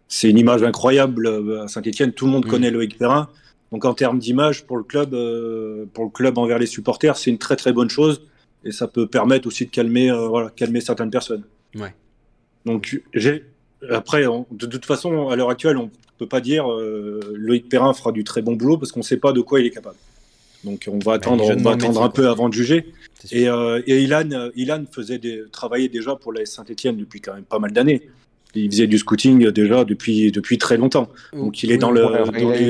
C'est 0.08 0.30
une 0.30 0.38
image 0.38 0.62
incroyable 0.62 1.26
euh, 1.26 1.64
à 1.64 1.68
Saint-Etienne. 1.68 2.14
Tout 2.14 2.28
le 2.28 2.32
monde 2.32 2.46
mm. 2.46 2.50
connaît 2.50 2.72
Loïc 2.72 2.98
Perrin. 2.98 3.28
Donc 3.72 3.86
en 3.86 3.96
termes 3.96 4.20
d'image 4.20 4.66
pour 4.66 4.78
le 4.78 4.84
club, 4.84 5.16
euh, 5.16 5.86
pour 5.94 6.06
le 6.06 6.12
club 6.12 6.38
envers 6.38 6.60
les 6.60 6.68
supporters, 6.68 7.18
c'est 7.18 7.32
une 7.32 7.40
très 7.40 7.56
très 7.56 7.74
bonne 7.74 7.90
chose 7.90 8.22
et 8.64 8.72
ça 8.72 8.88
peut 8.88 9.08
permettre 9.08 9.48
aussi 9.48 9.66
de 9.66 9.72
calmer, 9.72 10.12
voilà, 10.30 10.52
calmer 10.52 10.80
certaines 10.80 11.10
personnes. 11.10 11.44
Ouais. 11.74 11.94
Donc 12.66 13.02
j'ai 13.16 13.46
après, 13.90 14.26
de 14.52 14.66
toute 14.68 14.86
façon, 14.86 15.30
à 15.30 15.36
l'heure 15.36 15.50
actuelle, 15.50 15.78
on 15.78 15.90
peut 16.20 16.28
pas 16.28 16.40
dire 16.40 16.68
Loïc 17.34 17.68
Perrin 17.68 17.94
fera 17.94 18.12
du 18.12 18.24
très 18.24 18.44
bon 18.44 18.56
boulot 18.56 18.78
parce 18.78 18.92
qu'on 18.92 19.02
ne 19.02 19.06
sait 19.06 19.18
pas 19.18 19.34
de 19.34 19.42
quoi 19.42 19.60
il 19.60 19.66
est 19.66 19.72
capable. 19.72 19.98
Donc 20.66 20.90
on 20.92 21.00
va 21.00 21.14
attendre, 21.14 21.46
on 21.46 21.62
va 21.62 21.72
attendre 21.72 22.04
un 22.04 22.10
peu 22.10 22.28
avant 22.28 22.50
de 22.50 22.54
juger. 22.54 22.92
Et, 23.32 23.48
euh, 23.48 23.82
et, 23.88 24.04
Ilan, 24.04 24.30
euh, 24.32 24.50
Ilan 24.56 24.84
faisait 24.92 25.18
des, 25.18 25.44
travaillait 25.52 25.90
déjà 25.90 26.16
pour 26.16 26.34
la 26.34 26.46
Saint-Etienne 26.46 26.98
depuis 26.98 27.22
quand 27.22 27.34
même 27.34 27.44
pas 27.44 27.60
mal 27.60 27.72
d'années. 27.72 28.10
Il 28.58 28.72
faisait 28.72 28.88
du 28.88 28.98
scouting 28.98 29.50
déjà 29.52 29.84
depuis, 29.84 30.32
depuis 30.32 30.58
très 30.58 30.78
longtemps. 30.78 31.10
Donc 31.34 31.62
il 31.64 31.72
est 31.72 31.78
dans 31.78 31.92
le, 31.92 32.02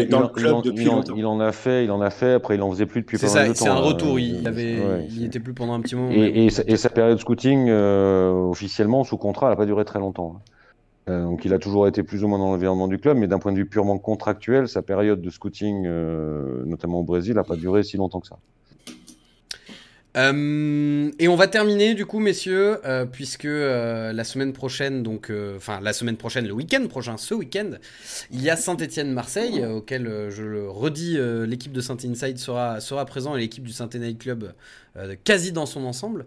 dans, 0.10 0.22
le 0.22 0.28
club 0.28 0.64
depuis 0.64 0.86
longtemps. 0.86 1.14
Il 1.16 1.26
en 1.28 1.40
a 1.40 1.52
fait, 1.52 1.84
il 1.84 1.92
en 1.92 2.02
a 2.02 2.10
fait. 2.10 2.34
Après, 2.34 2.56
il 2.56 2.62
en 2.64 2.72
faisait 2.72 2.88
plus 2.88 3.02
depuis 3.02 3.20
pas 3.20 3.32
mal 3.32 3.50
de 3.50 3.54
temps. 3.54 3.66
C'est 3.66 3.70
un 3.70 3.76
retour. 3.76 4.20
il, 4.20 4.48
avait, 4.48 4.78
il 5.12 5.24
était 5.26 5.40
plus 5.40 5.54
pendant 5.54 5.74
un 5.74 5.82
petit 5.82 5.96
moment. 5.96 6.12
Et, 6.12 6.48
et, 6.48 6.78
sa, 6.78 6.90
période 6.90 7.20
scouting 7.20 7.68
euh, 7.70 8.32
officiellement 8.32 9.04
sous 9.04 9.18
contrat, 9.18 9.48
elle 9.48 9.52
n'a 9.52 9.58
pas 9.58 9.68
duré 9.68 9.86
très 9.86 10.00
longtemps. 10.00 10.42
Euh, 11.08 11.24
donc 11.24 11.46
il 11.46 11.54
a 11.54 11.60
toujours 11.60 11.88
été 11.88 12.02
plus 12.04 12.24
ou 12.24 12.28
moins 12.28 12.40
dans 12.40 12.52
l'environnement 12.52 12.88
du 12.88 12.98
club, 12.98 13.18
mais 13.18 13.28
d'un 13.28 13.40
point 13.40 13.52
de 13.52 13.58
vue 13.58 13.68
purement 13.68 13.98
contractuel, 13.98 14.68
sa 14.68 14.82
période 14.82 15.22
de 15.22 15.30
scouting, 15.30 15.86
euh, 15.86 16.64
notamment 16.66 17.00
au 17.00 17.04
Brésil, 17.04 17.36
n'a 17.36 17.44
pas 17.44 17.56
duré 17.56 17.84
si 17.84 17.98
longtemps 17.98 18.20
que 18.20 18.28
ça. 18.28 18.40
Euh, 20.18 21.12
et 21.20 21.28
on 21.28 21.36
va 21.36 21.48
terminer 21.48 21.94
du 21.94 22.06
coup, 22.06 22.20
messieurs, 22.20 22.78
puisque 23.12 23.44
la 23.44 24.24
semaine 24.24 24.54
prochaine, 24.54 25.04
donc, 25.04 25.32
enfin 25.58 25.80
la 25.82 25.94
semaine 25.94 26.16
prochaine, 26.16 26.48
le 26.48 26.54
week-end 26.54 26.88
prochain, 26.88 27.18
ce 27.18 27.34
week-end, 27.34 27.72
il 28.32 28.42
y 28.42 28.50
a 28.50 28.56
Saint-Étienne-Marseille, 28.56 29.66
auquel 29.66 30.30
je 30.30 30.44
le 30.44 30.70
redis, 30.70 31.18
l'équipe 31.46 31.74
de 31.74 31.82
Saint-Inside 31.82 32.38
sera, 32.38 32.80
sera 32.80 33.06
présent 33.06 33.36
et 33.36 33.42
l'équipe 33.42 33.64
du 33.64 33.74
Saint-Étienne 33.74 34.18
Club 34.18 34.54
quasi 35.24 35.52
dans 35.52 35.66
son 35.66 35.86
ensemble. 35.86 36.26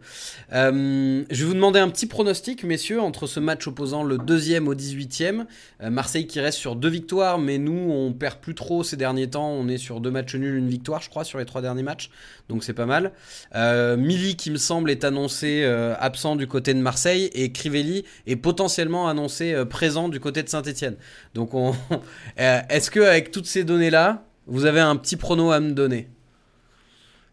Euh, 0.53 1.25
je 1.31 1.43
vais 1.43 1.49
vous 1.49 1.55
demander 1.55 1.81
un 1.81 1.89
petit 1.89 2.07
pronostic, 2.07 2.65
messieurs, 2.65 3.01
entre 3.01 3.27
ce 3.27 3.41
match 3.41 3.67
opposant 3.67 4.03
le 4.03 4.19
deuxième 4.19 4.69
au 4.69 4.75
18e. 4.75 5.47
Euh, 5.83 5.91
Marseille 5.91 6.27
qui 6.27 6.41
reste 6.41 6.59
sur 6.59 6.77
deux 6.77 6.89
victoires, 6.89 7.39
mais 7.39 7.59
nous, 7.59 7.91
on 7.91 8.13
perd 8.13 8.39
plus 8.39 8.55
trop 8.55 8.83
ces 8.83 8.97
derniers 8.97 9.29
temps. 9.29 9.51
On 9.51 9.69
est 9.69 9.79
sur 9.79 10.01
deux 10.01 10.11
matchs 10.11 10.35
nuls, 10.35 10.57
une 10.57 10.69
victoire, 10.69 11.01
je 11.01 11.09
crois, 11.09 11.25
sur 11.25 11.39
les 11.39 11.47
trois 11.47 11.63
derniers 11.63 11.83
matchs. 11.83 12.11
Donc 12.49 12.65
c'est 12.65 12.75
pas 12.75 12.87
mal. 12.87 13.13
Mili, 13.55 14.37
qui 14.37 14.51
me 14.51 14.57
semble, 14.57 14.91
est 14.91 15.05
annoncé 15.05 15.65
absent 15.99 16.37
du 16.37 16.47
côté 16.47 16.75
de 16.75 16.81
Marseille, 16.81 17.31
et 17.35 17.53
Crivelli 17.53 18.05
est 18.27 18.37
potentiellement 18.37 19.09
annoncé 19.09 19.65
présent 19.69 20.09
du 20.09 20.21
côté 20.21 20.43
de 20.43 20.49
Saint-Etienne. 20.49 20.97
Donc 21.35 21.55
on... 21.55 21.75
est-ce 22.37 22.91
que 22.91 23.01
avec 23.01 23.31
toutes 23.31 23.47
ces 23.47 23.65
données-là, 23.65 24.25
vous 24.47 24.65
avez 24.65 24.81
un 24.81 24.97
petit 24.97 25.17
prono 25.17 25.51
à 25.51 25.61
me 25.61 25.73
donner? 25.73 26.09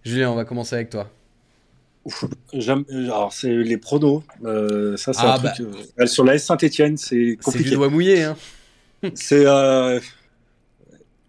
Julien, 0.04 0.30
on 0.30 0.36
va 0.36 0.46
commencer 0.46 0.76
avec 0.76 0.90
toi. 0.90 1.10
Alors, 2.92 3.34
c'est 3.34 3.50
les 3.50 3.78
pronos. 3.78 4.24
Euh, 4.44 4.96
ça, 4.98 5.14
c'est 5.14 5.22
un 5.22 5.32
ah, 5.32 5.40
truc. 5.40 5.68
Bah. 5.68 5.78
Euh, 6.02 6.06
sur 6.06 6.24
la 6.24 6.36
S 6.36 6.46
Saint-Etienne, 6.46 6.98
c'est 6.98 7.38
compliqué. 7.44 7.64
C'est 7.64 7.70
du 7.72 7.76
doigt 7.76 7.90
mouillé. 7.90 8.24
Hein. 8.24 8.36
c'est. 9.16 9.46
Euh, 9.46 10.00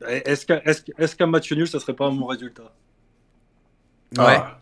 est-ce 0.06 1.16
qu'un 1.16 1.26
match 1.26 1.50
nul, 1.52 1.66
ça 1.66 1.80
serait 1.80 1.94
pas 1.94 2.06
un 2.06 2.12
bon 2.12 2.26
résultat? 2.26 2.74
Ouais. 4.16 4.24
Ah. 4.38 4.60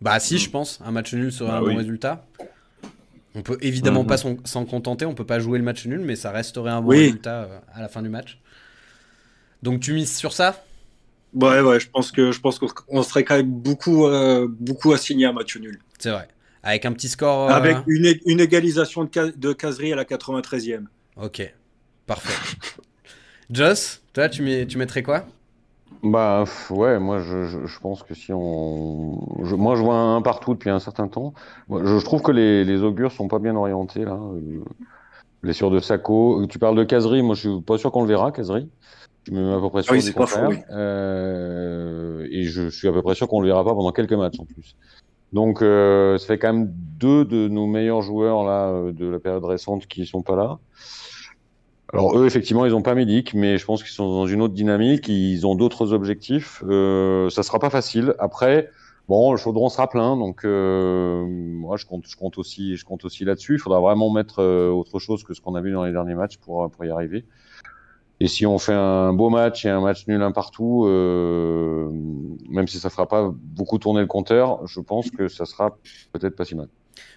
Bah, 0.00 0.20
si, 0.20 0.38
je 0.38 0.48
pense. 0.48 0.80
Un 0.84 0.92
match 0.92 1.12
nul 1.12 1.32
serait 1.32 1.50
bah 1.50 1.56
un 1.58 1.62
bon 1.62 1.76
résultat. 1.76 2.24
On 3.34 3.42
peut 3.42 3.58
évidemment 3.60 4.02
mhm. 4.02 4.08
pas 4.08 4.16
s'en 4.16 4.64
contenter. 4.64 5.06
On 5.06 5.14
peut 5.14 5.26
pas 5.26 5.40
jouer 5.40 5.58
le 5.58 5.64
match 5.64 5.84
nul, 5.86 6.00
mais 6.00 6.14
ça 6.14 6.30
resterait 6.30 6.70
un 6.70 6.80
bon 6.80 6.90
résultat 6.90 7.62
à 7.74 7.80
la 7.80 7.88
fin 7.88 8.02
du 8.02 8.08
match. 8.08 8.38
Donc, 9.62 9.80
tu 9.80 9.92
mises 9.92 10.16
sur 10.16 10.32
ça? 10.32 10.64
Ouais, 11.34 11.60
ouais, 11.60 11.78
je 11.78 11.90
pense 11.90 12.10
que 12.10 12.32
je 12.32 12.40
pense 12.40 12.58
qu'on 12.58 13.02
serait 13.02 13.24
quand 13.24 13.36
même 13.36 13.50
beaucoup, 13.50 14.06
euh, 14.06 14.46
beaucoup 14.48 14.92
assigné 14.92 15.26
à 15.26 15.32
match 15.32 15.56
nul. 15.56 15.78
C'est 15.98 16.10
vrai. 16.10 16.28
Avec 16.62 16.86
un 16.86 16.92
petit 16.92 17.08
score. 17.08 17.50
Euh, 17.50 17.54
Avec 17.54 17.76
une, 17.86 18.14
une, 18.26 18.40
égalisation 18.40 19.04
de, 19.04 19.32
de 19.36 19.52
caserie 19.52 19.92
à 19.92 19.96
la 19.96 20.04
93e. 20.04 20.84
Ok, 21.16 21.52
parfait. 22.06 22.56
Joss, 23.50 24.02
toi, 24.12 24.28
tu, 24.28 24.42
mets, 24.42 24.66
tu 24.66 24.78
mettrais 24.78 25.02
quoi? 25.02 25.24
Bah 26.02 26.44
ouais, 26.70 26.98
moi 26.98 27.18
je, 27.18 27.66
je, 27.66 27.80
pense 27.80 28.04
que 28.04 28.14
si 28.14 28.32
on, 28.32 29.18
moi 29.56 29.74
je 29.74 29.82
vois 29.82 29.96
un 29.96 30.22
partout 30.22 30.54
depuis 30.54 30.70
un 30.70 30.78
certain 30.78 31.08
temps. 31.08 31.34
Je, 31.68 32.04
trouve 32.04 32.22
que 32.22 32.30
les, 32.30 32.64
les 32.64 32.82
augures 32.82 33.10
sont 33.10 33.26
pas 33.26 33.40
bien 33.40 33.56
orientés 33.56 34.04
là. 34.04 34.12
Euh, 34.12 34.62
blessure 35.42 35.70
de 35.70 35.80
Sacco. 35.80 36.46
Tu 36.48 36.58
parles 36.58 36.76
de 36.76 36.84
caserie, 36.84 37.22
moi 37.22 37.34
je 37.34 37.48
suis 37.48 37.60
pas 37.62 37.78
sûr 37.78 37.90
qu'on 37.90 38.02
le 38.02 38.08
verra, 38.08 38.30
caserie. 38.30 38.68
Je 39.28 39.34
me 39.34 39.44
mets 39.44 39.54
à 39.54 39.60
peu 39.60 39.68
près 39.68 39.82
sûr 39.82 39.92
oui, 39.92 40.02
du 40.02 40.12
contraire. 40.12 40.48
Euh, 40.70 42.26
et 42.30 42.44
je 42.44 42.70
suis 42.70 42.88
à 42.88 42.92
peu 42.92 43.02
près 43.02 43.14
sûr 43.14 43.28
qu'on 43.28 43.40
le 43.40 43.48
verra 43.48 43.62
pas 43.62 43.74
pendant 43.74 43.92
quelques 43.92 44.14
matchs 44.14 44.40
en 44.40 44.44
plus. 44.44 44.74
Donc 45.32 45.60
euh, 45.60 46.16
ça 46.16 46.26
fait 46.26 46.38
quand 46.38 46.52
même 46.52 46.72
deux 46.72 47.26
de 47.26 47.48
nos 47.48 47.66
meilleurs 47.66 48.00
joueurs 48.00 48.44
là 48.44 48.68
euh, 48.68 48.92
de 48.92 49.06
la 49.06 49.18
période 49.18 49.44
récente 49.44 49.86
qui 49.86 50.06
sont 50.06 50.22
pas 50.22 50.36
là. 50.36 50.58
Alors 51.92 52.18
eux 52.18 52.26
effectivement 52.26 52.64
ils 52.64 52.74
ont 52.74 52.82
pas 52.82 52.94
Médic, 52.94 53.34
mais 53.34 53.58
je 53.58 53.64
pense 53.66 53.82
qu'ils 53.82 53.92
sont 53.92 54.08
dans 54.08 54.26
une 54.26 54.40
autre 54.40 54.54
dynamique, 54.54 55.08
ils 55.08 55.46
ont 55.46 55.54
d'autres 55.54 55.92
objectifs. 55.92 56.62
Euh, 56.66 57.28
ça 57.28 57.42
sera 57.42 57.58
pas 57.58 57.70
facile. 57.70 58.14
Après 58.18 58.70
bon 59.06 59.32
le 59.32 59.36
chaudron 59.36 59.68
sera 59.68 59.88
plein, 59.90 60.16
donc 60.16 60.44
euh, 60.44 61.26
moi 61.26 61.76
je 61.76 61.84
compte 61.84 62.06
je 62.06 62.16
compte 62.16 62.38
aussi 62.38 62.76
je 62.76 62.86
compte 62.86 63.04
aussi 63.04 63.26
là-dessus. 63.26 63.54
Il 63.54 63.58
faudra 63.58 63.80
vraiment 63.80 64.10
mettre 64.10 64.40
euh, 64.40 64.70
autre 64.70 64.98
chose 64.98 65.24
que 65.24 65.34
ce 65.34 65.42
qu'on 65.42 65.54
a 65.54 65.60
vu 65.60 65.72
dans 65.72 65.84
les 65.84 65.92
derniers 65.92 66.14
matchs 66.14 66.38
pour 66.38 66.70
pour 66.70 66.84
y 66.86 66.90
arriver. 66.90 67.26
Et 68.20 68.26
si 68.28 68.46
on 68.46 68.58
fait 68.58 68.74
un 68.74 69.12
beau 69.12 69.30
match 69.30 69.64
et 69.64 69.68
un 69.70 69.80
match 69.80 70.06
nul 70.08 70.22
un 70.22 70.32
partout, 70.32 70.86
euh, 70.86 71.88
même 72.48 72.66
si 72.66 72.78
ça 72.80 72.90
fera 72.90 73.06
pas 73.06 73.30
beaucoup 73.32 73.78
tourner 73.78 74.00
le 74.00 74.06
compteur, 74.08 74.66
je 74.66 74.80
pense 74.80 75.10
que 75.10 75.28
ça 75.28 75.44
sera 75.46 75.78
peut-être 76.12 76.34
pas 76.36 76.44
si 76.44 76.56
mal. 76.56 76.68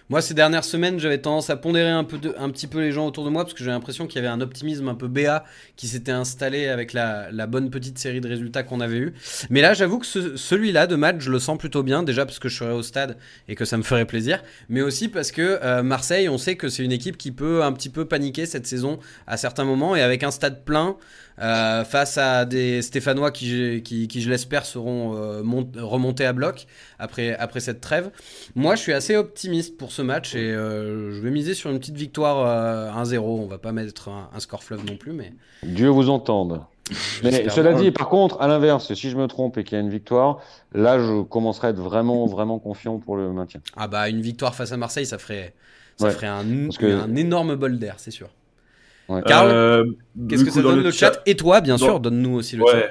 Moi, 0.08 0.20
ces 0.20 0.34
dernières 0.34 0.64
semaines, 0.64 0.98
j'avais 0.98 1.18
tendance 1.18 1.48
à 1.48 1.56
pondérer 1.56 1.88
un, 1.88 2.04
peu 2.04 2.18
petit 2.18 2.66
peu 2.66 2.80
les 2.80 2.92
gens 2.92 3.06
autour 3.06 3.24
de 3.24 3.30
moi 3.30 3.44
parce 3.44 3.54
que 3.54 3.64
j'ai 3.64 3.70
l'impression 3.70 4.06
qu'il 4.06 4.16
y 4.16 4.18
avait 4.18 4.32
un 4.32 4.42
optimisme 4.42 4.88
un 4.88 4.94
peu 4.94 5.08
BA 5.08 5.44
qui 5.76 5.88
s'était 5.88 6.12
installé 6.12 6.68
avec 6.68 6.92
la, 6.92 7.30
bonne 7.46 7.70
petite 7.70 7.98
série 7.98 8.20
de 8.20 8.28
résultats 8.28 8.62
qu'on 8.62 8.80
avait 8.80 8.98
eu. 8.98 9.14
Mais 9.48 9.62
là, 9.62 9.72
j'avoue 9.72 9.98
que 9.98 10.06
celui-là 10.06 10.86
de 10.86 10.96
match, 10.96 11.16
je 11.20 11.30
le 11.30 11.38
sens 11.38 11.56
plutôt 11.56 11.82
bien. 11.82 12.02
Déjà 12.02 12.26
parce 12.26 12.38
que 12.38 12.48
je 12.48 12.56
serai 12.58 12.72
au 12.72 12.82
stade 12.82 13.16
et 13.48 13.54
que 13.54 13.64
ça 13.64 13.78
me 13.78 13.82
ferait 13.82 14.04
plaisir, 14.04 14.42
mais 14.68 14.82
aussi 14.82 15.08
parce 15.08 15.32
que 15.32 15.58
euh, 15.62 15.82
Marseille, 15.82 16.28
on 16.28 16.36
sait 16.36 16.56
que 16.56 16.68
c'est 16.68 16.84
une 16.84 16.92
équipe 16.92 17.16
qui 17.16 17.32
peut 17.32 17.62
un 17.62 17.72
petit 17.72 17.88
peu 17.88 18.04
paniquer 18.04 18.44
cette 18.44 18.66
saison 18.66 18.98
à 19.26 19.36
certains 19.36 19.64
moments 19.64 19.96
et 19.96 20.02
avec 20.02 20.24
un 20.24 20.30
stade 20.30 20.64
plein. 20.64 20.96
Euh, 21.40 21.84
face 21.84 22.18
à 22.18 22.44
des 22.44 22.82
Stéphanois 22.82 23.30
qui, 23.30 23.82
qui, 23.82 24.20
je 24.20 24.30
l'espère, 24.30 24.66
seront 24.66 25.14
euh, 25.16 25.42
remontés 25.76 26.26
à 26.26 26.32
bloc 26.32 26.66
après, 26.98 27.34
après 27.36 27.60
cette 27.60 27.80
trêve. 27.80 28.10
Moi, 28.54 28.74
je 28.74 28.80
suis 28.80 28.92
assez 28.92 29.16
optimiste 29.16 29.76
pour 29.76 29.92
ce 29.92 30.02
match 30.02 30.34
et 30.34 30.52
euh, 30.52 31.12
je 31.12 31.20
vais 31.20 31.30
miser 31.30 31.54
sur 31.54 31.70
une 31.70 31.78
petite 31.78 31.96
victoire 31.96 32.96
1-0. 32.96 33.18
On 33.18 33.46
va 33.46 33.58
pas 33.58 33.72
mettre 33.72 34.08
un, 34.08 34.40
score 34.40 34.62
fleuve 34.62 34.84
non 34.84 34.96
plus, 34.96 35.12
mais. 35.12 35.32
Dieu 35.62 35.88
vous 35.88 36.10
entende. 36.10 36.60
Mais 37.22 37.48
cela 37.48 37.72
dit, 37.74 37.90
par 37.90 38.08
contre, 38.08 38.40
à 38.40 38.48
l'inverse, 38.48 38.92
si 38.92 39.08
je 39.08 39.16
me 39.16 39.26
trompe 39.26 39.56
et 39.56 39.64
qu'il 39.64 39.78
y 39.78 39.80
a 39.80 39.84
une 39.84 39.90
victoire, 39.90 40.40
là, 40.74 40.98
je 40.98 41.22
commencerai 41.22 41.68
à 41.68 41.70
être 41.70 41.80
vraiment, 41.80 42.26
vraiment 42.26 42.58
confiant 42.58 42.98
pour 42.98 43.16
le 43.16 43.32
maintien. 43.32 43.60
Ah 43.76 43.88
bah, 43.88 44.08
une 44.08 44.20
victoire 44.20 44.54
face 44.54 44.72
à 44.72 44.76
Marseille, 44.76 45.06
ça 45.06 45.18
ferait, 45.18 45.54
ça 45.96 46.10
ferait 46.10 46.26
un, 46.26 46.44
un 46.44 47.16
énorme 47.16 47.54
bol 47.54 47.78
d'air, 47.78 47.94
c'est 47.98 48.10
sûr. 48.10 48.28
Carl, 49.26 49.48
euh, 49.50 49.84
qu'est-ce 50.28 50.44
que 50.44 50.50
ça 50.50 50.62
donne 50.62 50.82
le 50.82 50.90
chat, 50.90 51.20
Et 51.26 51.36
toi, 51.36 51.60
bien 51.60 51.78
sûr, 51.78 52.00
donne-nous 52.00 52.34
aussi 52.34 52.56
le 52.56 52.64
chat. 52.66 52.90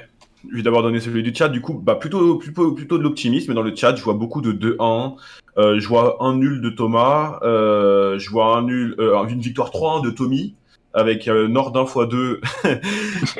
Je 0.50 0.56
vais 0.56 0.62
d'abord 0.62 0.82
donner 0.82 0.98
celui 0.98 1.22
du 1.22 1.32
chat. 1.32 1.48
Du 1.48 1.60
coup, 1.60 1.74
bah 1.74 1.94
plutôt, 1.94 2.36
plutôt, 2.36 2.72
plutôt 2.72 2.98
de 2.98 3.02
l'optimisme 3.04 3.54
dans 3.54 3.62
le 3.62 3.74
chat. 3.76 3.94
Je 3.94 4.02
vois 4.02 4.14
beaucoup 4.14 4.40
de 4.40 4.52
2-1. 4.52 5.14
Euh, 5.56 5.78
je 5.78 5.86
vois 5.86 6.16
un 6.20 6.34
nul 6.34 6.60
de 6.60 6.70
Thomas. 6.70 7.38
Euh, 7.42 8.18
je 8.18 8.28
vois 8.28 8.56
un 8.56 8.62
nul, 8.62 8.96
euh, 8.98 9.24
une 9.28 9.40
victoire 9.40 9.70
3-1 9.70 10.04
de 10.04 10.10
Tommy 10.10 10.54
avec 10.94 11.28
euh, 11.28 11.48
Nordin 11.48 11.84
x2 11.84 12.40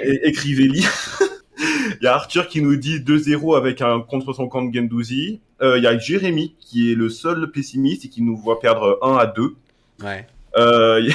et, 0.03 0.29
et 0.29 0.33
Crivelli. 0.33 0.87
Il 2.01 2.05
y 2.05 2.07
a 2.07 2.15
Arthur 2.15 2.49
qui 2.49 2.61
nous 2.61 2.77
dit 2.77 2.99
2-0 3.01 3.57
avec 3.57 3.83
un 3.83 4.01
contre 4.01 4.33
son 4.33 4.49
camp 4.49 4.63
de 4.63 4.75
Gendouzi. 4.75 5.41
Euh, 5.61 5.79
il 5.79 5.85
y 5.85 5.87
a 5.87 5.97
Jérémy 5.97 6.57
qui 6.59 6.91
est 6.91 6.95
le 6.97 7.09
seul 7.09 7.51
pessimiste 7.53 8.05
et 8.05 8.09
qui 8.09 8.23
nous 8.23 8.37
voit 8.37 8.59
perdre 8.59 8.99
1 9.03 9.17
à 9.17 9.27
2. 9.27 9.55
Ouais. 10.03 10.27
Euh, 10.57 11.09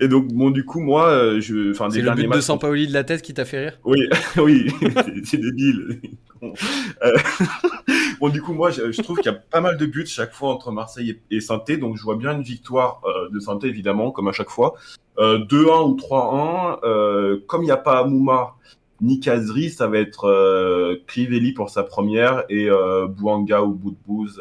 et 0.00 0.08
donc, 0.08 0.28
bon, 0.28 0.50
du 0.50 0.64
coup, 0.64 0.80
moi, 0.80 1.08
euh, 1.08 1.40
je, 1.40 1.72
enfin, 1.72 1.90
c'est 1.90 2.00
le 2.00 2.10
but 2.12 2.28
de 2.28 2.40
Sampaoli 2.40 2.86
de 2.86 2.92
la 2.92 3.04
tête 3.04 3.22
qui 3.22 3.34
t'a 3.34 3.44
fait 3.44 3.64
rire? 3.64 3.78
Oui, 3.84 4.00
oui, 4.38 4.66
c'est 5.24 5.38
débile. 5.38 6.00
Euh, 6.42 7.16
bon, 8.20 8.28
du 8.28 8.40
coup, 8.40 8.52
moi, 8.52 8.70
je, 8.70 9.00
trouve 9.02 9.18
qu'il 9.18 9.30
y 9.30 9.34
a 9.34 9.38
pas 9.38 9.60
mal 9.60 9.76
de 9.76 9.86
buts 9.86 10.06
chaque 10.06 10.32
fois 10.32 10.50
entre 10.50 10.72
Marseille 10.72 11.18
et, 11.30 11.40
saint 11.40 11.62
donc 11.80 11.96
je 11.96 12.02
vois 12.02 12.16
bien 12.16 12.32
une 12.32 12.42
victoire 12.42 13.00
euh, 13.04 13.28
de 13.30 13.38
saint 13.40 13.58
évidemment, 13.60 14.10
comme 14.10 14.28
à 14.28 14.32
chaque 14.32 14.50
fois. 14.50 14.74
2-1 15.18 15.90
ou 15.90 15.96
3-1. 15.96 17.44
comme 17.46 17.62
il 17.62 17.66
n'y 17.66 17.70
a 17.70 17.76
pas 17.76 17.98
Amouma 17.98 18.54
ni 19.02 19.20
Kazri, 19.20 19.68
ça 19.68 19.86
va 19.86 19.98
être 19.98 20.98
Crivelli 21.06 21.52
pour 21.52 21.68
sa 21.68 21.82
première 21.82 22.44
et 22.48 22.70
Bouanga 23.08 23.62
ou 23.62 23.74
Boudbouz 23.74 24.40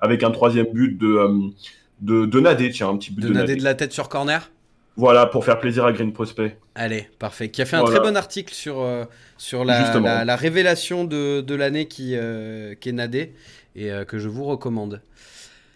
avec 0.00 0.24
un 0.24 0.32
troisième 0.32 0.72
but 0.72 0.98
de 0.98 1.52
de, 2.00 2.26
de 2.26 2.40
Nadé, 2.40 2.70
tiens, 2.70 2.88
un 2.88 2.96
petit 2.96 3.12
but 3.12 3.22
de, 3.22 3.28
de 3.28 3.32
Nadé. 3.34 3.56
de 3.56 3.64
la 3.64 3.74
tête 3.74 3.92
sur 3.92 4.08
corner 4.08 4.50
Voilà, 4.96 5.26
pour 5.26 5.44
faire 5.44 5.60
plaisir 5.60 5.84
à 5.84 5.92
Green 5.92 6.12
Prospect. 6.12 6.56
Allez, 6.74 7.08
parfait. 7.18 7.50
Qui 7.50 7.62
a 7.62 7.66
fait 7.66 7.76
un 7.76 7.84
très 7.84 8.00
bon 8.00 8.16
article 8.16 8.54
sur, 8.54 8.80
euh, 8.80 9.04
sur 9.36 9.64
la, 9.64 10.24
la, 10.24 10.36
révélation 10.36 11.04
de, 11.04 11.40
de 11.40 11.54
l'année 11.54 11.86
qui, 11.86 12.16
euh, 12.16 12.74
qui 12.74 12.88
est 12.88 12.92
Nadé 12.92 13.34
et 13.76 13.90
euh, 13.90 14.04
que 14.04 14.18
je 14.18 14.28
vous 14.28 14.44
recommande. 14.44 15.02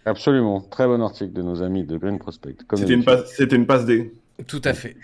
Absolument, 0.06 0.60
très 0.60 0.86
bon 0.86 1.00
article 1.02 1.32
de 1.32 1.42
nos 1.42 1.62
amis 1.62 1.84
de 1.84 1.96
Green 1.96 2.18
Prospect. 2.18 2.56
C'était 2.74 2.92
une, 2.92 3.04
passe, 3.04 3.38
une 3.38 3.66
passe 3.66 3.86
D. 3.86 4.12
Tout 4.46 4.62
à 4.64 4.74
fait. 4.74 4.96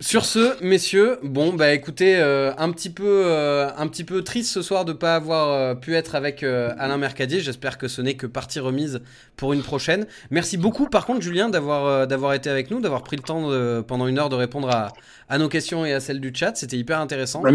Sur 0.00 0.24
ce, 0.24 0.60
messieurs, 0.62 1.18
bon 1.22 1.52
bah 1.52 1.72
écoutez, 1.72 2.16
euh, 2.16 2.52
un 2.58 2.72
petit 2.72 2.90
peu, 2.90 3.22
euh, 3.26 3.70
un 3.76 3.86
petit 3.86 4.02
peu 4.02 4.24
triste 4.24 4.52
ce 4.52 4.60
soir 4.60 4.84
de 4.84 4.92
ne 4.92 4.96
pas 4.98 5.14
avoir 5.14 5.50
euh, 5.50 5.74
pu 5.76 5.94
être 5.94 6.16
avec 6.16 6.42
Alain 6.42 6.96
Mercadier. 6.98 7.38
J'espère 7.38 7.78
que 7.78 7.86
ce 7.86 8.02
n'est 8.02 8.14
que 8.14 8.26
partie 8.26 8.58
remise 8.58 9.00
pour 9.36 9.52
une 9.52 9.62
prochaine. 9.62 10.06
Merci 10.32 10.56
beaucoup, 10.56 10.88
par 10.88 11.06
contre, 11.06 11.20
Julien, 11.20 11.48
d'avoir 11.48 12.34
été 12.34 12.50
avec 12.50 12.72
nous, 12.72 12.80
d'avoir 12.80 13.04
pris 13.04 13.16
le 13.16 13.22
temps 13.22 13.48
pendant 13.84 14.08
une 14.08 14.18
heure 14.18 14.30
de 14.30 14.34
répondre 14.34 14.68
à, 14.68 14.92
à, 15.28 15.38
nos 15.38 15.48
questions 15.48 15.86
et 15.86 15.92
à 15.92 16.00
celles 16.00 16.20
du 16.20 16.32
chat. 16.34 16.56
C'était 16.56 16.76
hyper 16.76 16.98
intéressant. 16.98 17.42
Bah, 17.42 17.52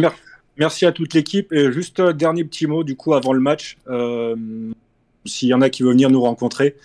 merci 0.58 0.86
à 0.86 0.94
toute 0.94 1.14
l'équipe. 1.14 1.52
Et 1.52 1.74
juste 1.74 2.00
dernier 2.02 2.46
petit 2.46 2.68
mot 2.68 2.86
du 2.86 2.96
coup 2.96 3.14
avant 3.14 3.34
le 3.34 3.42
match. 3.42 3.78
S'il 5.26 5.50
y 5.50 5.54
en 5.54 5.62
a 5.62 5.70
qui 5.70 5.84
veulent 5.84 5.92
venir 5.92 6.10
nous 6.10 6.22
rencontrer, 6.22 6.78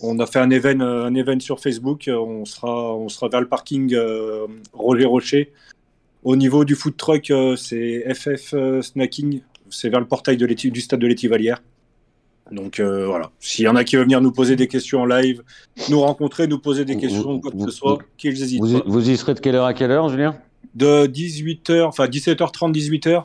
on 0.00 0.18
a 0.18 0.26
fait 0.26 0.38
un 0.38 0.50
event, 0.50 0.80
euh, 0.80 1.04
un 1.06 1.14
event 1.14 1.40
sur 1.40 1.60
Facebook. 1.60 2.08
Euh, 2.08 2.16
on 2.18 2.44
sera, 2.44 2.94
on 2.94 3.08
sera 3.08 3.28
vers 3.28 3.40
le 3.40 3.48
parking 3.48 3.94
euh, 3.94 4.46
Roger 4.72 5.04
Rocher. 5.06 5.52
Au 6.22 6.36
niveau 6.36 6.64
du 6.64 6.74
food 6.74 6.96
truck, 6.96 7.30
c'est 7.56 8.14
FF 8.14 8.54
Snacking. 8.80 9.42
C'est 9.70 9.88
vers 9.90 10.00
le 10.00 10.06
portail 10.06 10.36
de 10.36 10.46
du 10.46 10.80
stade 10.80 11.00
de 11.00 11.06
l'Étivalière. 11.06 11.62
Donc 12.52 12.78
euh, 12.78 13.06
voilà, 13.06 13.30
s'il 13.40 13.64
y 13.64 13.68
en 13.68 13.76
a 13.76 13.84
qui 13.84 13.96
veulent 13.96 14.04
venir 14.04 14.20
nous 14.20 14.30
poser 14.32 14.54
des 14.54 14.68
questions 14.68 15.00
en 15.00 15.06
live, 15.06 15.42
nous 15.88 16.00
rencontrer, 16.00 16.46
nous 16.46 16.58
poser 16.58 16.84
des 16.84 16.96
questions, 16.96 17.40
quoi 17.40 17.50
que 17.50 17.58
ce 17.64 17.70
soit, 17.70 17.98
qu'ils 18.18 18.32
hésitent 18.42 18.60
Vous, 18.60 18.74
y- 18.74 18.78
pas. 18.78 18.84
vous 18.86 19.08
y 19.10 19.16
serez 19.16 19.32
de 19.34 19.40
quelle 19.40 19.54
heure 19.54 19.64
à 19.64 19.72
quelle 19.72 19.90
heure, 19.90 20.08
Julien? 20.10 20.36
De 20.74 21.06
18h, 21.06 21.82
enfin 21.84 22.06
17h30, 22.06 22.72
18h, 22.72 23.24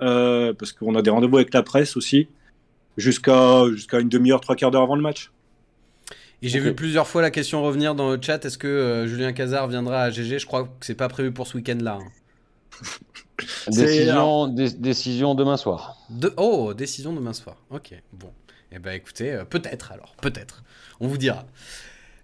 euh, 0.00 0.54
parce 0.54 0.72
qu'on 0.72 0.94
a 0.94 1.02
des 1.02 1.10
rendez-vous 1.10 1.36
avec 1.36 1.52
la 1.52 1.62
presse 1.62 1.94
aussi, 1.96 2.26
jusqu'à 2.96 3.64
jusqu'à 3.70 4.00
une 4.00 4.08
demi-heure, 4.08 4.40
trois 4.40 4.56
quarts 4.56 4.70
d'heure 4.70 4.82
avant 4.82 4.96
le 4.96 5.02
match. 5.02 5.30
Et 6.44 6.48
j'ai 6.48 6.60
vu 6.60 6.74
plusieurs 6.74 7.06
fois 7.08 7.22
la 7.22 7.30
question 7.30 7.62
revenir 7.62 7.94
dans 7.94 8.10
le 8.10 8.18
chat. 8.20 8.44
Est-ce 8.44 8.58
que 8.58 8.66
euh, 8.68 9.06
Julien 9.06 9.32
Cazard 9.32 9.66
viendra 9.68 10.02
à 10.02 10.10
GG 10.10 10.38
Je 10.38 10.46
crois 10.46 10.64
que 10.64 10.68
c'est 10.86 10.94
pas 10.94 11.08
prévu 11.08 11.32
pour 11.32 11.46
ce 11.46 11.56
week-end-là. 11.56 11.98
hein. 12.00 12.84
C'est- 13.70 13.70
décision, 13.84 14.46
dé- 14.48 14.70
décision 14.70 15.34
demain 15.34 15.56
soir. 15.56 15.96
De... 16.10 16.32
Oh, 16.36 16.74
décision 16.74 17.12
demain 17.12 17.32
soir. 17.32 17.56
Ok, 17.70 17.94
bon. 18.12 18.30
Eh 18.72 18.78
ben 18.78 18.92
écoutez, 18.92 19.32
euh, 19.32 19.44
peut-être 19.44 19.92
alors, 19.92 20.14
peut-être. 20.20 20.62
On 21.00 21.06
vous 21.08 21.18
dira. 21.18 21.44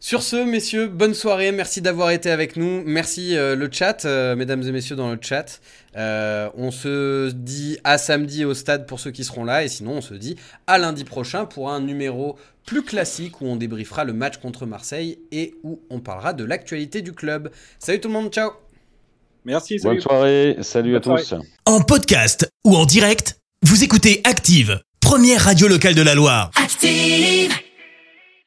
Sur 0.02 0.22
ce, 0.22 0.36
messieurs, 0.36 0.86
bonne 0.86 1.12
soirée. 1.12 1.52
Merci 1.52 1.82
d'avoir 1.82 2.10
été 2.10 2.30
avec 2.30 2.56
nous. 2.56 2.82
Merci 2.86 3.36
euh, 3.36 3.54
le 3.54 3.68
chat, 3.70 4.06
euh, 4.06 4.34
mesdames 4.34 4.62
et 4.62 4.72
messieurs 4.72 4.96
dans 4.96 5.10
le 5.10 5.18
chat. 5.20 5.60
Euh, 5.94 6.48
on 6.56 6.70
se 6.70 7.30
dit 7.32 7.76
à 7.84 7.98
samedi 7.98 8.46
au 8.46 8.54
stade 8.54 8.86
pour 8.86 8.98
ceux 8.98 9.10
qui 9.10 9.24
seront 9.24 9.44
là. 9.44 9.62
Et 9.62 9.68
sinon, 9.68 9.98
on 9.98 10.00
se 10.00 10.14
dit 10.14 10.36
à 10.66 10.78
lundi 10.78 11.04
prochain 11.04 11.44
pour 11.44 11.70
un 11.70 11.80
numéro 11.80 12.38
plus 12.64 12.82
classique 12.82 13.42
où 13.42 13.46
on 13.46 13.56
débriefera 13.56 14.04
le 14.04 14.14
match 14.14 14.38
contre 14.38 14.64
Marseille 14.64 15.18
et 15.32 15.54
où 15.64 15.82
on 15.90 16.00
parlera 16.00 16.32
de 16.32 16.44
l'actualité 16.44 17.02
du 17.02 17.12
club. 17.12 17.50
Salut 17.78 18.00
tout 18.00 18.08
le 18.08 18.14
monde, 18.14 18.32
ciao 18.32 18.52
Merci, 19.44 19.78
salut. 19.78 19.96
Bonne 19.96 20.02
soirée, 20.02 20.56
salut 20.62 20.96
à 20.96 21.00
tous. 21.00 21.34
En 21.66 21.82
podcast 21.82 22.50
ou 22.64 22.74
en 22.74 22.86
direct, 22.86 23.38
vous 23.62 23.84
écoutez 23.84 24.22
Active, 24.24 24.80
première 25.00 25.42
radio 25.42 25.68
locale 25.68 25.94
de 25.94 26.02
la 26.02 26.14
Loire. 26.14 26.50
Active. 26.56 27.52